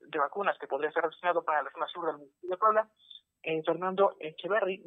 de 0.00 0.18
vacunas 0.18 0.58
que 0.58 0.66
podría 0.66 0.90
ser 0.90 1.04
destinado 1.04 1.44
para 1.44 1.62
la 1.62 1.70
zona 1.70 1.86
sur 1.86 2.06
del 2.06 2.16
municipio 2.16 2.50
de 2.50 2.56
Puebla, 2.56 2.88
eh, 3.42 3.62
Fernando 3.62 4.16
Echeverry, 4.18 4.82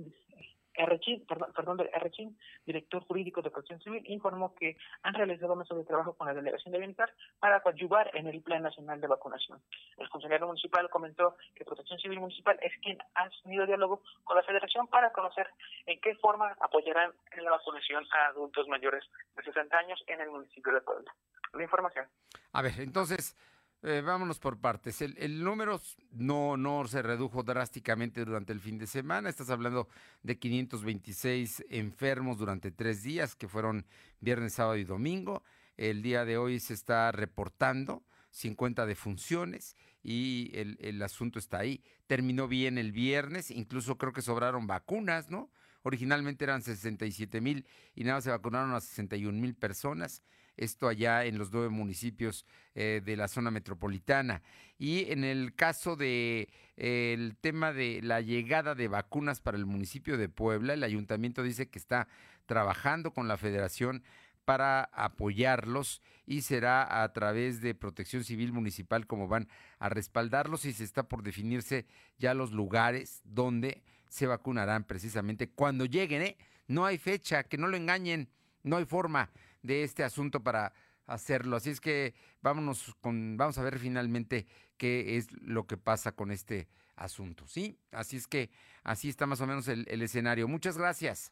Errechin, 0.75 1.25
perdón, 1.25 1.51
perdón, 1.53 1.77
del 1.77 1.89
Errechin, 1.93 2.38
director 2.65 3.03
jurídico 3.05 3.41
de 3.41 3.51
Protección 3.51 3.81
Civil, 3.81 4.03
informó 4.07 4.55
que 4.55 4.77
han 5.03 5.13
realizado 5.13 5.55
mesas 5.55 5.77
de 5.77 5.86
trabajo 5.86 6.13
con 6.13 6.27
la 6.27 6.33
Delegación 6.33 6.71
de 6.71 6.79
Bienestar 6.79 7.13
para 7.39 7.62
coadyuvar 7.62 8.12
en 8.15 8.27
el 8.27 8.41
Plan 8.41 8.63
Nacional 8.63 8.99
de 8.99 9.07
Vacunación. 9.07 9.62
El 9.97 10.07
funcionario 10.09 10.47
municipal 10.47 10.89
comentó 10.89 11.38
que 11.55 11.65
Protección 11.65 11.99
Civil 11.99 12.19
Municipal 12.19 12.57
es 12.62 12.73
quien 12.81 12.97
ha 13.15 13.29
tenido 13.43 13.65
diálogo 13.65 14.01
con 14.23 14.38
la 14.38 14.43
Federación 14.43 14.88
para 14.88 15.12
conocer 15.12 15.47
en 15.86 15.99
qué 16.01 16.15
forma 16.15 16.55
apoyarán 16.59 17.12
en 17.31 17.43
la 17.43 17.51
vacunación 17.51 18.05
a 18.12 18.27
adultos 18.27 18.67
mayores 18.67 19.03
de 19.36 19.43
60 19.43 19.77
años 19.77 20.03
en 20.07 20.21
el 20.21 20.29
municipio 20.29 20.73
de 20.73 20.81
Puebla. 20.81 21.13
La 21.53 21.63
información. 21.63 22.07
A 22.51 22.62
ver, 22.62 22.73
entonces, 22.79 23.36
eh, 23.83 24.01
vámonos 24.01 24.39
por 24.39 24.57
partes. 24.59 25.01
El, 25.01 25.43
número 25.43 25.81
no, 26.11 26.55
no 26.55 26.87
se 26.87 27.01
redujo 27.01 27.43
drásticamente 27.43 28.23
durante 28.23 28.53
el 28.53 28.61
fin 28.61 28.77
de 28.77 28.87
semana. 28.87 29.29
Estás 29.29 29.49
hablando 29.49 29.89
de 30.21 30.39
526 30.39 31.65
enfermos 31.69 32.37
durante 32.37 32.71
tres 32.71 33.03
días, 33.03 33.35
que 33.35 33.49
fueron 33.49 33.85
viernes, 34.21 34.53
sábado 34.53 34.77
y 34.77 34.85
domingo. 34.85 35.43
El 35.75 36.01
día 36.01 36.23
de 36.23 36.37
hoy 36.37 36.61
se 36.61 36.73
está 36.73 37.11
reportando 37.11 38.03
50 38.31 38.85
defunciones 38.85 39.75
y 40.01 40.51
el, 40.53 40.77
el 40.79 41.01
asunto 41.01 41.37
está 41.37 41.59
ahí. 41.59 41.83
Terminó 42.07 42.47
bien 42.47 42.77
el 42.77 42.93
viernes, 42.93 43.51
incluso 43.51 43.97
creo 43.97 44.13
que 44.13 44.21
sobraron 44.21 44.65
vacunas, 44.65 45.29
¿no? 45.29 45.51
Originalmente 45.81 46.45
eran 46.45 46.61
67 46.61 47.41
mil 47.41 47.65
y 47.95 48.05
nada, 48.05 48.21
se 48.21 48.29
vacunaron 48.29 48.73
a 48.73 48.79
61 48.79 49.37
mil 49.37 49.53
personas 49.55 50.23
esto 50.57 50.87
allá 50.87 51.25
en 51.25 51.37
los 51.37 51.51
nueve 51.51 51.69
municipios 51.69 52.45
eh, 52.75 53.01
de 53.03 53.15
la 53.15 53.27
zona 53.27 53.51
metropolitana. 53.51 54.41
Y 54.77 55.11
en 55.11 55.23
el 55.23 55.55
caso 55.55 55.95
de 55.95 56.49
eh, 56.77 57.13
el 57.13 57.35
tema 57.37 57.73
de 57.73 58.01
la 58.01 58.21
llegada 58.21 58.75
de 58.75 58.87
vacunas 58.87 59.41
para 59.41 59.57
el 59.57 59.65
municipio 59.65 60.17
de 60.17 60.29
Puebla, 60.29 60.73
el 60.73 60.83
ayuntamiento 60.83 61.43
dice 61.43 61.69
que 61.69 61.79
está 61.79 62.07
trabajando 62.45 63.13
con 63.13 63.27
la 63.27 63.37
federación 63.37 64.03
para 64.45 64.89
apoyarlos 64.93 66.01
y 66.25 66.41
será 66.41 67.03
a 67.03 67.13
través 67.13 67.61
de 67.61 67.75
Protección 67.75 68.23
Civil 68.23 68.51
Municipal 68.51 69.07
como 69.07 69.27
van 69.27 69.47
a 69.79 69.89
respaldarlos 69.89 70.65
y 70.65 70.73
se 70.73 70.83
está 70.83 71.03
por 71.03 71.23
definirse 71.23 71.85
ya 72.17 72.33
los 72.33 72.51
lugares 72.51 73.21
donde 73.23 73.83
se 74.09 74.27
vacunarán 74.27 74.83
precisamente 74.83 75.49
cuando 75.49 75.85
lleguen. 75.85 76.21
¿eh? 76.21 76.37
No 76.67 76.85
hay 76.85 76.97
fecha, 76.97 77.43
que 77.43 77.57
no 77.57 77.67
lo 77.67 77.77
engañen, 77.77 78.29
no 78.63 78.77
hay 78.77 78.85
forma 78.85 79.31
de 79.63 79.84
este 79.84 80.04
asunto 80.04 80.43
para 80.43 80.73
hacerlo. 81.08 81.56
Así 81.56 81.71
es 81.71 81.82
que 81.82 82.13
vámonos 82.41 82.95
con, 83.02 83.36
vamos 83.38 83.58
a 83.58 83.63
ver 83.63 83.80
finalmente 83.80 84.45
qué 84.78 85.17
es 85.17 85.32
lo 85.32 85.65
que 85.65 85.78
pasa 85.78 86.12
con 86.12 86.32
este 86.32 86.67
asunto, 86.95 87.47
¿sí? 87.47 87.80
Así 87.91 88.17
es 88.17 88.28
que 88.28 88.52
así 88.84 89.10
está 89.10 89.26
más 89.26 89.41
o 89.41 89.47
menos 89.47 89.67
el, 89.67 89.86
el 89.89 90.02
escenario. 90.02 90.47
Muchas 90.47 90.78
gracias. 90.78 91.32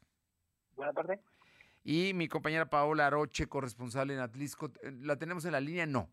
Buenas 0.75 0.95
tardes. 0.95 1.19
Y 1.83 2.13
mi 2.13 2.27
compañera 2.27 2.69
Paola 2.69 3.07
Aroche, 3.07 3.47
corresponsal 3.47 4.11
en 4.11 4.19
Atlisco, 4.19 4.71
¿la 4.83 5.17
tenemos 5.17 5.45
en 5.45 5.51
la 5.53 5.59
línea? 5.59 5.85
No. 5.85 6.09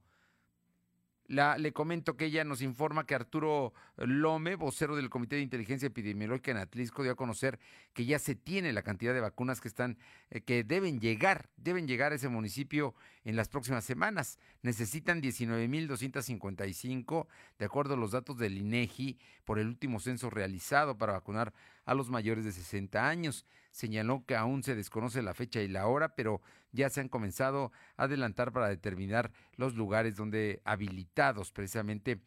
La, 1.28 1.56
le 1.58 1.72
comento 1.74 2.16
que 2.16 2.24
ella 2.24 2.42
nos 2.42 2.62
informa 2.62 3.04
que 3.04 3.14
Arturo 3.14 3.74
Lome, 3.98 4.56
vocero 4.56 4.96
del 4.96 5.10
Comité 5.10 5.36
de 5.36 5.42
Inteligencia 5.42 5.88
Epidemiológica 5.88 6.52
en 6.52 6.56
Atlisco, 6.56 7.02
dio 7.02 7.12
a 7.12 7.16
conocer 7.16 7.58
que 7.92 8.06
ya 8.06 8.18
se 8.18 8.34
tiene 8.34 8.72
la 8.72 8.80
cantidad 8.80 9.12
de 9.12 9.20
vacunas 9.20 9.60
que 9.60 9.68
están, 9.68 9.98
eh, 10.30 10.40
que 10.40 10.64
deben 10.64 11.00
llegar, 11.00 11.50
deben 11.58 11.86
llegar 11.86 12.12
a 12.12 12.14
ese 12.14 12.30
municipio 12.30 12.94
en 13.24 13.36
las 13.36 13.50
próximas 13.50 13.84
semanas. 13.84 14.38
Necesitan 14.62 15.20
19.255, 15.20 17.26
de 17.58 17.64
acuerdo 17.66 17.92
a 17.92 17.98
los 17.98 18.12
datos 18.12 18.38
del 18.38 18.56
INEGI, 18.56 19.18
por 19.44 19.58
el 19.58 19.66
último 19.66 20.00
censo 20.00 20.30
realizado 20.30 20.96
para 20.96 21.12
vacunar 21.12 21.52
a 21.84 21.92
los 21.92 22.08
mayores 22.08 22.46
de 22.46 22.52
60 22.52 23.06
años. 23.06 23.44
Señaló 23.78 24.24
que 24.26 24.34
aún 24.34 24.64
se 24.64 24.74
desconoce 24.74 25.22
la 25.22 25.34
fecha 25.34 25.60
y 25.60 25.68
la 25.68 25.86
hora, 25.86 26.16
pero 26.16 26.42
ya 26.72 26.90
se 26.90 27.00
han 27.00 27.08
comenzado 27.08 27.70
a 27.96 28.02
adelantar 28.02 28.50
para 28.50 28.66
determinar 28.66 29.30
los 29.54 29.76
lugares 29.76 30.16
donde 30.16 30.60
habilitados 30.64 31.52
precisamente 31.52 32.20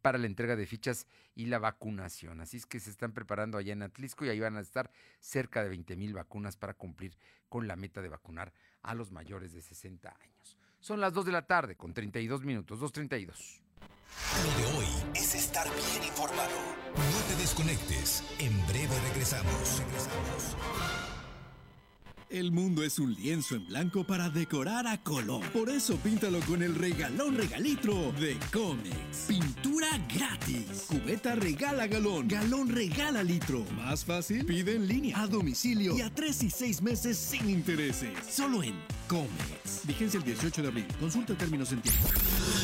para 0.00 0.16
la 0.16 0.28
entrega 0.28 0.54
de 0.54 0.64
fichas 0.64 1.08
y 1.34 1.46
la 1.46 1.58
vacunación. 1.58 2.40
Así 2.40 2.56
es 2.56 2.66
que 2.66 2.78
se 2.78 2.90
están 2.90 3.10
preparando 3.10 3.58
allá 3.58 3.72
en 3.72 3.82
Atlisco 3.82 4.24
y 4.24 4.28
ahí 4.28 4.38
van 4.38 4.56
a 4.56 4.60
estar 4.60 4.92
cerca 5.18 5.64
de 5.64 5.70
20 5.70 5.96
mil 5.96 6.14
vacunas 6.14 6.56
para 6.56 6.74
cumplir 6.74 7.18
con 7.48 7.66
la 7.66 7.74
meta 7.74 8.00
de 8.00 8.08
vacunar 8.08 8.52
a 8.82 8.94
los 8.94 9.10
mayores 9.10 9.52
de 9.52 9.60
60 9.60 10.08
años. 10.08 10.56
Son 10.78 11.00
las 11.00 11.12
2 11.14 11.26
de 11.26 11.32
la 11.32 11.48
tarde 11.48 11.74
con 11.74 11.94
32 11.94 12.44
minutos, 12.44 12.78
2.32. 12.78 13.61
Lo 14.44 14.58
de 14.58 14.78
hoy 14.78 14.86
es 15.14 15.34
estar 15.34 15.66
bien 15.66 16.04
informado. 16.08 16.50
No 16.96 17.20
te 17.28 17.40
desconectes. 17.40 18.22
En 18.38 18.66
breve 18.66 18.98
regresamos. 19.08 19.78
Regresamos. 19.78 20.56
El 22.32 22.50
mundo 22.50 22.82
es 22.82 22.98
un 22.98 23.12
lienzo 23.12 23.56
en 23.56 23.66
blanco 23.66 24.04
para 24.04 24.30
decorar 24.30 24.86
a 24.86 25.02
color. 25.02 25.44
Por 25.50 25.68
eso 25.68 25.96
píntalo 25.98 26.40
con 26.40 26.62
el 26.62 26.74
regalón 26.74 27.36
regalitro 27.36 28.10
de 28.12 28.38
Comex. 28.50 29.26
Pintura 29.28 29.88
gratis. 30.14 30.86
Cubeta 30.88 31.34
regala 31.34 31.86
galón. 31.86 32.28
Galón 32.28 32.70
regala 32.70 33.22
litro. 33.22 33.66
Más 33.76 34.06
fácil, 34.06 34.46
pide 34.46 34.76
en 34.76 34.88
línea, 34.88 35.20
a 35.20 35.26
domicilio 35.26 35.94
y 35.94 36.00
a 36.00 36.08
tres 36.08 36.42
y 36.42 36.48
seis 36.48 36.80
meses 36.80 37.18
sin 37.18 37.50
intereses. 37.50 38.12
Solo 38.30 38.62
en 38.62 38.80
Comex. 39.08 39.86
Vigencia 39.86 40.16
el 40.16 40.24
18 40.24 40.62
de 40.62 40.68
abril. 40.68 40.86
Consulta 40.98 41.34
términos 41.34 41.70
en 41.72 41.82
tiempo. 41.82 42.08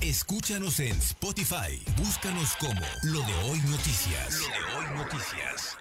Escúchanos 0.00 0.80
en 0.80 0.96
Spotify. 0.96 1.78
Búscanos 1.98 2.56
como 2.56 2.80
Lo 3.02 3.20
de 3.20 3.34
Hoy 3.44 3.58
Noticias. 3.68 4.40
Lo 4.40 4.48
de 4.48 4.78
Hoy 4.78 4.96
Noticias. 4.96 5.76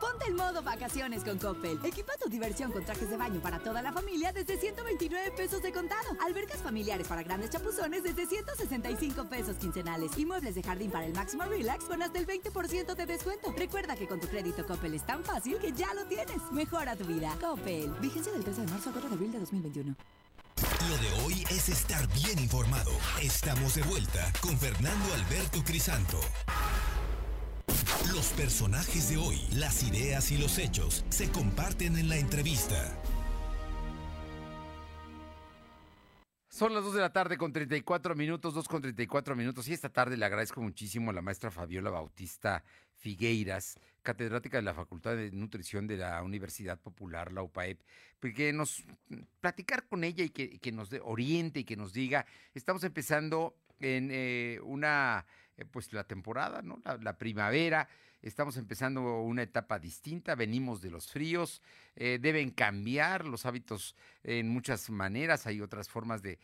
Ponte 0.00 0.26
en 0.26 0.34
modo 0.34 0.60
vacaciones 0.60 1.22
con 1.22 1.38
Coppel. 1.38 1.78
Equipa 1.84 2.14
tu 2.20 2.28
diversión 2.28 2.72
con 2.72 2.84
trajes 2.84 3.08
de 3.08 3.16
baño 3.16 3.40
para 3.40 3.60
toda 3.60 3.80
la 3.80 3.92
familia 3.92 4.32
desde 4.32 4.58
129 4.58 5.30
pesos 5.36 5.62
de 5.62 5.72
contado. 5.72 6.16
Albercas 6.26 6.60
familiares 6.60 7.06
para 7.06 7.22
grandes 7.22 7.50
chapuzones 7.50 8.02
desde 8.02 8.26
165 8.26 9.28
pesos 9.28 9.56
quincenales. 9.56 10.10
Y 10.18 10.26
muebles 10.26 10.56
de 10.56 10.64
jardín 10.64 10.90
para 10.90 11.06
el 11.06 11.14
máximo 11.14 11.44
relax 11.44 11.84
con 11.84 12.02
hasta 12.02 12.18
el 12.18 12.26
20% 12.26 12.92
de 12.96 13.06
descuento. 13.06 13.54
Recuerda 13.56 13.94
que 13.94 14.08
con 14.08 14.18
tu 14.18 14.26
crédito 14.26 14.66
Coppel 14.66 14.94
es 14.94 15.06
tan 15.06 15.22
fácil 15.22 15.58
que 15.58 15.70
ya 15.70 15.94
lo 15.94 16.06
tienes. 16.06 16.42
Mejora 16.50 16.96
tu 16.96 17.04
vida. 17.04 17.36
Coppel. 17.40 17.88
Vigencia 18.00 18.32
del 18.32 18.42
13 18.42 18.62
de 18.62 18.66
marzo 18.66 18.90
a 18.90 18.92
4 18.92 19.10
de 19.10 19.14
abril 19.14 19.30
de 19.30 19.38
2021. 19.38 19.96
Lo 20.82 20.96
de 20.98 21.24
hoy 21.24 21.44
es 21.50 21.68
estar 21.68 22.06
bien 22.12 22.38
informado. 22.38 22.92
Estamos 23.20 23.74
de 23.74 23.82
vuelta 23.82 24.32
con 24.40 24.56
Fernando 24.58 25.14
Alberto 25.14 25.64
Crisanto. 25.64 26.20
Los 28.12 28.26
personajes 28.28 29.08
de 29.08 29.16
hoy, 29.16 29.40
las 29.52 29.82
ideas 29.82 30.30
y 30.30 30.38
los 30.38 30.58
hechos 30.58 31.04
se 31.08 31.30
comparten 31.30 31.96
en 31.96 32.08
la 32.08 32.18
entrevista. 32.18 32.76
Son 36.48 36.72
las 36.72 36.84
2 36.84 36.94
de 36.94 37.00
la 37.00 37.12
tarde 37.12 37.36
con 37.36 37.52
34 37.52 38.14
minutos, 38.14 38.54
2 38.54 38.68
con 38.68 38.82
34 38.82 39.34
minutos. 39.34 39.66
Y 39.68 39.72
esta 39.72 39.88
tarde 39.88 40.16
le 40.16 40.24
agradezco 40.24 40.60
muchísimo 40.60 41.10
a 41.10 41.14
la 41.14 41.22
maestra 41.22 41.50
Fabiola 41.50 41.90
Bautista 41.90 42.62
Figueiras, 42.96 43.78
catedrática 44.02 44.58
de 44.58 44.62
la 44.62 44.74
Facultad 44.74 45.16
de 45.16 45.30
Nutrición 45.30 45.86
de 45.86 45.96
la 45.96 46.22
Universidad 46.22 46.80
Popular, 46.80 47.32
la 47.32 47.42
UPAEP, 47.42 47.80
porque 48.18 48.52
nos 48.52 48.84
platicar 49.40 49.86
con 49.86 50.04
ella 50.04 50.24
y 50.24 50.30
que, 50.30 50.72
nos 50.72 50.90
oriente 51.02 51.60
y 51.60 51.64
que 51.64 51.76
nos 51.76 51.92
diga, 51.92 52.26
estamos 52.54 52.84
empezando 52.84 53.56
en 53.80 54.08
eh, 54.10 54.58
una, 54.62 55.26
eh, 55.56 55.64
pues 55.64 55.92
la 55.92 56.04
temporada, 56.04 56.62
¿no? 56.62 56.80
la 57.00 57.18
primavera, 57.18 57.88
estamos 58.22 58.56
empezando 58.56 59.20
una 59.20 59.42
etapa 59.42 59.78
distinta, 59.78 60.34
venimos 60.34 60.80
de 60.80 60.90
los 60.90 61.10
fríos, 61.10 61.62
eh, 61.94 62.18
deben 62.20 62.50
cambiar 62.50 63.24
los 63.24 63.46
hábitos 63.46 63.94
en 64.24 64.48
muchas 64.48 64.90
maneras, 64.90 65.46
hay 65.46 65.60
otras 65.60 65.88
formas 65.88 66.22
de, 66.22 66.38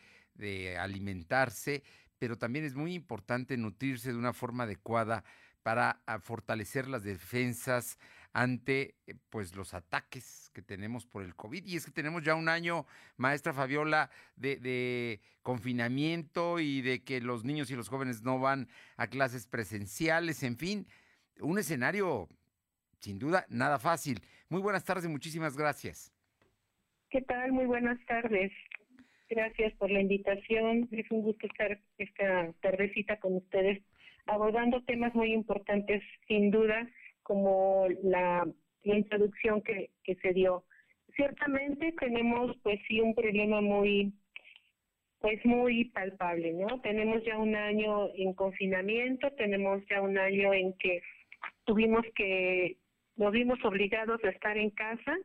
alimentarse, 0.79 1.83
pero 2.17 2.37
también 2.37 2.65
es 2.65 2.73
muy 2.73 2.93
importante 2.93 3.55
nutrirse 3.55 4.11
de 4.11 4.17
una 4.17 4.33
forma 4.33 4.63
adecuada 4.63 5.23
para 5.63 6.01
ah, 6.05 6.19
fortalecer 6.19 6.87
las 6.87 7.03
defensas 7.03 7.97
ante 8.33 8.95
eh, 9.07 9.15
pues 9.29 9.55
los 9.55 9.73
ataques 9.73 10.51
que 10.53 10.61
tenemos 10.61 11.05
por 11.05 11.23
el 11.23 11.35
COVID. 11.35 11.65
Y 11.65 11.77
es 11.77 11.85
que 11.85 11.91
tenemos 11.91 12.23
ya 12.23 12.35
un 12.35 12.49
año, 12.49 12.85
maestra 13.17 13.53
Fabiola, 13.53 14.09
de, 14.35 14.57
de, 14.57 15.21
confinamiento 15.41 16.59
y 16.59 16.81
de 16.81 17.03
que 17.03 17.21
los 17.21 17.43
niños 17.43 17.71
y 17.71 17.75
los 17.75 17.89
jóvenes 17.89 18.23
no 18.23 18.39
van 18.39 18.67
a 18.97 19.07
clases 19.07 19.47
presenciales, 19.47 20.43
en 20.43 20.57
fin, 20.57 20.87
un 21.39 21.57
escenario 21.59 22.29
sin 22.99 23.19
duda 23.19 23.45
nada 23.49 23.79
fácil. 23.79 24.21
Muy 24.49 24.61
buenas 24.61 24.85
tardes 24.85 25.07
muchísimas 25.07 25.57
gracias. 25.57 26.13
¿Qué 27.09 27.21
tal? 27.21 27.51
Muy 27.51 27.65
buenas 27.65 27.99
tardes. 28.05 28.51
Gracias 29.29 29.73
por 29.73 29.91
la 29.91 29.99
invitación. 29.99 30.87
Es 30.91 31.09
un 31.11 31.21
gusto 31.21 31.45
estar 31.47 31.79
esta 31.97 32.51
tardecita 32.61 33.19
con 33.19 33.35
ustedes 33.35 33.83
abordando 34.25 34.81
temas 34.83 35.13
muy 35.15 35.33
importantes, 35.33 36.01
sin 36.27 36.51
duda, 36.51 36.87
como 37.23 37.87
la, 38.03 38.47
introducción 38.85 39.61
que, 39.61 39.91
que 40.03 40.15
se 40.15 40.33
dio. 40.33 40.65
Ciertamente 41.15 41.93
tenemos, 41.99 42.57
pues 42.63 42.81
sí, 42.87 42.99
un 42.99 43.15
problema 43.15 43.61
muy 43.61 44.11
pues 45.19 45.39
muy 45.45 45.85
palpable, 45.85 46.51
¿no? 46.51 46.81
Tenemos 46.81 47.23
ya 47.23 47.37
un 47.37 47.55
año 47.55 48.09
en 48.17 48.33
confinamiento, 48.33 49.31
tenemos 49.37 49.81
ya 49.89 50.01
un 50.01 50.17
año 50.17 50.53
en 50.53 50.73
que 50.73 51.01
tuvimos 51.63 52.03
que, 52.13 52.75
nos 53.15 53.31
vimos 53.31 53.63
obligados 53.63 54.23
a 54.23 54.29
estar 54.29 54.57
en 54.57 54.69
casa. 54.71 55.17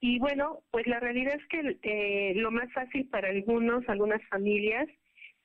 Y 0.00 0.18
bueno, 0.18 0.60
pues 0.70 0.86
la 0.86 1.00
realidad 1.00 1.34
es 1.34 1.46
que 1.48 1.78
eh, 1.82 2.34
lo 2.36 2.50
más 2.50 2.72
fácil 2.72 3.08
para 3.08 3.28
algunos, 3.28 3.88
algunas 3.88 4.22
familias, 4.28 4.88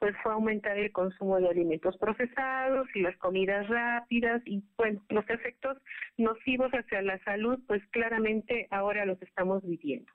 pues 0.02 0.16
fue 0.24 0.34
aumentar 0.34 0.80
el 0.80 0.92
consumo 0.92 1.40
de 1.40 1.48
alimentos 1.48 1.96
procesados 1.98 2.88
y 2.96 3.02
las 3.02 3.16
comidas 3.18 3.70
rápidas 3.70 4.42
y 4.46 4.64
bueno, 4.76 5.00
los 5.10 5.30
efectos 5.30 5.78
nocivos 6.18 6.72
hacia 6.72 7.04
la 7.04 7.20
salud, 7.20 7.60
pues 7.68 7.86
claramente 7.92 8.66
ahora 8.72 9.06
los 9.06 9.22
estamos 9.22 9.62
viviendo. 9.64 10.12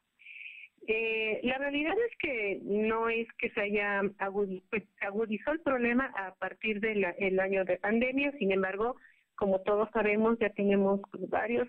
Eh, 0.88 1.38
la 1.44 1.58
realidad 1.58 1.94
es 2.10 2.18
que 2.18 2.60
no 2.64 3.08
es 3.08 3.28
que 3.38 3.48
se 3.50 3.60
haya 3.60 4.02
pues, 4.70 4.82
agudizó 5.00 5.52
el 5.52 5.60
problema 5.60 6.12
a 6.16 6.34
partir 6.34 6.80
del 6.80 7.38
año 7.38 7.64
de 7.64 7.78
pandemia, 7.78 8.32
sin 8.38 8.50
embargo, 8.50 8.96
como 9.36 9.60
todos 9.60 9.88
sabemos, 9.92 10.36
ya 10.40 10.50
tenemos 10.50 11.00
varios 11.28 11.68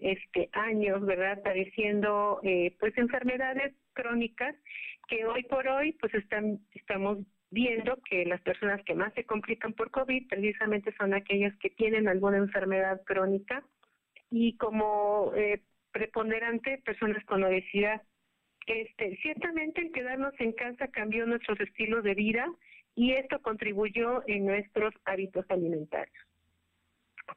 este 0.00 0.48
años, 0.52 1.06
¿verdad? 1.06 1.40
Padeciendo 1.44 2.40
eh, 2.42 2.74
pues 2.80 2.98
enfermedades 2.98 3.72
crónicas 3.92 4.56
que 5.08 5.24
hoy 5.24 5.44
por 5.44 5.68
hoy 5.68 5.92
pues 5.92 6.12
están 6.12 6.58
estamos 6.74 7.18
viendo 7.50 7.98
que 8.08 8.24
las 8.24 8.40
personas 8.42 8.82
que 8.84 8.94
más 8.94 9.12
se 9.14 9.24
complican 9.24 9.72
por 9.72 9.90
COVID 9.90 10.28
precisamente 10.28 10.94
son 10.96 11.14
aquellas 11.14 11.56
que 11.58 11.70
tienen 11.70 12.08
alguna 12.08 12.38
enfermedad 12.38 13.02
crónica 13.04 13.64
y 14.30 14.56
como 14.56 15.32
eh, 15.34 15.62
preponderante 15.92 16.78
personas 16.84 17.24
con 17.24 17.44
obesidad. 17.44 18.02
Este, 18.66 19.16
ciertamente 19.22 19.80
el 19.80 19.92
quedarnos 19.92 20.34
en 20.40 20.52
casa 20.52 20.88
cambió 20.88 21.24
nuestros 21.26 21.60
estilos 21.60 22.02
de 22.02 22.14
vida 22.14 22.46
y 22.96 23.12
esto 23.12 23.40
contribuyó 23.40 24.22
en 24.26 24.46
nuestros 24.46 24.92
hábitos 25.04 25.44
alimentarios. 25.48 26.16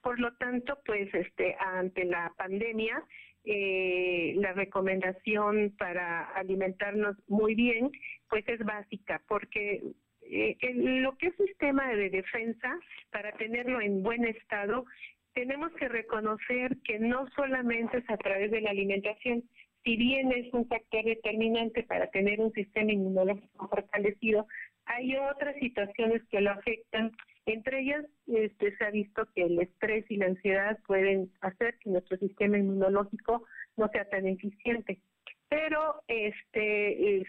Por 0.01 0.19
lo 0.19 0.33
tanto, 0.37 0.79
pues 0.85 1.13
este, 1.13 1.55
ante 1.59 2.05
la 2.05 2.33
pandemia, 2.37 3.03
eh, 3.45 4.33
la 4.37 4.53
recomendación 4.53 5.73
para 5.77 6.25
alimentarnos 6.31 7.15
muy 7.27 7.55
bien, 7.55 7.91
pues 8.29 8.47
es 8.47 8.59
básica, 8.59 9.21
porque 9.27 9.81
eh, 10.23 10.57
lo 10.73 11.17
que 11.17 11.27
es 11.27 11.35
sistema 11.35 11.87
de 11.95 12.09
defensa, 12.09 12.77
para 13.11 13.31
tenerlo 13.33 13.81
en 13.81 14.03
buen 14.03 14.25
estado, 14.25 14.85
tenemos 15.33 15.71
que 15.73 15.87
reconocer 15.87 16.77
que 16.83 16.99
no 16.99 17.27
solamente 17.35 17.99
es 17.99 18.09
a 18.09 18.17
través 18.17 18.51
de 18.51 18.61
la 18.61 18.71
alimentación, 18.71 19.43
si 19.83 19.95
bien 19.95 20.31
es 20.31 20.53
un 20.53 20.67
factor 20.67 21.03
determinante 21.05 21.83
para 21.83 22.07
tener 22.11 22.41
un 22.41 22.51
sistema 22.51 22.91
inmunológico 22.91 23.69
fortalecido, 23.69 24.45
hay 24.85 25.15
otras 25.15 25.55
situaciones 25.57 26.21
que 26.29 26.41
lo 26.41 26.51
afectan 26.51 27.11
entre 27.45 27.81
ellas, 27.81 28.05
este, 28.27 28.75
se 28.77 28.85
ha 28.85 28.91
visto 28.91 29.27
que 29.33 29.43
el 29.43 29.59
estrés 29.59 30.05
y 30.09 30.17
la 30.17 30.27
ansiedad 30.27 30.77
pueden 30.85 31.31
hacer 31.41 31.77
que 31.79 31.89
nuestro 31.89 32.17
sistema 32.17 32.57
inmunológico 32.57 33.45
no 33.77 33.87
sea 33.89 34.05
tan 34.09 34.27
eficiente. 34.27 34.99
Pero 35.47 36.03
este, 36.07 37.25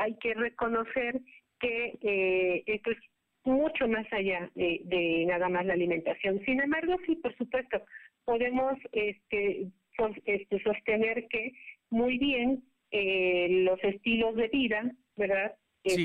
hay 0.00 0.16
que 0.18 0.34
reconocer 0.34 1.20
que 1.58 1.98
eh, 2.02 2.62
esto 2.66 2.90
es 2.92 2.98
mucho 3.44 3.88
más 3.88 4.06
allá 4.12 4.50
de, 4.54 5.24
nada 5.26 5.48
más 5.48 5.66
la 5.66 5.74
alimentación. 5.74 6.40
Sin 6.44 6.60
embargo, 6.60 6.96
sí, 7.06 7.16
por 7.16 7.36
supuesto, 7.36 7.82
podemos 8.24 8.78
este, 8.92 9.66
este 10.24 10.62
sostener 10.62 11.26
que 11.28 11.52
muy 11.90 12.18
bien 12.18 12.62
eh, 12.90 13.48
los 13.64 13.82
estilos 13.82 14.36
de 14.36 14.48
vida, 14.48 14.90
¿verdad? 15.16 15.56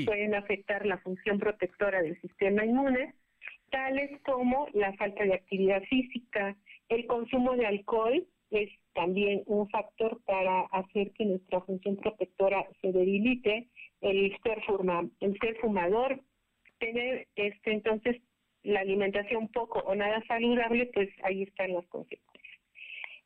pueden 0.04 0.34
afectar 0.34 0.84
la 0.84 0.98
función 0.98 1.38
protectora 1.38 2.02
del 2.02 2.20
sistema 2.20 2.66
inmune 2.66 3.14
tales 3.70 4.10
como 4.22 4.68
la 4.72 4.92
falta 4.94 5.24
de 5.24 5.34
actividad 5.34 5.82
física, 5.84 6.56
el 6.88 7.06
consumo 7.06 7.56
de 7.56 7.66
alcohol 7.66 8.26
es 8.50 8.70
también 8.94 9.42
un 9.46 9.68
factor 9.70 10.20
para 10.24 10.62
hacer 10.72 11.12
que 11.12 11.24
nuestra 11.24 11.60
función 11.60 11.96
protectora 11.96 12.66
se 12.80 12.92
debilite, 12.92 13.68
el 14.00 14.36
ser, 14.42 14.62
fumador, 15.60 16.20
tener 16.78 17.28
este 17.36 17.72
entonces 17.72 18.20
la 18.62 18.80
alimentación 18.80 19.48
poco 19.48 19.78
o 19.80 19.94
nada 19.94 20.22
saludable, 20.26 20.90
pues 20.92 21.08
ahí 21.22 21.44
están 21.44 21.72
las 21.72 21.86
consecuencias. 21.86 22.60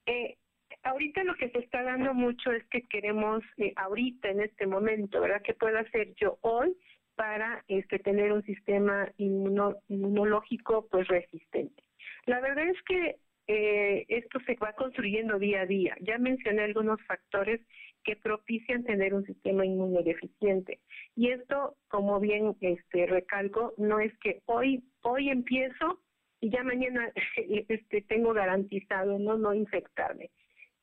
Eh, 0.07 0.37
ahorita 0.83 1.25
lo 1.25 1.35
que 1.37 1.49
se 1.51 1.59
está 1.59 1.83
dando 1.83 2.15
mucho 2.15 2.53
es 2.53 2.65
que 2.69 2.83
queremos, 2.83 3.43
eh, 3.57 3.73
ahorita 3.77 4.29
en 4.29 4.41
este 4.41 4.67
momento, 4.67 5.21
¿verdad? 5.21 5.43
¿Qué 5.43 5.55
puedo 5.55 5.79
hacer 5.79 6.15
yo 6.17 6.39
hoy 6.43 6.77
para 7.17 7.65
este, 7.69 7.99
tener 7.99 8.33
un 8.33 8.43
sistema 8.43 9.09
inmunológico 9.19 10.87
pues 10.91 11.07
resistente. 11.09 11.83
La 12.27 12.41
verdad 12.41 12.69
es 12.69 12.83
que 12.83 13.17
eh, 13.47 14.07
esto 14.09 14.41
se 14.47 14.55
va 14.57 14.73
construyendo 14.73 15.39
día 15.39 15.63
a 15.63 15.67
día. 15.67 15.97
Ya 16.01 16.19
mencioné 16.19 16.63
algunos 16.63 17.01
factores 17.03 17.61
que 18.03 18.17
propician 18.17 18.85
tener 18.85 19.15
un 19.15 19.25
sistema 19.25 19.65
inmunodeficiente. 19.65 20.81
Y 21.17 21.31
esto, 21.31 21.77
como 21.89 22.21
bien 22.21 22.57
este, 22.61 23.07
recalco, 23.07 23.75
no 23.77 23.99
es 23.99 24.17
que 24.19 24.41
hoy, 24.47 24.85
hoy 25.03 25.31
empiezo 25.31 26.01
y 26.41 26.51
ya 26.51 26.63
mañana 26.63 27.11
este, 27.69 28.03
tengo 28.03 28.33
garantizado 28.33 29.19
no, 29.19 29.37
no 29.37 29.55
infectarme. 29.55 30.31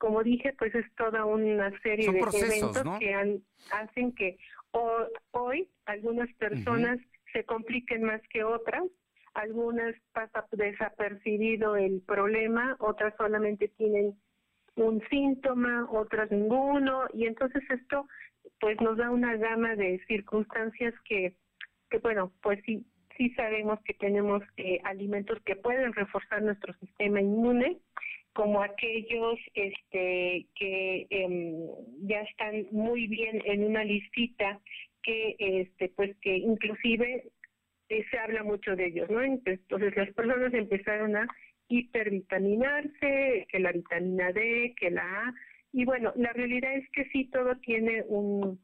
Como 0.02 0.24
dije, 0.24 0.52
pues 0.58 0.74
es 0.74 0.86
toda 0.96 1.26
una 1.26 1.70
serie 1.82 2.12
de 2.12 2.20
eventos 2.20 3.00
que 3.00 3.40
hacen 3.72 4.12
que 4.14 4.40
hoy 5.30 5.70
algunas 5.86 6.28
personas 6.40 6.98
se 7.32 7.46
compliquen 7.46 8.02
más 8.02 8.20
que 8.30 8.44
otras, 8.44 8.84
algunas 9.36 9.94
pasa 10.12 10.48
desapercibido 10.54 11.76
el 11.76 12.02
problema, 12.02 12.78
otras 12.80 13.14
solamente 13.16 13.68
tienen 13.78 14.16
un 14.76 15.04
síntoma, 15.12 15.88
otras 15.92 16.32
ninguno, 16.32 17.04
y 17.14 17.28
entonces 17.28 17.62
esto 17.70 18.08
pues 18.60 18.82
nos 18.82 18.98
da 18.98 19.12
una 19.12 19.36
gama 19.38 19.76
de 19.76 20.04
circunstancias 20.08 20.96
que, 21.06 21.36
que 21.92 22.00
bueno, 22.00 22.32
pues 22.42 22.60
sí, 22.66 22.84
sí 23.18 23.30
sabemos 23.36 23.80
que 23.86 23.94
tenemos 23.94 24.42
eh, 24.58 24.80
alimentos 24.84 25.38
que 25.46 25.56
pueden 25.56 25.94
reforzar 25.94 26.42
nuestro 26.42 26.74
sistema 26.80 27.22
inmune, 27.22 27.78
como 28.34 28.62
aquellos 28.62 29.40
este, 29.54 30.48
que 30.56 31.08
em, 31.10 31.68
ya 32.04 32.22
están 32.22 32.68
muy 32.72 33.08
bien 33.08 33.42
en 33.46 33.64
una 33.64 33.84
listita 33.84 34.60
que 35.04 35.36
este 35.40 35.90
pues 35.90 36.16
que 36.22 36.38
inclusive 36.38 37.32
eh, 37.90 38.06
se 38.10 38.18
habla 38.20 38.44
mucho 38.44 38.76
de 38.76 38.88
ellos, 38.88 39.10
¿no? 39.10 39.22
Entonces 39.22 39.96
las 39.96 40.14
personas 40.14 40.54
empezaron 40.54 41.16
a 41.16 41.28
hipervitaminarse, 41.68 43.48
que 43.50 43.60
la 43.60 43.72
vitamina 43.72 44.32
D, 44.32 44.74
que 44.78 44.92
la 44.92 45.04
A, 45.04 45.34
y 45.74 45.86
bueno, 45.86 46.12
la 46.16 46.34
realidad 46.34 46.76
es 46.76 46.90
que 46.92 47.06
sí 47.06 47.30
todo 47.32 47.56
tiene 47.58 48.04
un 48.08 48.60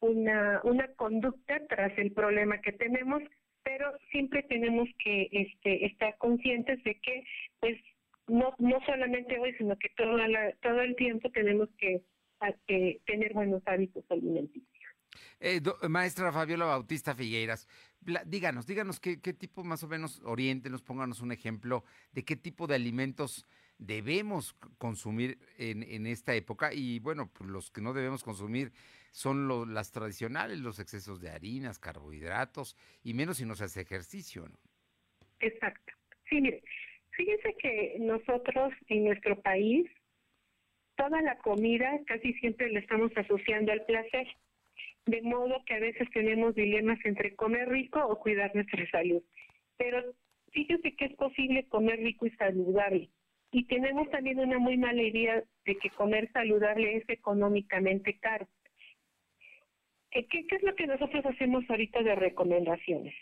una, 0.00 0.60
una 0.64 0.88
conducta 0.94 1.60
tras 1.68 1.96
el 1.98 2.12
problema 2.12 2.60
que 2.60 2.72
tenemos, 2.72 3.22
pero 3.62 3.92
siempre 4.10 4.42
tenemos 4.44 4.88
que 5.02 5.28
este, 5.32 5.86
estar 5.86 6.16
conscientes 6.18 6.82
de 6.84 6.94
que 7.00 7.24
pues 7.60 7.78
no, 8.28 8.54
no 8.58 8.80
solamente 8.84 9.38
hoy, 9.38 9.54
sino 9.56 9.76
que 9.78 9.88
todo, 9.96 10.16
todo 10.62 10.80
el 10.80 10.96
tiempo 10.96 11.30
tenemos 11.30 11.68
que, 11.78 12.02
tener 13.06 13.32
buenos 13.32 13.62
hábitos 13.66 14.04
alimenticios. 14.10 14.66
Eh, 15.40 15.60
maestra 15.88 16.32
Fabiola 16.32 16.66
Bautista 16.66 17.14
Figueiras, 17.14 17.66
díganos, 18.26 18.66
díganos 18.66 19.00
qué, 19.00 19.20
qué 19.20 19.32
tipo 19.32 19.64
más 19.64 19.82
o 19.82 19.88
menos, 19.88 20.20
oriéntenos, 20.24 20.82
pónganos 20.82 21.20
un 21.20 21.32
ejemplo 21.32 21.84
de 22.12 22.24
qué 22.24 22.36
tipo 22.36 22.66
de 22.66 22.74
alimentos 22.74 23.46
debemos 23.78 24.54
consumir 24.78 25.38
en, 25.58 25.82
en 25.82 26.06
esta 26.06 26.34
época 26.34 26.72
y 26.72 26.98
bueno, 26.98 27.30
pues 27.32 27.48
los 27.48 27.70
que 27.70 27.80
no 27.80 27.92
debemos 27.94 28.22
consumir 28.22 28.72
son 29.16 29.72
las 29.72 29.92
tradicionales, 29.92 30.58
los 30.58 30.78
excesos 30.78 31.20
de 31.22 31.30
harinas, 31.30 31.78
carbohidratos 31.78 32.76
y 33.02 33.14
menos 33.14 33.38
si 33.38 33.46
no 33.46 33.54
se 33.54 33.64
hace 33.64 33.80
ejercicio. 33.80 34.46
¿no? 34.46 34.58
Exacto. 35.40 35.94
Sí, 36.28 36.40
mire, 36.40 36.62
fíjense 37.16 37.54
que 37.58 37.96
nosotros 38.00 38.72
en 38.88 39.04
nuestro 39.04 39.40
país 39.40 39.90
toda 40.96 41.20
la 41.22 41.36
comida 41.38 42.00
casi 42.06 42.32
siempre 42.34 42.70
la 42.70 42.80
estamos 42.80 43.12
asociando 43.16 43.72
al 43.72 43.84
placer, 43.84 44.26
de 45.06 45.22
modo 45.22 45.62
que 45.64 45.74
a 45.74 45.80
veces 45.80 46.08
tenemos 46.10 46.54
dilemas 46.54 46.98
entre 47.04 47.36
comer 47.36 47.68
rico 47.68 48.04
o 48.04 48.18
cuidar 48.18 48.54
nuestra 48.54 48.88
salud. 48.90 49.22
Pero 49.76 50.02
fíjense 50.52 50.94
que 50.96 51.06
es 51.06 51.14
posible 51.14 51.68
comer 51.68 51.98
rico 52.00 52.26
y 52.26 52.30
saludable. 52.30 53.08
Y 53.52 53.64
tenemos 53.64 54.10
también 54.10 54.40
una 54.40 54.58
muy 54.58 54.76
mala 54.76 55.02
idea 55.02 55.42
de 55.64 55.76
que 55.76 55.90
comer 55.90 56.30
saludable 56.32 56.96
es 56.96 57.08
económicamente 57.08 58.18
caro. 58.18 58.48
Eh, 60.10 60.26
¿Qué, 60.28 60.46
es 60.50 60.62
lo 60.62 60.74
que 60.74 60.86
nosotros 60.86 61.24
hacemos 61.26 61.64
ahorita 61.68 62.02
de 62.02 62.14
recomendaciones? 62.14 63.14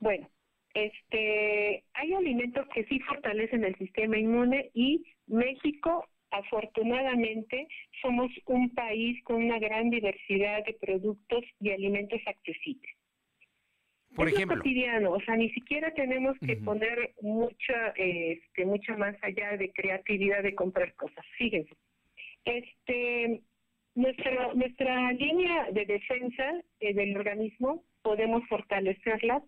Bueno, 0.00 0.28
este, 0.74 1.84
hay 1.94 2.14
alimentos 2.14 2.66
que 2.68 2.84
sí 2.84 3.00
fortalecen 3.00 3.64
el 3.64 3.76
sistema 3.76 4.18
inmune 4.18 4.70
y 4.74 5.04
México, 5.26 6.06
afortunadamente, 6.30 7.66
somos 8.00 8.30
un 8.46 8.70
país 8.74 9.22
con 9.24 9.42
una 9.42 9.58
gran 9.58 9.90
diversidad 9.90 10.64
de 10.64 10.74
productos 10.74 11.44
y 11.60 11.70
alimentos 11.70 12.20
accesibles. 12.26 12.90
Por 14.14 14.28
es 14.28 14.34
ejemplo. 14.34 14.56
cotidiano, 14.56 15.12
o 15.12 15.20
sea, 15.20 15.36
ni 15.36 15.50
siquiera 15.50 15.92
tenemos 15.94 16.36
que 16.40 16.56
poner 16.56 17.14
mucha, 17.22 17.88
este, 17.96 18.66
mucho 18.66 18.96
más 18.98 19.16
allá 19.22 19.56
de 19.56 19.70
creatividad 19.72 20.42
de 20.42 20.54
comprar 20.54 20.94
cosas. 20.94 21.24
Fíjense, 21.38 21.76
este, 22.44 23.40
nuestra 23.94 24.52
nuestra 24.54 25.12
línea 25.12 25.70
de 25.72 25.84
defensa 25.84 26.60
eh, 26.80 26.94
del 26.94 27.16
organismo 27.16 27.84
podemos 28.02 28.46
fortalecerla, 28.48 29.42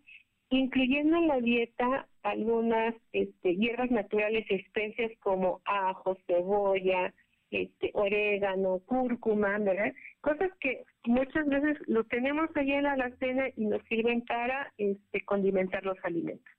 incluyendo 0.56 1.16
en 1.16 1.28
la 1.28 1.40
dieta 1.40 2.06
algunas 2.22 2.94
este, 3.12 3.56
hierbas 3.56 3.90
naturales 3.90 4.44
y 4.50 4.54
especias 4.54 5.10
como 5.20 5.60
ajo, 5.64 6.16
cebolla, 6.26 7.12
este, 7.50 7.90
orégano, 7.94 8.80
cúrcuma, 8.86 9.58
¿verdad? 9.58 9.92
Cosas 10.20 10.50
que 10.60 10.84
muchas 11.04 11.46
veces 11.46 11.78
lo 11.86 12.04
tenemos 12.04 12.48
allá 12.54 12.78
en 12.78 12.84
la 12.84 12.92
alacena 12.92 13.48
y 13.56 13.64
nos 13.66 13.82
sirven 13.84 14.22
para 14.22 14.72
este, 14.78 15.24
condimentar 15.24 15.84
los 15.84 15.98
alimentos. 16.02 16.52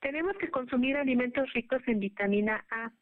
Tenemos 0.00 0.36
que 0.38 0.50
consumir 0.50 0.96
alimentos 0.96 1.52
ricos 1.52 1.82
en 1.86 2.00
vitamina 2.00 2.64
A, 2.70 2.92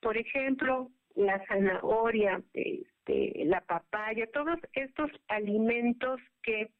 por 0.00 0.16
ejemplo, 0.16 0.90
la 1.14 1.44
zanahoria, 1.46 2.42
este, 2.52 3.44
la 3.44 3.60
papaya, 3.62 4.26
todos 4.32 4.58
estos 4.72 5.10
alimentos 5.28 6.20
que 6.42 6.70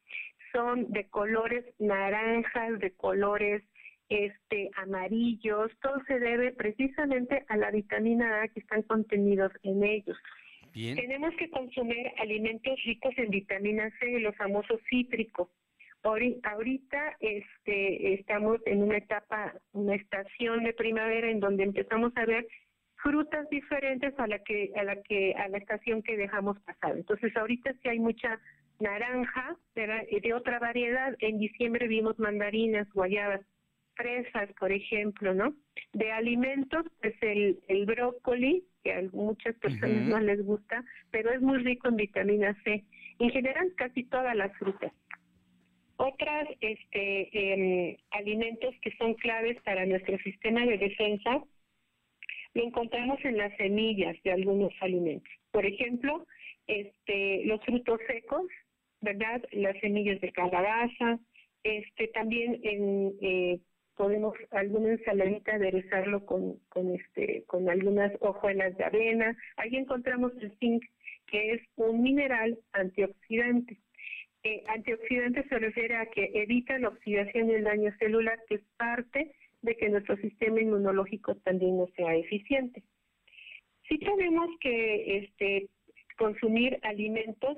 son 0.51 0.91
de 0.91 1.07
colores 1.09 1.65
naranjas, 1.79 2.79
de 2.79 2.91
colores 2.91 3.63
este, 4.09 4.71
amarillos, 4.75 5.71
todo 5.81 6.01
se 6.07 6.19
debe 6.19 6.51
precisamente 6.51 7.45
a 7.47 7.57
la 7.57 7.71
vitamina 7.71 8.41
A 8.41 8.47
que 8.47 8.59
están 8.59 8.81
contenidos 8.83 9.51
en 9.63 9.83
ellos. 9.83 10.17
Tenemos 10.73 11.35
que 11.35 11.49
consumir 11.49 12.11
alimentos 12.19 12.79
ricos 12.85 13.13
en 13.17 13.29
vitamina 13.29 13.91
C, 13.99 14.19
los 14.19 14.35
famosos 14.35 14.79
cítricos. 14.89 15.49
Ahorita 16.03 17.17
este, 17.19 18.13
estamos 18.13 18.59
en 18.65 18.83
una 18.83 18.97
etapa, 18.97 19.53
una 19.73 19.95
estación 19.95 20.63
de 20.63 20.73
primavera 20.73 21.29
en 21.29 21.39
donde 21.39 21.63
empezamos 21.63 22.13
a 22.15 22.25
ver 22.25 22.47
frutas 23.01 23.49
diferentes 23.49 24.17
a 24.17 24.27
la 24.27 24.39
que 24.39 24.71
a 24.75 24.83
la 24.83 25.01
que 25.01 25.33
a 25.33 25.47
la 25.49 25.57
estación 25.57 26.01
que 26.01 26.17
dejamos 26.17 26.59
pasar. 26.61 26.97
Entonces 26.97 27.35
ahorita 27.35 27.73
sí 27.81 27.89
hay 27.89 27.99
mucha 27.99 28.39
naranja 28.79 29.57
de 29.75 30.33
otra 30.33 30.59
variedad. 30.59 31.15
En 31.19 31.39
diciembre 31.39 31.87
vimos 31.87 32.17
mandarinas, 32.19 32.87
guayabas 32.93 33.41
fresas, 33.95 34.49
por 34.59 34.71
ejemplo, 34.71 35.33
¿no? 35.33 35.53
De 35.93 36.11
alimentos, 36.11 36.85
pues 37.01 37.15
el, 37.21 37.59
el 37.67 37.85
brócoli, 37.85 38.63
que 38.83 38.93
a 38.93 39.01
muchas 39.11 39.55
personas 39.57 40.07
no 40.07 40.19
les 40.19 40.43
gusta, 40.45 40.83
pero 41.11 41.31
es 41.31 41.41
muy 41.41 41.57
rico 41.59 41.89
en 41.89 41.97
vitamina 41.97 42.55
C. 42.63 42.85
En 43.19 43.29
general, 43.29 43.73
casi 43.75 44.05
todas 44.05 44.35
las 44.35 44.55
frutas. 44.57 44.93
Otras 45.97 46.47
este, 46.61 47.29
em, 47.33 47.97
alimentos 48.11 48.73
que 48.81 48.95
son 48.97 49.15
claves 49.15 49.61
para 49.63 49.85
nuestro 49.85 50.17
sistema 50.19 50.65
de 50.65 50.77
defensa 50.77 51.43
lo 52.53 52.63
encontramos 52.63 53.19
en 53.25 53.37
las 53.37 53.55
semillas 53.57 54.15
de 54.23 54.31
algunos 54.31 54.71
alimentos. 54.79 55.29
Por 55.51 55.65
ejemplo, 55.65 56.25
este, 56.67 57.43
los 57.45 57.61
frutos 57.65 57.99
secos, 58.07 58.43
¿verdad? 59.01 59.41
Las 59.51 59.77
semillas 59.79 60.19
de 60.21 60.31
calabaza, 60.31 61.19
este, 61.63 62.07
también 62.09 62.59
en 62.63 63.13
eh, 63.21 63.59
podemos 63.95 64.33
alguna 64.51 64.91
ensaladita 64.91 65.55
aderezarlo 65.55 66.25
con, 66.25 66.57
con, 66.69 66.95
este, 66.95 67.43
con 67.47 67.69
algunas 67.69 68.13
hojuelas 68.21 68.77
de 68.77 68.85
avena. 68.85 69.35
Ahí 69.57 69.75
encontramos 69.75 70.31
el 70.41 70.57
zinc, 70.57 70.83
que 71.27 71.51
es 71.51 71.61
un 71.75 72.01
mineral 72.01 72.57
antioxidante. 72.71 73.77
Eh, 74.43 74.63
antioxidante 74.67 75.43
se 75.49 75.59
refiere 75.59 75.97
a 75.97 76.05
que 76.05 76.31
evita 76.33 76.79
la 76.79 76.87
oxidación 76.87 77.49
y 77.49 77.55
el 77.55 77.65
daño 77.65 77.91
celular, 77.99 78.39
que 78.47 78.55
es 78.55 78.61
parte 78.77 79.35
de 79.61 79.75
que 79.75 79.89
nuestro 79.89 80.15
sistema 80.17 80.61
inmunológico 80.61 81.35
también 81.35 81.77
no 81.77 81.87
sea 81.97 82.15
eficiente. 82.15 82.81
Sí 83.89 83.97
tenemos 83.97 84.47
que 84.61 85.17
este, 85.17 85.67
consumir 86.17 86.79
alimentos 86.83 87.57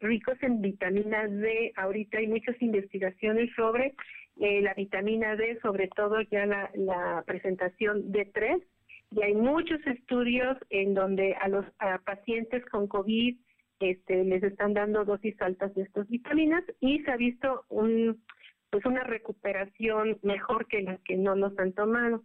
ricos 0.00 0.36
en 0.42 0.60
vitamina 0.60 1.26
D. 1.26 1.72
Ahorita 1.76 2.18
hay 2.18 2.26
muchas 2.26 2.60
investigaciones 2.60 3.50
sobre 3.54 3.94
eh, 4.36 4.60
la 4.62 4.74
vitamina 4.74 5.36
D, 5.36 5.58
sobre 5.60 5.88
todo 5.88 6.20
ya 6.22 6.46
la, 6.46 7.22
presentación 7.26 8.12
D3, 8.12 8.62
y 9.10 9.22
hay 9.22 9.34
muchos 9.34 9.84
estudios 9.86 10.56
en 10.70 10.94
donde 10.94 11.34
a 11.34 11.48
los 11.48 11.64
pacientes 12.04 12.64
con 12.66 12.86
COVID 12.86 13.36
este, 13.80 14.24
les 14.24 14.42
están 14.42 14.74
dando 14.74 15.04
dosis 15.04 15.40
altas 15.40 15.74
de 15.74 15.82
estas 15.82 16.08
vitaminas 16.08 16.64
y 16.80 17.00
se 17.02 17.10
ha 17.10 17.16
visto 17.16 17.64
un, 17.68 18.22
pues 18.70 18.84
una 18.84 19.04
recuperación 19.04 20.18
mejor 20.22 20.66
que 20.66 20.82
las 20.82 21.00
que 21.00 21.16
no 21.16 21.34
los 21.34 21.58
han 21.58 21.72
tomado. 21.72 22.22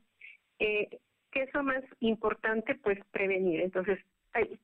Eh, 0.59 0.99
¿Qué 1.31 1.43
es 1.43 1.53
lo 1.53 1.63
más 1.63 1.83
importante? 1.99 2.75
Pues 2.75 2.99
prevenir. 3.11 3.61
Entonces, 3.61 3.99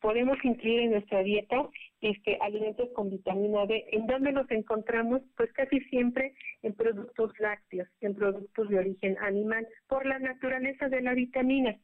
podemos 0.01 0.37
incluir 0.43 0.81
en 0.81 0.91
nuestra 0.91 1.21
dieta 1.23 1.69
este, 2.01 2.37
alimentos 2.41 2.89
con 2.95 3.09
vitamina 3.09 3.65
D. 3.65 3.85
¿En 3.91 4.07
dónde 4.07 4.31
los 4.31 4.49
encontramos? 4.51 5.21
Pues 5.37 5.51
casi 5.53 5.79
siempre 5.81 6.33
en 6.63 6.73
productos 6.73 7.31
lácteos, 7.39 7.87
en 8.01 8.15
productos 8.15 8.69
de 8.69 8.79
origen 8.79 9.17
animal, 9.19 9.67
por 9.87 10.05
la 10.05 10.19
naturaleza 10.19 10.89
de 10.89 11.01
la 11.01 11.13
vitamina. 11.13 11.77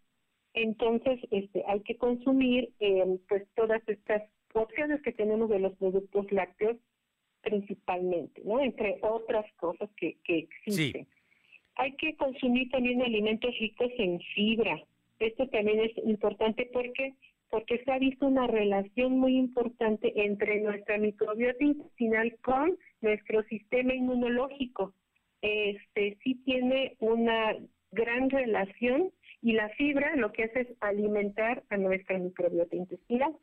Entonces, 0.54 1.20
este, 1.32 1.64
hay 1.68 1.82
que 1.82 1.98
consumir 1.98 2.72
eh, 2.80 3.20
pues 3.28 3.46
todas 3.56 3.82
estas 3.88 4.24
opciones 4.54 5.02
que 5.02 5.12
tenemos 5.12 5.50
de 5.50 5.60
los 5.60 5.76
productos 5.76 6.32
lácteos 6.32 6.78
principalmente, 7.42 8.42
¿no? 8.44 8.60
Entre 8.60 8.98
otras 9.02 9.46
cosas 9.58 9.90
que, 9.98 10.18
que 10.24 10.40
existen. 10.40 11.08
Hay 11.76 11.92
que 11.98 12.16
consumir 12.16 12.70
también 12.72 13.02
alimentos 13.02 13.54
ricos 13.60 13.92
en 13.98 14.20
fibra. 14.34 14.82
Esto 15.20 15.48
también 15.50 15.82
es 15.82 15.92
importante 16.06 16.70
porque 16.74 17.14
porque 17.56 17.82
se 17.86 17.92
ha 17.94 18.00
visto 18.00 18.28
una 18.28 18.48
relación 18.48 19.18
muy 19.18 19.38
importante 19.38 20.12
entre 20.26 20.60
nuestra 20.60 20.98
microbiota 20.98 21.64
intestinal 21.64 22.36
con 22.42 22.78
nuestro 23.00 23.44
sistema 23.44 23.94
inmunológico. 23.94 24.94
Este 25.42 26.18
sí 26.22 26.36
tiene 26.44 26.98
una 27.00 27.56
gran 27.92 28.30
relación 28.30 29.10
y 29.42 29.54
la 29.54 29.70
fibra 29.70 30.18
lo 30.18 30.34
que 30.34 30.44
hace 30.44 30.62
es 30.64 30.68
alimentar 30.82 31.64
a 31.70 31.78
nuestra 31.78 32.18
microbiota 32.18 32.76
intestinal. 32.76 33.34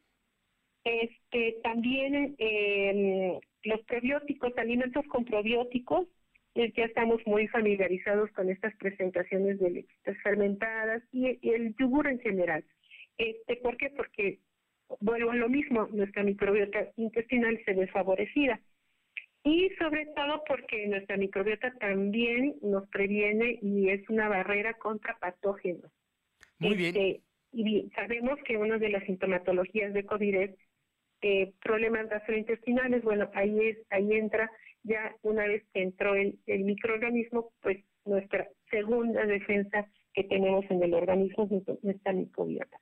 Este 0.85 1.57
también 1.63 2.35
em, 2.37 3.41
los 3.65 3.81
probióticos, 3.85 4.53
alimentos 4.59 5.07
con 5.07 5.25
probióticos, 5.25 6.07
eh, 6.55 6.71
ya 6.77 6.85
estamos 6.85 7.27
muy 7.27 7.49
familiarizados 7.49 8.31
con 8.33 8.51
estas 8.51 8.77
presentaciones 8.77 9.59
de 9.59 9.71
leches 9.71 10.23
fermentadas 10.23 11.03
y 11.13 11.39
el 11.49 11.75
yogur 11.79 12.09
en 12.09 12.21
general. 12.21 12.63
Este, 13.19 13.57
¿Por 13.57 13.77
qué? 13.77 13.91
Porque 13.91 14.41
vuelvo 15.01 15.31
a 15.31 15.37
lo 15.37 15.49
mismo, 15.49 15.89
nuestra 15.93 16.23
microbiota 16.23 16.89
intestinal 16.97 17.61
se 17.65 17.75
ve 17.75 17.87
favorecida. 17.89 18.61
y 19.45 19.71
sobre 19.71 20.07
todo 20.15 20.45
porque 20.47 20.87
nuestra 20.87 21.17
microbiota 21.17 21.73
también 21.81 22.55
nos 22.63 22.89
previene 22.91 23.59
y 23.61 23.89
es 23.89 24.09
una 24.09 24.29
barrera 24.29 24.75
contra 24.75 25.19
patógenos. 25.19 25.91
Muy 26.59 26.77
bien. 26.77 26.97
Este, 26.97 27.23
y 27.53 27.91
sabemos 27.95 28.39
que 28.45 28.57
una 28.57 28.79
de 28.79 28.91
las 28.91 29.05
sintomatologías 29.05 29.93
de 29.95 30.05
COVID 30.05 30.35
es 30.37 30.51
eh, 31.23 31.53
problemas 31.63 32.09
gastrointestinales. 32.09 33.03
Bueno, 33.03 33.31
ahí 33.35 33.59
es, 33.69 33.79
ahí 33.91 34.13
entra 34.13 34.51
ya 34.85 35.15
una 35.23 35.47
vez 35.47 35.65
que 35.73 35.83
entró 35.83 36.15
el, 36.15 36.39
el 36.47 36.65
microorganismo, 36.65 37.53
pues 37.61 37.85
nuestra 38.05 38.49
segunda 38.71 39.27
defensa 39.27 39.87
que 40.15 40.25
tenemos 40.25 40.65
en 40.71 40.83
el 40.83 40.95
organismo 40.95 41.49
es 41.51 41.85
nuestra 41.85 42.13
microbiota. 42.13 42.79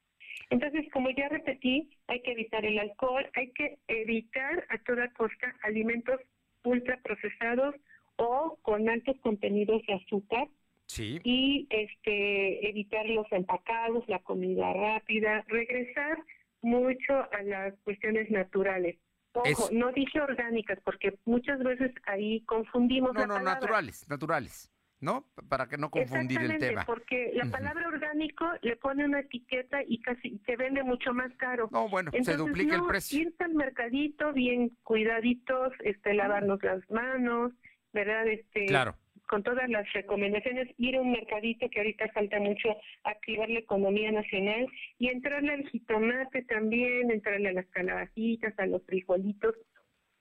Entonces, 0.51 0.85
como 0.93 1.11
ya 1.11 1.29
repetí, 1.29 1.91
hay 2.09 2.21
que 2.23 2.33
evitar 2.33 2.65
el 2.65 2.79
alcohol, 2.79 3.25
hay 3.35 3.53
que 3.53 3.79
evitar 3.87 4.67
a 4.69 4.79
toda 4.79 5.09
costa 5.13 5.55
alimentos 5.63 6.21
ultraprocesados 6.65 7.77
o 8.17 8.59
con 8.63 8.89
altos 8.89 9.17
contenidos 9.21 9.83
de 9.87 9.95
azúcar. 9.95 10.49
Sí. 10.87 11.21
Y 11.23 11.69
este 11.71 12.69
evitar 12.69 13.07
los 13.07 13.31
empacados, 13.31 14.09
la 14.09 14.19
comida 14.19 14.73
rápida, 14.73 15.45
regresar 15.47 16.19
mucho 16.63 17.15
a 17.33 17.43
las 17.43 17.75
cuestiones 17.85 18.29
naturales. 18.31 18.97
Ojo, 19.33 19.69
no 19.71 19.93
dije 19.93 20.21
orgánicas 20.21 20.81
porque 20.85 21.17
muchas 21.25 21.61
veces 21.61 21.93
ahí 22.07 22.41
confundimos 22.41 23.15
no, 23.15 23.27
no, 23.27 23.41
naturales, 23.41 24.09
naturales. 24.09 24.69
¿No? 25.01 25.27
Para 25.49 25.67
que 25.67 25.79
no 25.79 25.91
confundir 25.91 26.43
el 26.43 26.59
tema. 26.59 26.85
porque 26.85 27.33
la 27.35 27.47
palabra 27.47 27.89
orgánico 27.89 28.47
le 28.63 28.77
pone 28.77 29.05
una 29.05 29.21
etiqueta 29.21 29.83
y 29.87 30.01
casi 30.01 30.39
se 30.45 30.57
vende 30.57 30.83
mucho 30.83 31.13
más 31.15 31.33
caro. 31.37 31.69
No, 31.73 31.89
bueno, 31.89 32.11
se 32.23 32.37
duplica 32.37 32.77
el 32.77 32.87
precio. 32.87 33.21
Irse 33.21 33.45
al 33.45 33.55
mercadito 33.55 34.33
bien 34.33 34.77
cuidaditos, 34.83 35.73
este, 35.85 36.15
lavarnos 36.15 36.63
las 36.63 36.89
manos, 36.91 37.53
¿verdad? 37.93 38.27
Este, 38.29 38.67
claro. 38.67 38.95
Con 39.27 39.43
todas 39.43 39.69
las 39.69 39.91
recomendaciones, 39.93 40.69
ir 40.77 40.97
a 40.97 41.01
un 41.01 41.13
mercadito 41.13 41.71
que 41.71 41.79
ahorita 41.79 42.09
falta 42.09 42.41
mucho 42.41 42.69
activar 43.05 43.49
la 43.49 43.61
economía 43.61 44.11
nacional 44.11 44.67
y 44.99 45.07
entrarle 45.07 45.53
al 45.53 45.69
jitomate 45.69 46.43
también, 46.43 47.11
entrarle 47.11 47.51
a 47.51 47.53
las 47.53 47.67
calabacitas, 47.67 48.59
a 48.59 48.67
los 48.67 48.85
frijolitos, 48.87 49.55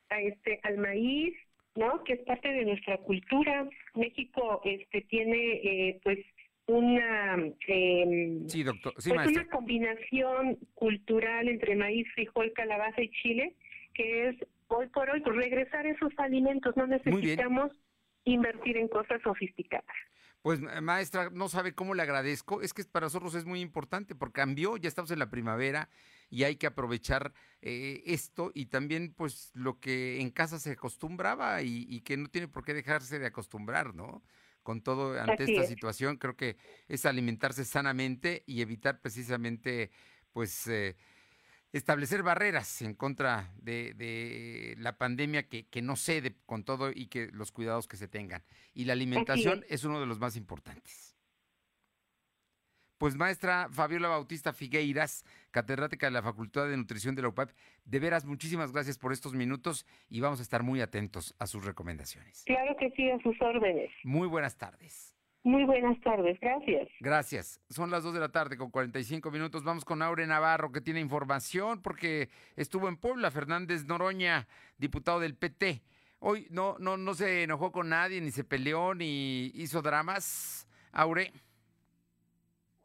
a 0.10 0.22
este, 0.22 0.60
al 0.64 0.78
maíz, 0.78 1.34
¿no? 1.76 2.04
Que 2.04 2.14
es 2.14 2.20
parte 2.22 2.50
de 2.50 2.66
nuestra 2.66 2.98
cultura. 2.98 3.68
México 3.96 4.62
este 4.64 5.02
tiene 5.02 5.38
eh, 5.38 6.00
pues 6.04 6.20
una 6.68 7.38
eh, 7.68 8.44
sí, 8.48 8.64
doctor. 8.64 8.94
pues 8.94 9.28
una 9.28 9.48
combinación 9.48 10.58
cultural 10.76 11.48
entre 11.48 11.76
maíz, 11.76 12.08
frijol, 12.14 12.54
calabaza 12.54 13.02
y 13.02 13.10
chile 13.10 13.56
que 14.00 14.30
es 14.30 14.36
hoy 14.68 14.88
por 14.88 15.10
hoy 15.10 15.22
regresar 15.26 15.86
esos 15.86 16.14
alimentos. 16.18 16.76
No 16.78 16.88
necesitamos 16.88 17.72
invertir 18.24 18.78
en 18.78 18.88
cosas 18.88 19.22
sofisticadas. 19.24 19.86
Pues 20.42 20.62
maestra, 20.62 21.30
no 21.32 21.50
sabe 21.50 21.74
cómo 21.74 21.94
le 21.94 22.02
agradezco. 22.02 22.62
Es 22.62 22.74
que 22.74 22.84
para 22.86 23.08
nosotros 23.08 23.36
es 23.36 23.46
muy 23.46 23.60
importante 23.60 24.16
porque 24.16 24.40
cambió, 24.40 24.78
ya 24.78 24.88
estamos 24.88 25.12
en 25.12 25.20
la 25.20 25.30
primavera 25.30 25.90
y 26.30 26.44
hay 26.44 26.56
que 26.56 26.68
aprovechar 26.68 27.34
eh, 27.62 28.04
esto 28.06 28.52
y 28.54 28.68
también 28.68 29.14
pues 29.14 29.52
lo 29.54 29.80
que 29.80 30.22
en 30.22 30.30
casa 30.30 30.60
se 30.60 30.72
acostumbraba 30.72 31.62
y, 31.62 32.02
que 32.02 32.18
no 32.18 32.30
tiene 32.30 32.48
por 32.48 32.64
qué 32.64 32.74
dejarse 32.74 33.20
de 33.20 33.28
acostumbrar, 33.28 33.94
¿no? 33.96 34.24
Con 34.64 34.82
todo 34.82 35.20
ante 35.20 35.44
esta 35.44 35.66
situación 35.66 36.18
creo 36.18 36.36
que 36.36 36.58
es 36.88 37.06
alimentarse 37.06 37.66
sanamente 37.66 38.44
y 38.46 38.62
evitar 38.62 39.02
precisamente 39.02 39.90
pues 40.32 40.68
eh, 40.68 40.96
establecer 41.74 42.24
barreras 42.24 42.82
en 42.82 42.94
contra 42.94 43.52
de, 43.58 44.76
la 44.78 44.98
pandemia 44.98 45.48
que, 45.48 45.68
que, 45.68 45.82
no 45.82 45.96
cede 45.96 46.36
con 46.46 46.64
todo 46.64 46.92
y 46.92 47.08
que 47.08 47.28
los 47.32 47.52
cuidados 47.52 47.88
que 47.88 47.98
se 47.98 48.08
tengan. 48.08 48.44
Y 48.74 48.86
la 48.86 48.94
alimentación 48.94 49.66
es 49.70 49.84
uno 49.84 50.00
de 50.00 50.06
los 50.06 50.20
más 50.20 50.36
importantes. 50.36 51.09
Pues 53.00 53.16
maestra 53.16 53.70
Fabiola 53.72 54.10
Bautista 54.10 54.52
Figueiras, 54.52 55.24
catedrática 55.52 56.08
de 56.08 56.12
la 56.12 56.22
Facultad 56.22 56.68
de 56.68 56.76
Nutrición 56.76 57.16
de 57.16 57.22
la 57.22 57.30
UPAP, 57.30 57.52
de 57.86 58.00
veras 58.00 58.26
muchísimas 58.26 58.74
gracias 58.74 58.98
por 58.98 59.14
estos 59.14 59.34
minutos 59.34 59.86
y 60.10 60.20
vamos 60.20 60.40
a 60.40 60.42
estar 60.42 60.64
muy 60.64 60.82
atentos 60.82 61.34
a 61.40 61.48
sus 61.48 61.64
recomendaciones. 61.64 62.44
Claro 62.46 62.76
que 62.78 62.92
sí, 62.92 63.10
a 63.10 63.18
sus 63.20 63.42
órdenes. 63.42 63.90
Muy 64.04 64.28
buenas 64.28 64.58
tardes. 64.58 65.16
Muy 65.44 65.64
buenas 65.64 65.98
tardes, 66.02 66.38
gracias. 66.42 66.90
Gracias. 67.00 67.62
Son 67.70 67.90
las 67.90 68.04
2 68.04 68.16
de 68.16 68.20
la 68.20 68.34
tarde 68.34 68.58
con 68.58 68.70
45 68.70 69.32
minutos. 69.32 69.64
Vamos 69.64 69.86
con 69.86 70.02
Aure 70.02 70.28
Navarro 70.28 70.74
que 70.74 70.82
tiene 70.82 71.00
información 71.00 71.82
porque 71.82 72.28
estuvo 72.58 72.90
en 72.90 72.98
Puebla 72.98 73.32
Fernández 73.32 73.86
Noroña, 73.86 74.46
diputado 74.78 75.22
del 75.22 75.36
PT. 75.36 75.82
Hoy 76.20 76.48
no 76.50 76.76
no 76.80 76.98
no 76.98 77.14
se 77.14 77.44
enojó 77.44 77.72
con 77.72 77.88
nadie 77.88 78.20
ni 78.20 78.32
se 78.32 78.44
peleó 78.44 78.94
ni 78.94 79.54
hizo 79.56 79.82
dramas. 79.82 80.68
Aure. 80.92 81.32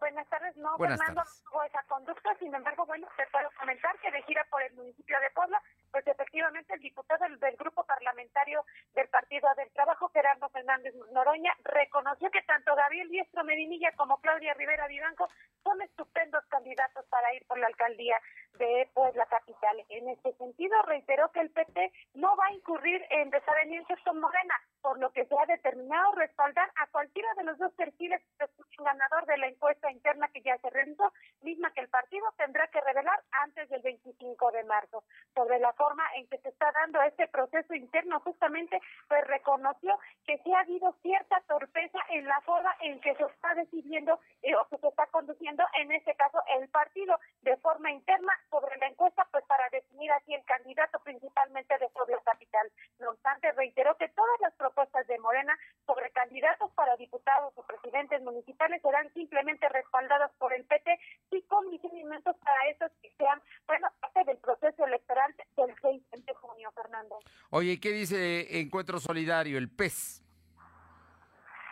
Buenas 0.05 0.29
tardes, 0.29 0.55
no, 0.59 0.77
Fernando 0.77 1.23
tuvo 1.49 1.63
esa 1.63 1.83
conducta, 1.85 2.37
sin 2.39 2.55
embargo, 2.55 2.85
bueno, 2.85 3.09
te 3.17 3.27
puedo 3.29 3.49
comentar 3.59 3.99
que 4.01 4.11
de 4.11 4.21
gira 4.25 4.47
por 4.51 4.63
el 4.63 4.75
municipio 4.75 5.19
de 5.19 5.31
Puebla, 5.31 5.63
pues 5.91 6.07
efectivamente 6.07 6.75
el 6.75 6.81
diputado 6.81 7.25
del, 7.25 7.57
grupo 7.57 7.85
parlamentario 7.85 8.67
del 8.93 9.09
Partido 9.09 9.49
del 9.57 9.73
Trabajo, 9.73 10.11
Gerardo 10.11 10.51
Fernández 10.51 10.95
Noroña, 11.11 11.55
reconoció 11.65 12.31
que 12.31 12.43
tanto 12.43 12.77
Gabriel 12.77 13.09
Diestro 13.09 13.45
Medinilla 13.45 13.93
como 13.97 14.21
Claudia 14.21 14.53
Rivera 14.53 14.87
Vivanco 14.89 15.31
son 15.63 15.81
estupendos 15.81 16.45
candidatos 16.51 17.07
para 17.07 17.33
ir 17.33 17.47
por 17.47 17.59
la 17.59 17.69
alcaldía 17.69 18.21
de 18.59 18.91
Puebla 18.93 19.25
Capital. 19.25 19.85
En 19.89 20.11
este 20.11 20.35
sentido, 20.35 20.83
reiteró 20.83 21.33
que 21.33 21.41
el 21.41 21.51
PT 21.51 21.93
no 22.13 22.37
va 22.37 22.45
a 22.47 22.53
incurrir 22.53 23.03
en 23.09 23.31
desavenencias 23.31 23.99
con 24.05 24.21
Morena, 24.21 24.55
por 24.83 24.99
lo 24.99 25.11
que 25.13 25.25
se 25.25 25.35
ha 25.35 25.47
determinado 25.47 26.13
respaldar 26.13 26.71
a 26.77 26.87
cualquiera 26.89 27.33
de 27.39 27.45
los 27.45 27.57
dos 27.57 27.73
perfiles 27.73 28.21
que 28.39 28.45
ganador 28.85 29.27
de 29.27 29.39
la 29.39 29.49
encuesta 29.49 29.91
interna 29.91 30.29
que 30.29 30.43
ya 30.43 30.57
se 30.59 30.71
realizó, 30.71 31.13
misma 31.43 31.73
que 31.73 31.81
el 31.81 31.89
partido 31.89 32.27
tendrá 32.37 32.69
que 32.69 32.81
revelar 32.81 33.21
antes 33.43 33.69
del 33.71 33.83
25 33.83 34.51
de 34.53 34.65
marzo. 34.65 35.03
Sobre 35.35 35.59
la 35.59 35.73
forma 35.73 36.05
en 36.15 36.29
que 36.29 36.39
se 36.39 36.51
está 36.51 36.71
dando 36.73 37.03
este 37.03 37.27
proceso 37.29 37.75
interno, 37.75 38.21
justamente, 38.21 38.81
pues 39.09 39.27
reconoció 39.27 39.99
que 40.27 40.39
sí 40.39 40.53
ha 40.53 40.61
habido 40.61 40.95
cierta 41.03 41.41
torpeza 41.49 41.99
en 42.11 42.27
la 42.27 42.41
forma 42.43 42.75
en 42.81 43.01
que 43.01 43.15
se 43.17 43.25
está 43.25 43.55
decidiendo 43.55 44.21
eh, 44.43 44.55
o 44.55 44.69
que 44.69 44.79
se 44.79 44.89
está 44.89 45.07
conduciendo, 45.07 45.65
en 45.79 45.93
este 45.93 46.15
caso, 46.15 46.43
el 46.59 46.69
partido 46.69 47.19
de 47.43 47.57
forma 47.59 47.91
interna 47.91 48.33
sobre 48.51 48.77
la 48.79 48.87
encuesta, 48.87 49.27
pues 49.31 49.45
para 49.47 49.69
definir 49.71 50.13
así 50.13 50.35
el 50.35 50.45
candidato 50.45 50.99
principalmente 51.01 51.77
de 51.79 51.89
Puebla 51.89 52.19
Capital. 52.25 52.71
No 52.99 53.11
obstante, 53.11 53.53
reiteró 53.53 53.97
que 53.97 54.09
todas 54.09 54.41
las 54.41 54.55
propuestas 54.55 55.07
de 55.07 55.19
Morena 55.19 55.57
sobre 55.87 56.11
candidatos 56.11 56.71
para 56.73 56.97
diputados 56.97 57.53
o 57.57 57.63
presidentes 57.63 58.23
municipales 58.23 58.81
serán 58.83 59.13
simplemente 59.13 59.69
respaldadas 59.69 60.31
por 60.39 60.53
el 60.53 60.65
PT 60.65 60.99
y 61.31 61.43
con 61.43 61.69
lineamientos 61.71 62.37
para 62.39 62.69
esos 62.69 62.91
que 63.03 63.11
sean, 63.17 63.41
bueno, 63.67 63.89
parte 64.01 64.25
del 64.25 64.39
proceso 64.39 64.85
electoral 64.85 65.35
del 65.57 65.75
6 65.81 66.03
de 66.27 66.35
junio, 66.35 66.71
Fernando. 66.73 67.19
Oye, 67.57 67.79
¿qué 67.79 67.93
dice 67.93 68.59
Encuentro 68.59 68.99
Solidario, 68.99 69.59
el 69.59 69.71
PES? 69.71 70.25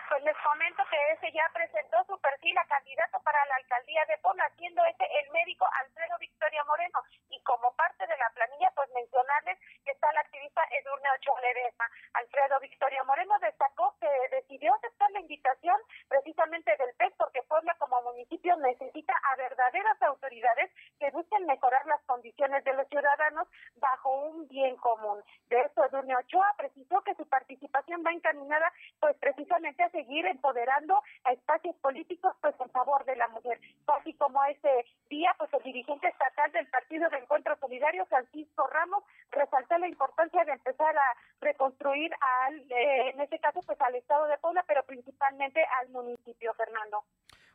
Pues 0.08 0.22
les 0.22 0.36
comento 0.46 0.84
que 0.88 0.98
ese 1.10 1.32
ya 1.32 1.42
presentó 1.52 2.04
su 2.06 2.20
perfil 2.20 2.56
a 2.58 2.64
candidato 2.66 3.18
para 3.24 3.44
la 3.46 3.56
alcaldía 3.56 4.04
de 4.06 4.18
Puebla, 4.18 4.44
siendo 4.56 4.84
ese 4.84 5.02
el 5.02 5.32
médico 5.32 5.66
Alfredo 5.82 6.18
Victoria 6.20 6.62
Moreno. 6.68 7.02
Y 7.30 7.42
como 7.42 7.74
parte 7.74 8.06
de 8.06 8.16
la 8.16 8.30
planilla, 8.30 8.70
pues 8.76 8.90
mencionarles 8.94 9.58
que 9.84 9.90
está 9.90 10.12
la 10.12 10.20
activista 10.20 10.62
Edurne 10.70 11.08
Ochoa 11.18 11.40
Ledesma. 11.40 11.90
Alfredo 12.14 12.60
Victoria 12.60 13.02
Moreno 13.04 13.34
destacó 13.40 13.96
que 13.98 14.08
decidió 14.30 14.74
aceptar 14.74 15.10
la 15.10 15.20
invitación 15.20 15.76
precisamente 16.08 16.76
del 16.76 16.94
PES 16.94 17.14
porque 17.18 17.42
Puebla 17.48 17.74
como 17.78 18.02
municipio 18.02 18.56
necesita 18.56 19.14
a 19.32 19.36
verdaderas 19.36 20.00
autoridades 20.02 20.70
que 20.98 21.10
busquen 21.10 21.46
mejorar 21.46 21.86
las 21.86 22.02
condiciones 22.02 22.62
de 22.64 22.74
los 22.74 22.86
ciudadanos 22.88 23.48
bajo 23.76 24.10
un 24.28 24.46
bien 24.48 24.76
común. 24.76 25.24
De 25.48 25.60
esto, 25.60 25.84
Edurne 25.84 26.16
Ochoa 26.16 26.54
precisó 26.56 27.00
que 27.02 27.14
su 27.14 27.26
participación 27.28 28.02
va 28.06 28.12
encaminada 28.12 28.72
pues 29.00 29.16
precisamente 29.18 29.82
a 29.82 29.90
seguir 29.90 30.26
empoderando 30.26 31.02
a 31.24 31.32
espacios 31.32 31.76
políticos 31.76 32.34
pues 32.40 32.54
en 32.60 32.70
favor 32.70 33.04
de 33.04 33.16
la 33.16 33.28
mujer. 33.28 33.60
Así 33.86 34.14
como 34.14 34.42
ese 34.44 34.84
día, 35.08 35.34
pues 35.38 35.52
el 35.54 35.62
dirigente 35.62 36.08
estatal 36.08 36.50
del 36.52 36.66
Partido 36.68 37.08
de 37.10 37.18
Encuentro 37.18 37.56
Solidario, 37.56 38.06
Francisco 38.06 38.66
Ramos, 38.66 39.04
resaltó 39.30 39.78
la 39.78 39.88
importancia 39.88 40.44
de 40.44 40.52
empezar 40.52 40.96
a 40.96 41.16
reconstruir 41.40 42.12
al, 42.44 42.60
eh, 42.70 43.10
en 43.10 43.20
este 43.20 43.38
caso, 43.38 43.60
pues 43.66 43.80
al 43.80 43.94
Estado 43.94 44.26
de 44.26 44.38
Puebla, 44.38 44.64
pero 44.66 44.82
principalmente 44.84 45.64
al 45.80 45.90
municipio, 45.90 46.54
Fernando. 46.54 47.04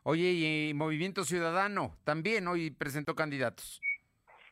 Oye, 0.04 0.30
y 0.30 0.74
Movimiento 1.08 1.24
Ciudadano 1.24 1.96
también 2.04 2.46
hoy 2.48 2.70
presentó 2.70 3.14
candidatos. 3.14 3.80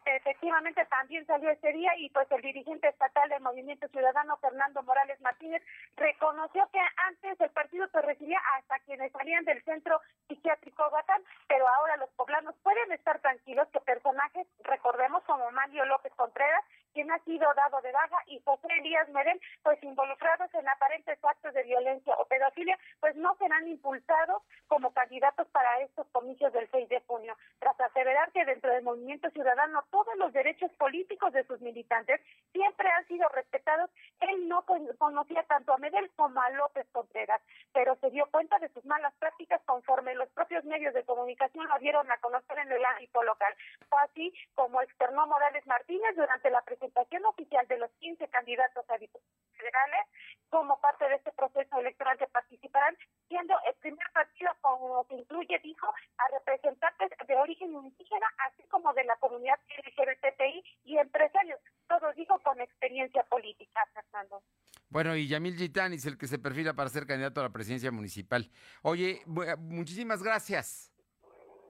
Efectivamente 0.07 0.87
también 0.87 1.27
salió 1.27 1.51
este 1.51 1.71
día 1.73 1.91
y 1.99 2.09
pues 2.11 2.31
el 2.31 2.41
dirigente 2.41 2.89
estatal 2.89 3.29
del 3.29 3.43
Movimiento 3.43 3.89
Ciudadano, 3.89 4.39
Fernando 4.39 4.83
Morales 4.85 5.21
Martínez, 5.21 5.63
reconoció 5.97 6.67
que 6.73 6.81
antes 7.09 7.39
el 7.41 7.51
partido 7.51 7.87
se 7.89 8.01
recibía 8.01 8.41
hasta 8.57 8.79
quienes 8.87 9.13
salían 9.13 9.45
del 9.45 9.63
centro 9.65 10.01
psiquiátrico 10.29 10.89
Batán, 10.91 11.23
pero 11.47 11.69
ahora 11.69 11.99
los 11.99 12.09
poblanos 12.11 12.55
pueden 12.63 12.91
estar 12.93 13.21
tranquilos 13.21 13.69
que 13.71 13.81
personajes, 13.81 14.47
recordemos 14.65 15.23
como 15.25 15.51
Mario 15.51 15.85
López 15.85 16.15
Contreras, 16.15 16.65
quien 16.95 17.11
ha 17.11 17.19
sido 17.25 17.53
dado 17.53 17.83
de 17.83 17.93
baja, 17.93 18.17
y 18.27 18.41
José 18.41 18.69
Elías 18.79 19.07
Medel, 19.11 19.39
pues 19.63 19.83
involucrados 19.83 20.49
en 20.55 20.67
aparentes 20.67 21.19
actos 21.23 21.53
de 21.53 21.63
violencia 21.65 22.15
o 22.17 22.25
pedofilia, 22.25 22.79
pues 23.07 23.15
no 23.15 23.37
serán 23.37 23.69
impulsados 23.69 24.43
como 24.67 24.93
candidatos 24.93 25.47
para 25.53 25.81
estos 25.83 26.09
comicios 26.09 26.53
del 26.53 26.69
6 26.73 26.89
de 26.89 27.01
junio, 27.07 27.37
tras 27.61 27.81
aseverar 27.81 28.33
que 28.33 28.45
dentro 28.45 28.69
del 28.73 28.83
movimiento 28.83 29.31
ciudadano 29.31 29.85
todos 29.93 30.17
los 30.17 30.33
derechos 30.33 30.73
políticos 30.73 31.33
de 31.33 31.45
sus 31.45 31.61
militantes 31.61 32.21
siempre 32.51 32.91
han 32.91 33.07
sido 33.07 33.29
respetados. 33.29 33.89
Él 34.19 34.49
no 34.49 34.65
conocía 34.99 35.45
tanto 35.45 35.73
a 35.73 35.79
Medel 35.79 36.11
como 36.17 36.43
a 36.43 36.51
López 36.51 36.85
Contreras, 36.91 37.41
pero 37.73 37.95
se 38.01 38.11
dio 38.11 38.27
cuenta 38.33 38.59
de 38.59 38.71
sus 38.71 38.85
malas 38.87 39.15
prácticas 39.21 39.63
conforme 39.67 40.17
los 40.17 40.29
propios 40.31 40.65
medios 40.65 40.93
de 40.93 41.05
comunicación 41.05 41.69
lo 41.69 41.79
dieron 41.79 42.11
a 42.11 42.19
conocer 42.19 42.59
en 42.59 42.73
el 42.73 42.85
ámbito 42.87 43.23
local. 43.23 43.55
Fue 43.89 44.01
así 44.03 44.35
como 44.57 44.83
externó 44.83 45.29
Morales 45.29 45.65
Martínez 45.69 46.17
durante 46.17 46.51
la 46.51 46.63
presentación 46.63 47.25
oficial 47.27 47.69
de 47.69 47.79
los 47.79 47.91
15 48.01 48.27
candidatos 48.31 48.85
a 48.91 48.99
diputados 48.99 49.31
federales 49.57 50.07
como 50.51 50.81
parte 50.81 51.09
de 51.09 51.17
este 51.17 51.33
proceso 51.33 51.79
electoral 51.79 52.19
que 52.19 52.27
participarán, 52.27 52.97
siendo 53.29 53.55
el 53.67 53.75
primer 53.75 54.11
partido 54.13 54.51
como 54.61 55.06
que 55.06 55.06
incluye, 55.19 55.59
dijo, 55.63 55.87
a 56.19 56.39
representantes 56.39 57.11
de 57.27 57.37
origen 57.37 57.73
indígena, 57.73 58.27
así 58.47 58.63
como 58.69 58.93
de 58.95 59.05
la 59.05 59.17
comunidad 59.17 59.59
LGBTI 59.69 60.65
y 60.85 60.99
empresarios. 60.99 61.61
Todos 61.89 62.15
dijo 62.17 62.39
con 62.41 62.61
experiencia 62.61 63.23
política, 63.25 63.81
Fernando. 63.93 64.43
Bueno, 64.89 65.17
y 65.17 65.29
Yamil 65.29 65.57
Gitani 65.57 65.97
es 65.97 66.07
el 66.07 66.19
que 66.19 66.27
se 66.27 66.39
perfila 66.39 66.75
para 66.75 66.89
ser 66.89 67.07
candidato 67.07 67.41
a 67.41 67.45
la 67.45 67.51
presidencia 67.51 67.91
municipal. 67.91 68.51
Oye, 68.83 69.23
muchísimas 69.59 70.23
gracias. 70.23 70.93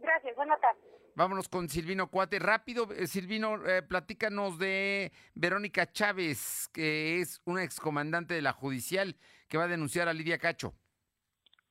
Gracias, 0.01 0.37
buenas 0.37 0.61
tardes. 0.61 0.85
Vámonos 1.15 1.49
con 1.49 1.71
Silvino 1.71 2.11
Cuate. 2.11 2.39
Rápido, 2.39 2.93
eh, 2.93 3.07
Silvino, 3.07 3.67
eh, 3.67 3.83
platícanos 3.83 4.59
de 4.59 5.13
Verónica 5.35 5.91
Chávez, 5.91 6.69
que 6.75 7.21
es 7.21 7.41
una 7.47 7.65
excomandante 7.65 8.35
de 8.35 8.43
la 8.43 8.53
judicial 8.53 9.17
que 9.49 9.57
va 9.57 9.65
a 9.65 9.69
denunciar 9.69 10.09
a 10.09 10.13
Lidia 10.13 10.39
Cacho 10.39 10.75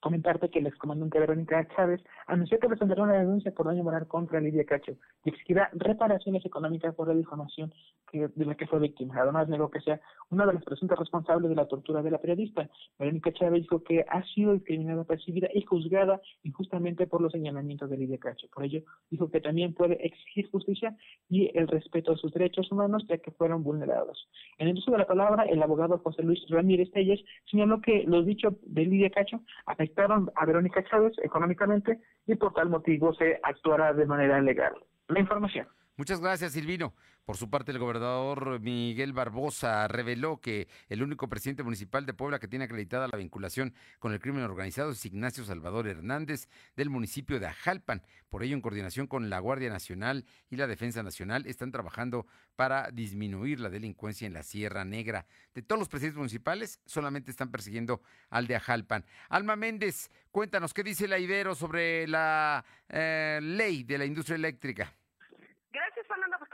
comentarte 0.05 0.51
que 0.51 0.59
el 0.59 0.67
excomandante 0.67 1.19
Verónica 1.19 1.67
Chávez 1.75 1.99
anunció 2.27 2.59
que 2.59 2.67
presentará 2.67 3.03
una 3.03 3.13
denuncia 3.13 3.51
por 3.51 3.67
daño 3.67 3.83
moral 3.83 4.07
contra 4.07 4.39
Lidia 4.39 4.65
Cacho 4.65 4.93
y 5.23 5.29
exigirá 5.29 5.69
reparaciones 5.73 6.45
económicas 6.45 6.95
por 6.95 7.07
la 7.07 7.13
difamación 7.13 7.73
que, 8.11 8.27
de 8.27 8.45
la 8.45 8.55
que 8.55 8.67
fue 8.67 8.79
víctima. 8.79 9.15
Además, 9.17 9.47
negó 9.47 9.69
que 9.69 9.81
sea 9.81 9.99
una 10.29 10.45
de 10.45 10.53
las 10.53 10.63
presuntas 10.63 10.97
responsables 10.97 11.49
de 11.49 11.55
la 11.55 11.67
tortura 11.67 12.01
de 12.01 12.11
la 12.11 12.19
periodista. 12.19 12.69
Verónica 12.97 13.31
Chávez 13.33 13.61
dijo 13.61 13.83
que 13.83 14.05
ha 14.07 14.23
sido 14.33 14.53
discriminada, 14.53 15.03
percibida 15.03 15.49
y 15.53 15.61
juzgada 15.61 16.21
injustamente 16.43 17.07
por 17.07 17.21
los 17.21 17.31
señalamientos 17.31 17.89
de 17.89 17.97
Lidia 17.97 18.17
Cacho. 18.17 18.47
Por 18.53 18.63
ello, 18.63 18.81
dijo 19.09 19.29
que 19.29 19.41
también 19.41 19.73
puede 19.73 20.05
exigir 20.05 20.49
justicia 20.49 20.95
y 21.29 21.51
el 21.57 21.67
respeto 21.67 22.13
a 22.13 22.17
sus 22.17 22.33
derechos 22.33 22.71
humanos, 22.71 23.05
ya 23.07 23.17
que 23.17 23.31
fueron 23.31 23.63
vulnerados. 23.63 24.29
En 24.57 24.67
el 24.67 24.77
uso 24.77 24.91
de 24.91 24.97
la 24.99 25.07
palabra, 25.07 25.43
el 25.43 25.61
abogado 25.61 25.99
José 25.99 26.23
Luis 26.23 26.43
Ramírez 26.49 26.91
Telles 26.91 27.23
señaló 27.49 27.81
que 27.81 28.03
los 28.03 28.25
dichos 28.25 28.53
de 28.63 28.85
Lidia 28.85 29.09
Cacho 29.09 29.41
afectan 29.65 30.29
a 30.35 30.45
Verónica 30.45 30.83
Chávez 30.89 31.13
económicamente 31.23 31.99
y 32.27 32.35
por 32.35 32.53
tal 32.53 32.69
motivo 32.69 33.13
se 33.13 33.39
actuará 33.43 33.93
de 33.93 34.05
manera 34.05 34.41
legal. 34.41 34.73
La 35.07 35.19
información. 35.19 35.67
Muchas 35.97 36.19
gracias, 36.19 36.51
Silvino. 36.51 36.93
Por 37.23 37.37
su 37.37 37.49
parte, 37.49 37.71
el 37.71 37.79
gobernador 37.79 38.59
Miguel 38.59 39.13
Barbosa 39.13 39.87
reveló 39.87 40.41
que 40.41 40.67
el 40.89 41.01
único 41.01 41.29
presidente 41.29 41.63
municipal 41.63 42.05
de 42.05 42.13
Puebla 42.13 42.37
que 42.37 42.49
tiene 42.49 42.65
acreditada 42.65 43.07
la 43.07 43.17
vinculación 43.17 43.73
con 43.99 44.11
el 44.11 44.19
crimen 44.19 44.43
organizado 44.43 44.91
es 44.91 45.05
Ignacio 45.05 45.45
Salvador 45.45 45.87
Hernández 45.87 46.49
del 46.75 46.89
municipio 46.89 47.39
de 47.39 47.47
Ajalpan. 47.47 48.03
Por 48.27 48.43
ello, 48.43 48.55
en 48.55 48.61
coordinación 48.61 49.07
con 49.07 49.29
la 49.29 49.39
Guardia 49.39 49.69
Nacional 49.69 50.25
y 50.49 50.57
la 50.57 50.67
Defensa 50.67 51.01
Nacional, 51.01 51.47
están 51.47 51.71
trabajando 51.71 52.27
para 52.57 52.91
disminuir 52.91 53.61
la 53.61 53.69
delincuencia 53.69 54.27
en 54.27 54.33
la 54.33 54.43
Sierra 54.43 54.83
Negra. 54.83 55.27
De 55.53 55.61
todos 55.61 55.79
los 55.79 55.87
presidentes 55.87 56.17
municipales, 56.17 56.81
solamente 56.85 57.31
están 57.31 57.51
persiguiendo 57.51 58.01
al 58.29 58.47
de 58.47 58.57
Ajalpan. 58.57 59.05
Alma 59.29 59.55
Méndez, 59.55 60.11
cuéntanos, 60.29 60.73
¿qué 60.73 60.83
dice 60.83 61.07
la 61.07 61.19
Ibero 61.19 61.55
sobre 61.55 62.05
la 62.05 62.65
eh, 62.89 63.39
ley 63.41 63.85
de 63.85 63.97
la 63.97 64.05
industria 64.05 64.35
eléctrica? 64.35 64.93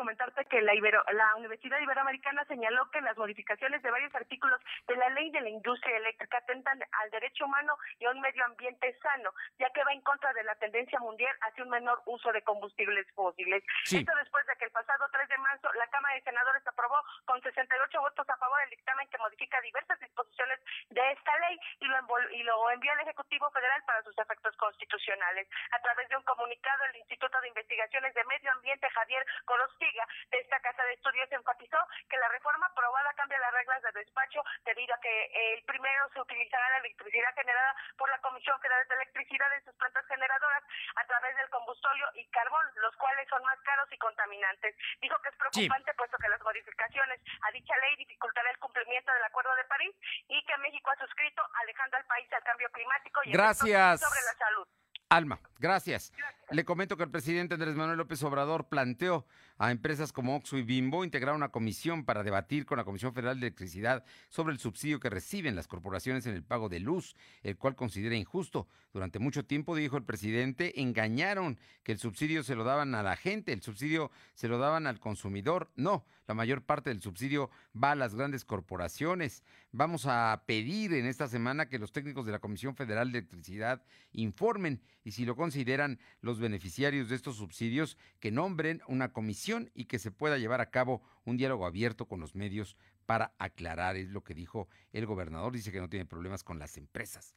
Comentarte 0.02 0.45
que 0.45 0.62
la, 0.64 0.74
Ibero, 0.74 1.04
la 1.14 1.36
Universidad 1.36 1.80
Iberoamericana 1.80 2.43
señaló 2.45 2.89
que 2.89 3.02
las 3.02 3.16
modificaciones 3.18 3.84
de 3.84 3.91
varios 3.91 4.14
artículos 4.16 4.60
de 4.88 4.95
la 4.95 5.10
ley 5.10 5.30
de 5.30 5.41
la 5.41 5.49
industria 5.49 5.95
eléctrica 5.95 6.39
atentan 6.39 6.82
al 7.04 7.12
derecho 7.12 7.45
humano 7.45 7.78
y 7.99 8.06
a 8.06 8.10
un 8.10 8.20
medio 8.20 8.43
ambiente 8.45 8.97
sano, 8.97 9.30
ya 9.60 9.70
que 9.70 9.84
va 9.84 9.93
en 9.93 10.02
contra 10.02 10.34
de 10.34 10.43
la 10.43 10.56
tendencia 10.56 10.99
mundial 10.99 11.36
hacia 11.41 11.64
un 11.64 11.70
menor 11.70 12.02
uso 12.08 12.32
de 12.32 12.41
combustibles 12.41 13.06
fósiles. 13.14 13.64
Esto 13.86 14.12
después 14.18 14.43
de 14.47 14.56
que 14.56 14.66
el 14.66 14.72
pasado 14.72 15.06
3 15.12 15.30
de 15.30 15.38
marzo 15.38 15.72
la 15.74 15.86
Cámara 15.88 16.16
de 16.16 16.22
Senadores 16.24 16.66
aprobó 16.66 16.97
con 17.26 17.39
68 17.39 18.02
votos 18.02 18.28
a 18.28 18.38
favor 18.38 18.60
el 18.64 18.72
dictamen 18.72 19.08
que 19.08 19.20
modifica 19.20 19.62
diversas 19.62 19.99
disposiciones 19.99 20.60
de 20.89 21.12
esta 21.12 21.38
ley 21.45 21.60
y 21.80 21.86
lo, 21.86 21.97
y 22.32 22.41
lo 22.41 22.72
envió 22.72 22.91
al 22.91 23.02
Ejecutivo 23.02 23.52
Federal 23.52 23.84
para 23.86 24.02
sus 24.02 24.18
efectos 24.18 24.58
constitucionales. 24.58 25.47
A 25.72 25.80
través 25.84 26.10
de 26.10 26.18
un 26.18 26.24
comunicado, 26.24 26.86
el 26.86 26.95
Instituto 26.97 27.39
de 27.39 27.49
Investigaciones 27.49 28.16
de 28.16 28.26
Medio 28.26 28.52
Ambiente 28.52 28.89
Javier 28.89 29.24
Gorosky 29.45 29.90
de 30.31 30.39
esta 30.39 30.59
casa 30.59 30.83
de 30.83 30.93
estudios 30.93 31.31
enfatizó 31.31 31.77
que 32.09 32.17
la 32.17 32.29
reforma 32.29 32.67
aprobada 32.67 33.13
cambia 33.13 33.39
las 33.39 33.53
reglas 33.53 33.81
de 33.83 33.91
despacho 33.99 34.43
debido 34.65 34.95
a 34.95 34.99
que 34.99 35.55
el 35.55 35.63
primero 35.63 36.09
se 36.13 36.21
utilizará 36.21 36.69
la 36.69 36.77
electricidad 36.77 37.33
generada 37.35 37.75
por 37.97 38.09
la 38.09 38.19
Comisión 38.19 38.59
Federal 38.61 38.87
de 38.87 38.95
Electricidad 38.95 39.53
en 39.53 39.65
sus 39.65 39.75
plantas 39.75 40.05
generadoras 40.07 40.63
a 40.95 41.05
través 41.05 41.35
del 41.35 41.49
combustorio 41.49 42.05
y 42.15 42.25
carbón, 42.29 42.65
los 42.81 42.95
cuales 42.95 43.27
son 43.29 43.43
más 43.43 43.59
caros 43.61 43.91
y 43.91 43.97
contaminantes. 43.97 44.75
Dijo 45.01 45.15
que 45.21 45.29
es 45.29 45.35
preocupante 45.35 45.93
puesto 45.95 46.17
que 46.17 46.29
las 46.29 46.41
modificaciones 46.41 47.19
a 47.41 47.51
dicha 47.51 47.75
ley 47.77 47.95
dificultará 47.97 48.49
el 48.51 48.59
cumplimiento 48.59 49.11
del 49.13 49.23
Acuerdo 49.23 49.55
de 49.55 49.65
París 49.65 49.95
y 50.27 50.43
que 50.45 50.57
México 50.57 50.91
ha 50.91 50.97
suscrito 50.97 51.41
alejando 51.61 51.97
al 51.97 52.05
país 52.05 52.31
al 52.33 52.43
cambio 52.43 52.69
climático 52.71 53.21
y 53.25 53.31
Gracias. 53.31 54.01
sobre 54.01 54.21
la 54.21 54.33
salud. 54.33 54.67
Alma, 55.09 55.39
gracias. 55.59 56.13
Le 56.51 56.63
comento 56.63 56.95
que 56.95 57.03
el 57.03 57.11
presidente 57.11 57.55
Andrés 57.55 57.75
Manuel 57.75 57.97
López 57.97 58.23
Obrador 58.23 58.69
planteó 58.69 59.25
a 59.62 59.70
empresas 59.70 60.12
como 60.12 60.36
Oxxo 60.36 60.57
y 60.57 60.64
Bimbo 60.64 61.03
integrar 61.03 61.36
una 61.36 61.49
comisión 61.49 62.03
para 62.03 62.24
debatir 62.24 62.66
con 62.66 62.80
la 62.80 62.84
Comisión 62.84 63.14
Federal 63.14 63.39
de 63.39 63.45
Electricidad 63.45 64.03
sobre 64.28 64.53
el 64.53 64.59
subsidio 64.59 64.99
que 64.99 65.12
reciben 65.12 65.55
las 65.55 65.68
corporaciones 65.68 66.26
en 66.26 66.34
el 66.34 66.41
pago 66.41 66.68
de 66.68 66.80
luz, 66.80 67.16
el 67.43 67.57
cual 67.57 67.76
considera 67.76 68.16
injusto. 68.16 68.68
Durante 68.91 69.20
mucho 69.20 69.45
tiempo, 69.45 69.76
dijo 69.76 69.97
el 69.97 70.03
presidente, 70.03 70.82
engañaron 70.82 71.59
que 71.84 71.91
el 71.91 71.99
subsidio 71.99 72.41
se 72.41 72.55
lo 72.55 72.64
daban 72.64 72.95
a 72.95 73.03
la 73.03 73.16
gente, 73.16 73.53
el 73.53 73.62
subsidio 73.62 74.09
se 74.34 74.47
lo 74.47 74.57
daban 74.57 74.88
al 74.88 74.99
consumidor. 74.99 75.70
No, 75.76 76.07
la 76.26 76.34
mayor 76.34 76.64
parte 76.64 76.89
del 76.89 77.03
subsidio 77.03 77.51
va 77.76 77.91
a 77.91 77.95
las 77.95 78.16
grandes 78.16 78.45
corporaciones. 78.45 79.43
Vamos 79.74 80.05
a 80.05 80.43
pedir 80.45 80.93
en 80.93 81.05
esta 81.05 81.30
semana 81.30 81.69
que 81.69 81.80
los 81.80 81.93
técnicos 81.93 82.26
de 82.26 82.34
la 82.34 82.39
Comisión 82.39 82.76
Federal 82.76 83.11
de 83.11 83.19
Electricidad 83.19 83.82
informen 84.11 84.82
y 85.05 85.13
si 85.13 85.24
lo 85.24 85.38
consideran 85.38 85.97
los 86.19 86.39
beneficiarios 86.39 87.07
de 87.07 87.15
estos 87.15 87.38
subsidios, 87.38 87.97
que 88.19 88.32
nombren 88.32 88.82
una 88.88 89.13
comisión 89.13 89.72
y 89.74 89.86
que 89.86 89.97
se 89.97 90.11
pueda 90.11 90.38
llevar 90.38 90.59
a 90.59 90.72
cabo 90.72 91.01
un 91.24 91.38
diálogo 91.38 91.65
abierto 91.65 92.05
con 92.05 92.19
los 92.19 92.36
medios 92.36 92.76
para 93.05 93.34
aclarar, 93.39 93.95
es 93.95 94.09
lo 94.09 94.26
que 94.26 94.34
dijo 94.34 94.67
el 94.91 95.05
gobernador, 95.05 95.53
dice 95.53 95.72
que 95.72 95.80
no 95.80 95.89
tiene 95.89 96.05
problemas 96.05 96.43
con 96.43 96.59
las 96.59 96.76
empresas. 96.76 97.36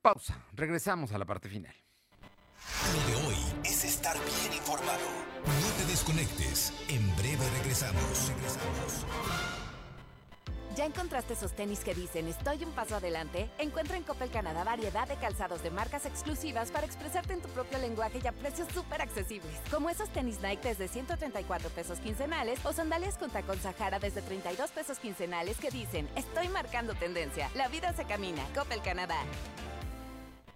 Pausa, 0.00 0.42
regresamos 0.52 1.12
a 1.12 1.18
la 1.18 1.26
parte 1.26 1.50
final. 1.50 1.74
Lo 2.94 3.06
de 3.06 3.26
hoy 3.26 3.36
es 3.64 3.84
estar 3.84 4.16
bien 4.16 4.54
informado. 4.54 5.06
No 5.44 5.76
te 5.76 5.90
desconectes, 5.90 6.72
en 6.88 7.16
breve 7.16 7.48
regresamos. 7.58 8.28
Regresamos. 8.28 9.59
¿Ya 10.80 10.86
encontraste 10.86 11.34
esos 11.34 11.52
tenis 11.52 11.80
que 11.80 11.94
dicen 11.94 12.26
estoy 12.26 12.64
un 12.64 12.72
paso 12.72 12.96
adelante? 12.96 13.50
Encuentra 13.58 13.98
en 13.98 14.02
Coppel 14.02 14.30
Canadá 14.30 14.64
variedad 14.64 15.06
de 15.06 15.16
calzados 15.16 15.62
de 15.62 15.70
marcas 15.70 16.06
exclusivas 16.06 16.70
para 16.70 16.86
expresarte 16.86 17.34
en 17.34 17.42
tu 17.42 17.50
propio 17.50 17.76
lenguaje 17.76 18.18
y 18.24 18.26
a 18.26 18.32
precios 18.32 18.66
súper 18.72 19.02
accesibles. 19.02 19.60
Como 19.70 19.90
esos 19.90 20.08
tenis 20.08 20.40
Nike 20.40 20.68
desde 20.68 20.88
134 20.88 21.68
pesos 21.68 21.98
quincenales 21.98 22.64
o 22.64 22.72
sandalias 22.72 23.18
con 23.18 23.28
tacón 23.28 23.58
Sahara 23.58 23.98
desde 23.98 24.22
32 24.22 24.70
pesos 24.70 24.98
quincenales 24.98 25.58
que 25.58 25.70
dicen 25.70 26.08
estoy 26.16 26.48
marcando 26.48 26.94
tendencia. 26.94 27.50
La 27.56 27.68
vida 27.68 27.92
se 27.92 28.06
camina. 28.06 28.42
Coppel 28.54 28.80
Canadá. 28.80 29.22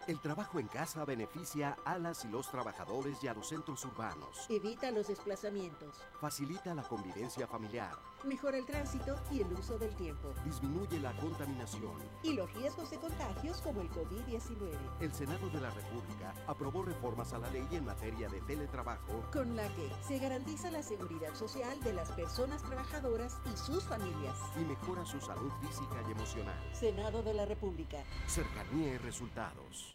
El 0.06 0.22
trabajo 0.22 0.58
en 0.58 0.68
casa 0.68 1.04
beneficia 1.04 1.76
a 1.84 1.98
las 1.98 2.24
y 2.24 2.28
los 2.28 2.50
trabajadores 2.50 3.22
y 3.22 3.28
a 3.28 3.34
los 3.34 3.50
centros 3.50 3.84
urbanos. 3.84 4.46
Evita 4.48 4.90
los 4.90 5.08
desplazamientos. 5.08 5.96
Facilita 6.18 6.74
la 6.74 6.82
convivencia 6.82 7.46
familiar. 7.46 7.92
Mejora 8.24 8.56
el 8.56 8.64
tránsito 8.64 9.16
y 9.30 9.42
el 9.42 9.52
uso 9.52 9.78
del 9.78 9.94
tiempo. 9.96 10.32
Disminuye 10.46 10.98
la 10.98 11.14
contaminación. 11.16 11.92
Y 12.22 12.32
los 12.32 12.50
riesgos 12.54 12.90
de 12.90 12.96
contagios 12.96 13.60
como 13.60 13.82
el 13.82 13.90
COVID-19. 13.90 14.78
El 15.00 15.12
Senado 15.12 15.50
de 15.50 15.60
la 15.60 15.70
República 15.70 16.34
aprobó 16.46 16.82
reformas 16.84 17.34
a 17.34 17.38
la 17.38 17.50
ley 17.50 17.66
en 17.72 17.84
materia 17.84 18.28
de 18.30 18.40
teletrabajo. 18.42 19.24
Con 19.30 19.54
la 19.56 19.68
que 19.68 19.90
se 20.06 20.18
garantiza 20.18 20.70
la 20.70 20.82
seguridad 20.82 21.34
social 21.34 21.78
de 21.82 21.92
las 21.92 22.10
personas 22.12 22.62
trabajadoras 22.62 23.36
y 23.52 23.56
sus 23.58 23.84
familias. 23.84 24.38
Y 24.58 24.64
mejora 24.64 25.04
su 25.04 25.20
salud 25.20 25.52
física 25.60 26.02
y 26.08 26.12
emocional. 26.12 26.58
Senado 26.72 27.22
de 27.22 27.34
la 27.34 27.44
República. 27.44 27.98
Cercanía 28.26 28.94
y 28.94 28.98
resultados. 28.98 29.94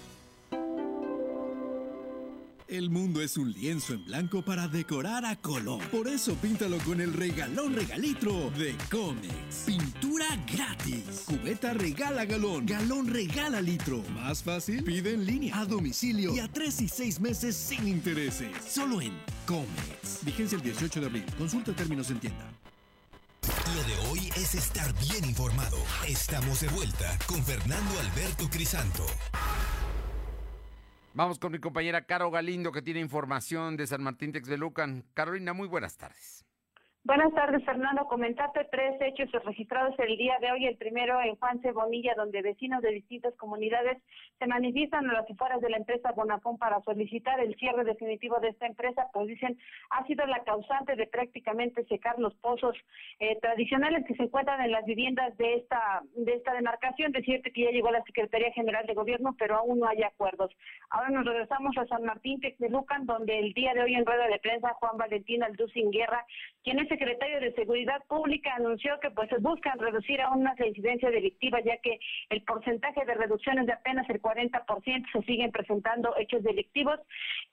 El 2.71 2.89
mundo 2.89 3.21
es 3.21 3.35
un 3.35 3.51
lienzo 3.51 3.91
en 3.91 4.05
blanco 4.05 4.43
para 4.43 4.69
decorar 4.69 5.25
a 5.25 5.35
color. 5.35 5.85
Por 5.89 6.07
eso 6.07 6.35
píntalo 6.35 6.77
con 6.85 7.01
el 7.01 7.11
regalón 7.11 7.75
regalitro 7.75 8.49
de 8.51 8.77
Comex. 8.89 9.65
Pintura 9.65 10.41
gratis. 10.49 11.23
Cubeta 11.25 11.73
regala 11.73 12.23
galón. 12.23 12.65
Galón 12.65 13.09
regala 13.09 13.59
litro. 13.59 14.01
Más 14.13 14.41
fácil, 14.41 14.85
pide 14.85 15.15
en 15.15 15.25
línea, 15.25 15.59
a 15.59 15.65
domicilio 15.65 16.33
y 16.33 16.39
a 16.39 16.47
tres 16.47 16.79
y 16.79 16.87
seis 16.87 17.19
meses 17.19 17.57
sin 17.57 17.89
intereses. 17.89 18.49
Solo 18.65 19.01
en 19.01 19.11
Comex. 19.45 20.23
Vigencia 20.23 20.55
el 20.55 20.61
18 20.61 21.01
de 21.01 21.05
abril. 21.07 21.25
Consulta 21.37 21.73
términos 21.73 22.09
en 22.09 22.21
tienda. 22.21 22.53
Lo 23.75 23.83
de 23.83 24.09
hoy 24.09 24.29
es 24.37 24.55
estar 24.55 24.93
bien 25.09 25.25
informado. 25.25 25.77
Estamos 26.07 26.61
de 26.61 26.69
vuelta 26.69 27.19
con 27.27 27.43
Fernando 27.43 27.99
Alberto 27.99 28.49
Crisanto. 28.49 29.05
Vamos 31.13 31.39
con 31.39 31.51
mi 31.51 31.59
compañera 31.59 32.05
Caro 32.05 32.31
Galindo 32.31 32.71
que 32.71 32.81
tiene 32.81 33.01
información 33.01 33.75
de 33.75 33.85
San 33.85 34.01
Martín 34.01 34.31
Texbelucan. 34.31 35.03
Carolina, 35.13 35.51
muy 35.51 35.67
buenas 35.67 35.97
tardes. 35.97 36.45
Buenas 37.03 37.33
tardes, 37.33 37.65
Fernando. 37.65 38.05
Comentarte 38.05 38.63
tres 38.69 39.01
hechos 39.01 39.31
registrados 39.43 39.97
el 39.97 40.17
día 40.17 40.37
de 40.39 40.51
hoy. 40.51 40.67
El 40.67 40.77
primero 40.77 41.19
en 41.19 41.35
Juan 41.37 41.59
Cebonilla, 41.63 42.13
donde 42.15 42.43
vecinos 42.43 42.79
de 42.83 42.91
distintas 42.91 43.33
comunidades 43.37 43.97
se 44.37 44.45
manifiestan 44.45 45.09
a 45.09 45.13
las 45.13 45.29
afueras 45.31 45.61
de 45.61 45.71
la 45.71 45.77
empresa 45.77 46.11
Bonafón 46.11 46.59
para 46.59 46.79
solicitar 46.81 47.39
el 47.39 47.55
cierre 47.55 47.85
definitivo 47.85 48.39
de 48.39 48.49
esta 48.49 48.67
empresa, 48.67 49.07
pues 49.13 49.27
dicen 49.27 49.57
ha 49.89 50.05
sido 50.05 50.27
la 50.27 50.43
causante 50.43 50.95
de 50.95 51.07
prácticamente 51.07 51.83
secar 51.85 52.19
los 52.19 52.35
pozos 52.35 52.77
eh, 53.19 53.35
tradicionales 53.41 54.05
que 54.05 54.13
se 54.13 54.23
encuentran 54.23 54.61
en 54.61 54.71
las 54.71 54.85
viviendas 54.85 55.35
de 55.37 55.55
esta 55.55 56.03
de 56.15 56.33
esta 56.33 56.53
demarcación. 56.53 57.11
Decirte 57.11 57.51
que 57.51 57.63
ya 57.63 57.71
llegó 57.71 57.89
la 57.89 58.03
Secretaría 58.03 58.51
General 58.53 58.85
de 58.85 58.93
Gobierno, 58.93 59.35
pero 59.39 59.57
aún 59.57 59.79
no 59.79 59.87
hay 59.87 60.03
acuerdos. 60.03 60.51
Ahora 60.91 61.09
nos 61.09 61.25
regresamos 61.25 61.75
a 61.79 61.87
San 61.87 62.03
Martín 62.03 62.39
Texmelucan, 62.41 63.07
donde 63.07 63.39
el 63.39 63.53
día 63.53 63.73
de 63.73 63.81
hoy 63.81 63.95
en 63.95 64.05
rueda 64.05 64.27
de 64.27 64.37
prensa 64.37 64.75
Juan 64.75 64.99
Valentín 64.99 65.41
Alducin 65.41 65.89
Guerra, 65.89 66.23
quien 66.63 66.77
es 66.77 66.90
secretario 66.91 67.39
de 67.39 67.53
Seguridad 67.53 68.03
Pública 68.07 68.53
anunció 68.53 68.99
que 68.99 69.11
pues 69.11 69.29
buscan 69.39 69.79
reducir 69.79 70.19
aún 70.19 70.43
más 70.43 70.59
la 70.59 70.67
incidencia 70.67 71.09
delictiva, 71.09 71.61
ya 71.61 71.77
que 71.77 71.99
el 72.29 72.41
porcentaje 72.43 73.05
de 73.05 73.13
reducción 73.13 73.59
es 73.59 73.67
de 73.67 73.73
apenas 73.73 74.09
el 74.09 74.21
40%, 74.21 75.11
se 75.11 75.21
siguen 75.21 75.51
presentando 75.51 76.13
hechos 76.17 76.43
delictivos. 76.43 76.99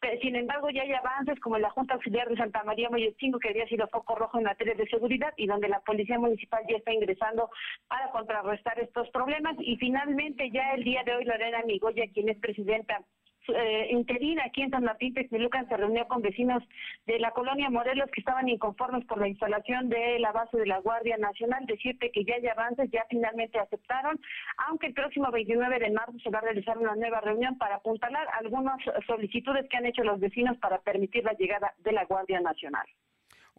Pero, 0.00 0.20
sin 0.20 0.34
embargo, 0.34 0.70
ya 0.70 0.82
hay 0.82 0.92
avances 0.92 1.38
como 1.38 1.56
la 1.58 1.70
Junta 1.70 1.94
Auxiliar 1.94 2.28
de 2.28 2.36
Santa 2.36 2.64
María 2.64 2.90
Moyotzingo, 2.90 3.38
que 3.38 3.50
había 3.50 3.68
sido 3.68 3.86
foco 3.88 4.16
rojo 4.16 4.38
en 4.38 4.44
materia 4.44 4.74
de 4.74 4.88
seguridad 4.88 5.32
y 5.36 5.46
donde 5.46 5.68
la 5.68 5.80
Policía 5.80 6.18
Municipal 6.18 6.64
ya 6.68 6.76
está 6.76 6.92
ingresando 6.92 7.48
para 7.86 8.10
contrarrestar 8.10 8.80
estos 8.80 9.08
problemas. 9.10 9.54
Y 9.60 9.76
finalmente, 9.76 10.50
ya 10.50 10.74
el 10.74 10.82
día 10.82 11.04
de 11.04 11.14
hoy, 11.14 11.24
Lorena 11.24 11.62
Migoya, 11.64 12.06
quien 12.12 12.28
es 12.28 12.38
presidenta 12.38 13.04
eh, 13.48 13.88
interina 13.90 14.44
aquí 14.44 14.62
en 14.62 14.70
San 14.70 14.84
Martín 14.84 15.14
Texmelucan 15.14 15.68
se 15.68 15.76
reunió 15.76 16.06
con 16.06 16.22
vecinos 16.22 16.62
de 17.06 17.18
la 17.18 17.30
colonia 17.32 17.70
Morelos 17.70 18.10
que 18.12 18.20
estaban 18.20 18.48
inconformes 18.48 19.04
por 19.06 19.18
la 19.18 19.28
instalación 19.28 19.88
de 19.88 20.18
la 20.18 20.32
base 20.32 20.56
de 20.56 20.66
la 20.66 20.80
Guardia 20.80 21.16
Nacional. 21.16 21.66
Decirte 21.66 22.10
que 22.12 22.24
ya 22.24 22.34
hay 22.34 22.46
avances, 22.46 22.90
ya 22.90 23.04
finalmente 23.08 23.58
aceptaron, 23.58 24.20
aunque 24.68 24.88
el 24.88 24.94
próximo 24.94 25.30
29 25.30 25.78
de 25.78 25.90
marzo 25.90 26.18
se 26.22 26.30
va 26.30 26.38
a 26.38 26.42
realizar 26.42 26.78
una 26.78 26.94
nueva 26.94 27.20
reunión 27.20 27.56
para 27.58 27.76
apuntalar 27.76 28.26
algunas 28.38 28.78
solicitudes 29.06 29.66
que 29.68 29.76
han 29.76 29.86
hecho 29.86 30.04
los 30.04 30.20
vecinos 30.20 30.56
para 30.58 30.80
permitir 30.80 31.24
la 31.24 31.32
llegada 31.32 31.72
de 31.78 31.92
la 31.92 32.04
Guardia 32.04 32.40
Nacional. 32.40 32.86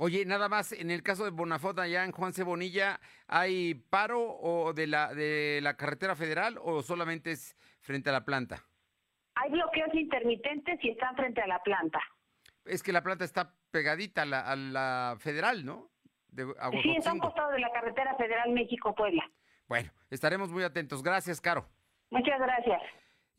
Oye, 0.02 0.24
nada 0.26 0.48
más, 0.48 0.72
en 0.72 0.92
el 0.92 1.04
caso 1.04 1.26
de 1.26 1.32
Bonafont, 1.32 1.78
allá 1.78 2.06
en 2.06 2.14
Juan 2.14 2.32
Cebonilla, 2.32 3.02
¿hay 3.28 3.74
paro 3.74 4.22
o 4.22 4.72
de 4.72 4.88
la, 4.88 5.14
de 5.14 5.60
la 5.62 5.76
carretera 5.76 6.16
federal 6.16 6.58
o 6.62 6.82
solamente 6.82 7.32
es 7.32 7.58
frente 7.82 8.10
a 8.10 8.14
la 8.14 8.24
planta? 8.24 8.69
Hay 9.36 9.52
bloqueos 9.52 9.94
intermitentes 9.94 10.80
y 10.84 10.90
están 10.90 11.16
frente 11.16 11.42
a 11.42 11.48
la 11.48 11.62
planta. 11.64 12.00
Es 12.66 12.84
que 12.84 12.92
la 12.92 13.02
planta 13.02 13.26
está 13.26 13.54
pegadita 13.72 14.24
a 14.24 14.26
la, 14.26 14.42
a 14.42 14.56
la 14.56 15.18
federal, 15.20 15.66
¿no? 15.66 15.90
De 16.28 16.46
sí, 16.84 16.96
está 16.96 17.12
a 17.12 17.14
un 17.14 17.20
costado 17.20 17.52
de 17.52 17.60
la 17.60 17.72
carretera 17.72 18.16
federal 18.16 18.52
México-Puebla. 18.52 19.24
Bueno, 19.68 19.92
estaremos 20.10 20.52
muy 20.52 20.64
atentos. 20.64 21.02
Gracias, 21.02 21.42
Caro. 21.42 21.68
Muchas 22.12 22.40
gracias. 22.40 22.82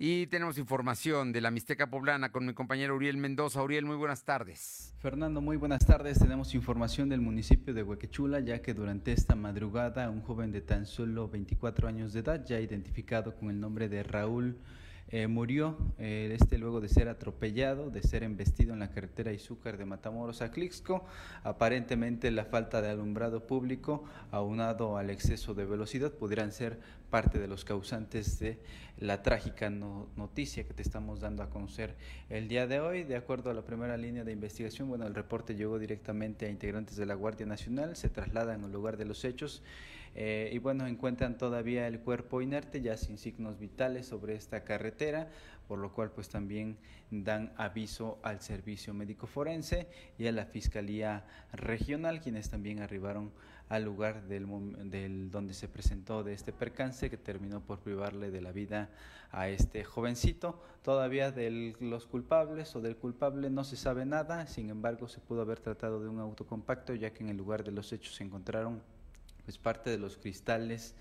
Y 0.03 0.29
tenemos 0.29 0.57
información 0.57 1.31
de 1.31 1.43
la 1.43 1.51
Mixteca 1.51 1.91
Poblana 1.91 2.33
con 2.33 2.47
mi 2.47 2.55
compañero 2.55 2.97
Uriel 2.97 3.19
Mendoza. 3.19 3.63
Uriel, 3.63 3.85
muy 3.85 3.97
buenas 3.97 4.25
tardes. 4.25 4.97
Fernando, 4.99 5.43
muy 5.43 5.59
buenas 5.59 5.85
tardes. 5.85 6.19
Tenemos 6.19 6.55
información 6.55 7.11
del 7.11 7.21
municipio 7.21 7.75
de 7.75 7.83
Huequechula, 7.83 8.41
ya 8.41 8.63
que 8.63 8.73
durante 8.73 9.13
esta 9.13 9.35
madrugada 9.35 10.09
un 10.09 10.23
joven 10.23 10.53
de 10.53 10.63
tan 10.63 10.87
solo 10.87 11.29
24 11.29 11.87
años 11.87 12.15
de 12.15 12.21
edad, 12.21 12.43
ya 12.47 12.59
identificado 12.61 13.37
con 13.37 13.51
el 13.51 13.61
nombre 13.61 13.91
de 13.91 14.03
Raúl 14.03 14.59
eh, 15.13 15.27
murió 15.27 15.77
eh, 15.99 16.37
este 16.39 16.57
luego 16.57 16.81
de 16.81 16.89
ser 16.89 17.09
atropellado, 17.09 17.91
de 17.91 18.03
ser 18.03 18.23
embestido 18.23 18.75
en 18.75 18.79
la 18.79 18.91
carretera 18.91 19.33
Izúcar 19.33 19.77
de 19.77 19.85
Matamoros 19.85 20.41
a 20.41 20.53
Clixco. 20.53 21.05
Aparentemente 21.43 22.31
la 22.31 22.45
falta 22.45 22.81
de 22.81 22.91
alumbrado 22.91 23.47
público 23.47 24.05
aunado 24.31 24.97
al 24.97 25.11
exceso 25.11 25.53
de 25.55 25.65
velocidad 25.65 26.13
pudieran 26.13 26.53
ser 26.53 26.79
parte 27.11 27.41
de 27.41 27.49
los 27.49 27.65
causantes 27.65 28.39
de 28.39 28.61
la 28.99 29.23
trágica 29.23 29.69
noticia 29.69 30.65
que 30.65 30.75
te 30.75 30.83
estamos 30.83 31.21
dando 31.21 31.43
a 31.43 31.51
conocer 31.51 31.97
el 32.29 32.47
día 32.47 32.69
de 32.69 32.79
hoy. 32.79 33.03
De 33.03 33.17
acuerdo 33.17 33.51
a 33.51 33.55
la 33.55 33.63
primera 33.63 33.97
línea 33.97 34.23
de 34.23 34.31
investigación, 34.31 34.89
bueno, 34.89 35.07
el 35.07 35.15
reporte 35.15 35.57
llegó 35.57 35.81
directamente 35.81 36.47
a 36.47 36.51
integrantes 36.51 36.97
de 36.97 37.07
la 37.07 37.15
Guardia 37.15 37.47
Nacional, 37.47 37.97
se 37.97 38.11
trasladan 38.11 38.63
al 38.63 38.73
lugar 38.73 38.97
de 38.97 39.07
los 39.07 39.25
hechos 39.25 39.63
eh, 40.15 40.51
y 40.53 40.59
bueno, 40.59 40.87
encuentran 40.87 41.39
todavía 41.39 41.87
el 41.87 42.01
cuerpo 42.01 42.43
inerte, 42.43 42.81
ya 42.81 42.97
sin 42.97 43.19
signos 43.19 43.59
vitales 43.59 44.07
sobre 44.07 44.35
esta 44.35 44.65
carretera, 44.65 45.29
por 45.69 45.79
lo 45.79 45.93
cual 45.93 46.11
pues 46.11 46.29
también 46.29 46.77
dan 47.11 47.53
aviso 47.57 48.19
al 48.23 48.41
servicio 48.41 48.93
médico 48.93 49.27
forense 49.27 49.89
y 50.19 50.27
a 50.27 50.33
la 50.33 50.47
Fiscalía 50.47 51.25
Regional, 51.53 52.21
quienes 52.21 52.51
también 52.51 52.81
arribaron 52.81 53.31
al 53.69 53.85
lugar 53.85 54.27
del, 54.27 54.49
del, 54.91 55.31
donde 55.31 55.55
se 55.55 55.69
presentó 55.69 56.25
de 56.25 56.33
este 56.33 56.53
percance 56.53 57.09
que 57.09 57.17
terminó 57.17 57.61
por 57.61 57.79
privarle 57.79 58.33
de 58.33 58.41
la 58.41 58.51
vida 58.51 58.91
a 59.31 59.49
este 59.49 59.85
jovencito. 59.85 60.61
Todavía 60.83 61.31
de 61.31 61.77
los 61.79 62.07
culpables 62.07 62.75
o 62.75 62.81
del 62.81 62.97
culpable 62.97 63.49
no 63.49 63.63
se 63.63 63.77
sabe 63.77 64.05
nada, 64.05 64.49
sin 64.49 64.71
embargo 64.71 65.07
se 65.07 65.21
pudo 65.21 65.43
haber 65.43 65.61
tratado 65.61 66.03
de 66.03 66.09
un 66.09 66.19
auto 66.19 66.45
compacto 66.47 66.95
ya 66.97 67.13
que 67.13 67.23
en 67.23 67.31
el 67.31 67.37
lugar 67.37 67.63
de 67.63 67.71
los 67.71 67.93
hechos 67.93 68.17
se 68.17 68.25
encontraron 68.25 68.83
es 69.47 69.59
parte 69.59 69.91
de 69.91 69.99
los 69.99 70.17
cristales 70.17 70.95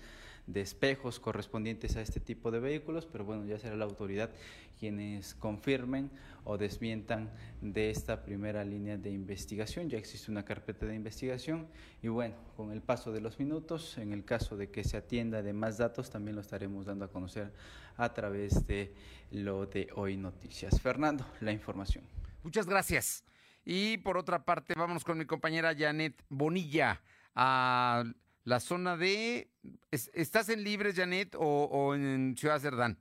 de 0.46 0.60
espejos 0.60 1.20
correspondientes 1.20 1.96
a 1.96 2.02
este 2.02 2.20
tipo 2.20 2.50
de 2.50 2.60
vehículos, 2.60 3.06
pero 3.06 3.24
bueno, 3.24 3.44
ya 3.44 3.58
será 3.58 3.76
la 3.76 3.84
autoridad 3.84 4.30
quienes 4.78 5.34
confirmen 5.34 6.10
o 6.44 6.56
desmientan 6.56 7.30
de 7.60 7.90
esta 7.90 8.24
primera 8.24 8.64
línea 8.64 8.96
de 8.96 9.10
investigación. 9.10 9.90
Ya 9.90 9.98
existe 9.98 10.30
una 10.30 10.44
carpeta 10.44 10.86
de 10.86 10.94
investigación 10.94 11.68
y 12.02 12.08
bueno, 12.08 12.34
con 12.56 12.72
el 12.72 12.80
paso 12.80 13.12
de 13.12 13.20
los 13.20 13.38
minutos, 13.38 13.98
en 13.98 14.12
el 14.12 14.24
caso 14.24 14.56
de 14.56 14.70
que 14.70 14.82
se 14.82 14.96
atienda 14.96 15.42
de 15.42 15.52
más 15.52 15.76
datos, 15.78 16.10
también 16.10 16.34
lo 16.34 16.40
estaremos 16.40 16.86
dando 16.86 17.04
a 17.04 17.08
conocer 17.08 17.52
a 17.96 18.12
través 18.14 18.66
de 18.66 18.94
lo 19.30 19.66
de 19.66 19.88
Hoy 19.94 20.16
Noticias. 20.16 20.80
Fernando, 20.80 21.26
la 21.40 21.52
información. 21.52 22.04
Muchas 22.42 22.66
gracias. 22.66 23.22
Y 23.64 23.98
por 23.98 24.16
otra 24.16 24.44
parte, 24.44 24.72
vamos 24.74 25.04
con 25.04 25.18
mi 25.18 25.26
compañera 25.26 25.74
Janet 25.76 26.24
Bonilla 26.30 27.02
a 27.34 28.04
la 28.50 28.58
zona 28.58 28.96
de... 28.96 29.48
¿Estás 29.92 30.48
en 30.48 30.64
Libres, 30.64 30.96
Janet, 30.96 31.36
o, 31.36 31.68
Cerdán? 31.70 31.94
En 31.94 32.34
Ciudad 32.36 32.58
Cerdán, 32.58 32.98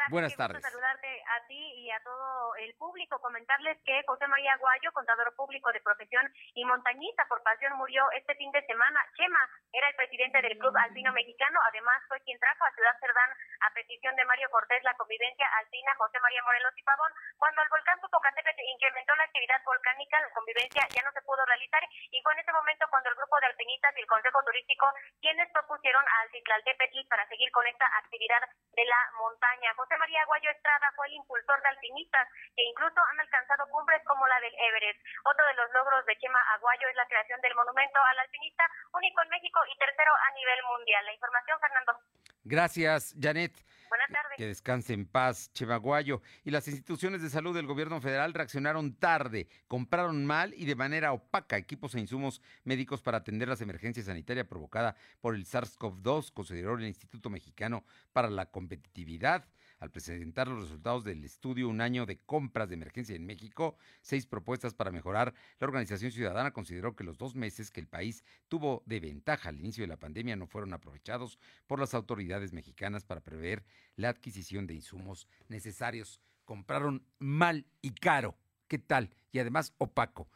tardes. 0.00 0.12
Buenas 0.12 0.36
tardes. 0.36 0.62
saludarte 0.62 1.22
a 1.28 1.46
ti 1.46 1.60
y 1.76 1.90
a 1.90 2.00
todo 2.00 2.54
el 2.56 2.74
público. 2.74 3.20
Comentarles 3.20 3.78
que 3.84 4.02
José 4.06 4.26
María 4.26 4.54
Aguayo, 4.54 4.92
contador 4.92 5.34
público 5.36 5.72
de 5.72 5.80
profesión 5.80 6.24
y 6.54 6.64
montañista 6.64 7.26
por 7.28 7.42
pasión, 7.42 7.76
murió 7.76 8.10
este 8.12 8.34
fin 8.36 8.50
de 8.52 8.64
semana. 8.66 9.00
Chema 9.16 9.40
era 9.72 9.88
el 9.88 9.94
presidente 9.96 10.40
del 10.42 10.58
Club 10.58 10.76
Alpino 10.76 11.12
Mexicano. 11.12 11.60
Además, 11.68 12.02
fue 12.08 12.20
quien 12.20 12.38
trajo 12.38 12.64
a 12.64 12.72
Ciudad 12.72 12.96
Cerdán, 13.00 13.30
a 13.60 13.74
petición 13.74 14.16
de 14.16 14.24
Mario 14.24 14.48
Cortés, 14.50 14.82
la 14.84 14.94
convivencia 14.94 15.46
alpina 15.58 15.94
José 15.96 16.18
María 16.20 16.42
Morelos 16.42 16.72
y 16.76 16.82
Pavón. 16.82 17.12
Cuando 17.38 17.62
el 17.62 17.68
volcán 17.68 18.00
Popocatépetl 18.00 18.62
incrementó 18.74 19.14
la 19.16 19.24
actividad 19.24 19.60
volcánica, 19.64 20.20
la 20.20 20.30
convivencia 20.30 20.86
ya 20.90 21.02
no 21.02 21.12
se 21.12 21.22
pudo 21.22 21.44
realizar 21.44 21.82
y 22.10 22.22
fue 22.22 22.32
en 22.34 22.40
ese 22.40 22.52
momento 22.52 22.86
cuando 22.90 23.10
el 23.10 23.16
grupo 23.16 23.38
de 23.40 23.46
alpinistas 23.46 23.94
y 23.96 24.00
el 24.00 24.06
Consejo 24.06 24.42
Turístico 24.44 24.86
quienes 25.20 25.50
propusieron 25.52 26.04
al 26.20 26.30
Citlaltépetl 26.30 27.06
para 27.08 27.26
seguir 27.28 27.50
con 27.52 27.66
esta 27.66 27.86
actividad 27.98 28.42
de 28.72 28.84
la 28.84 29.00
montaña. 29.18 29.74
José 29.76 29.89
María 29.98 30.22
Aguayo 30.22 30.50
Estrada 30.50 30.92
fue 30.94 31.06
el 31.08 31.14
impulsor 31.14 31.60
de 31.62 31.68
alpinistas 31.68 32.28
que 32.54 32.62
incluso 32.62 33.00
han 33.00 33.20
alcanzado 33.20 33.66
cumbres 33.70 34.02
como 34.06 34.26
la 34.26 34.40
del 34.40 34.54
Everest. 34.54 35.00
Otro 35.24 35.44
de 35.46 35.54
los 35.54 35.72
logros 35.72 36.04
de 36.06 36.16
Chema 36.18 36.40
Aguayo 36.54 36.88
es 36.88 36.96
la 36.96 37.06
creación 37.06 37.40
del 37.40 37.54
monumento 37.54 37.98
al 37.98 38.18
alpinista, 38.18 38.64
único 38.94 39.22
en 39.22 39.30
México 39.30 39.60
y 39.72 39.78
tercero 39.78 40.12
a 40.14 40.34
nivel 40.34 40.60
mundial. 40.64 41.04
La 41.06 41.14
información, 41.14 41.58
Fernando. 41.60 41.92
Gracias, 42.44 43.14
Janet. 43.20 43.52
Buenas 43.90 44.08
tardes. 44.12 44.36
Que 44.36 44.46
descanse 44.46 44.92
en 44.92 45.04
paz, 45.04 45.52
Chevaguayo. 45.52 46.22
Y 46.44 46.52
las 46.52 46.68
instituciones 46.68 47.22
de 47.22 47.28
salud 47.28 47.56
del 47.56 47.66
gobierno 47.66 48.00
federal 48.00 48.32
reaccionaron 48.32 48.94
tarde, 48.94 49.48
compraron 49.66 50.24
mal 50.24 50.54
y 50.54 50.64
de 50.64 50.76
manera 50.76 51.12
opaca 51.12 51.56
equipos 51.56 51.96
e 51.96 52.00
insumos 52.00 52.40
médicos 52.62 53.02
para 53.02 53.18
atender 53.18 53.48
las 53.48 53.60
emergencias 53.60 54.06
sanitarias 54.06 54.46
provocadas 54.46 54.94
por 55.20 55.34
el 55.34 55.44
SARS-CoV-2, 55.44 56.32
consideró 56.32 56.74
el 56.74 56.86
Instituto 56.86 57.30
Mexicano 57.30 57.84
para 58.12 58.30
la 58.30 58.46
Competitividad. 58.46 59.44
Al 59.80 59.90
presentar 59.90 60.46
los 60.46 60.60
resultados 60.60 61.04
del 61.04 61.24
estudio 61.24 61.66
Un 61.70 61.80
año 61.80 62.04
de 62.04 62.18
compras 62.18 62.68
de 62.68 62.74
emergencia 62.74 63.16
en 63.16 63.24
México, 63.24 63.76
seis 64.02 64.26
propuestas 64.26 64.74
para 64.74 64.90
mejorar, 64.90 65.32
la 65.58 65.66
organización 65.66 66.12
ciudadana 66.12 66.52
consideró 66.52 66.94
que 66.94 67.02
los 67.02 67.16
dos 67.16 67.34
meses 67.34 67.70
que 67.70 67.80
el 67.80 67.88
país 67.88 68.22
tuvo 68.48 68.82
de 68.84 69.00
ventaja 69.00 69.48
al 69.48 69.58
inicio 69.58 69.82
de 69.82 69.88
la 69.88 69.96
pandemia 69.96 70.36
no 70.36 70.46
fueron 70.46 70.74
aprovechados 70.74 71.38
por 71.66 71.80
las 71.80 71.94
autoridades 71.94 72.52
mexicanas 72.52 73.04
para 73.04 73.22
prever 73.22 73.64
la 73.96 74.10
adquisición 74.10 74.66
de 74.66 74.74
insumos 74.74 75.26
necesarios. 75.48 76.20
Compraron 76.44 77.06
mal 77.18 77.66
y 77.80 77.92
caro. 77.92 78.36
¿Qué 78.68 78.78
tal? 78.78 79.10
Y 79.32 79.38
además 79.38 79.72
opaco. 79.78 80.28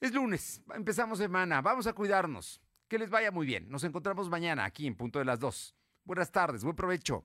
Es 0.00 0.14
lunes, 0.14 0.62
empezamos 0.72 1.18
semana, 1.18 1.62
vamos 1.62 1.88
a 1.88 1.94
cuidarnos. 1.94 2.60
Que 2.86 2.98
les 2.98 3.10
vaya 3.10 3.32
muy 3.32 3.44
bien. 3.44 3.68
Nos 3.68 3.82
encontramos 3.82 4.28
mañana 4.28 4.64
aquí 4.64 4.86
en 4.86 4.94
punto 4.94 5.18
de 5.18 5.24
las 5.24 5.40
dos. 5.40 5.74
Buenas 6.04 6.30
tardes, 6.30 6.62
buen 6.62 6.76
provecho. 6.76 7.24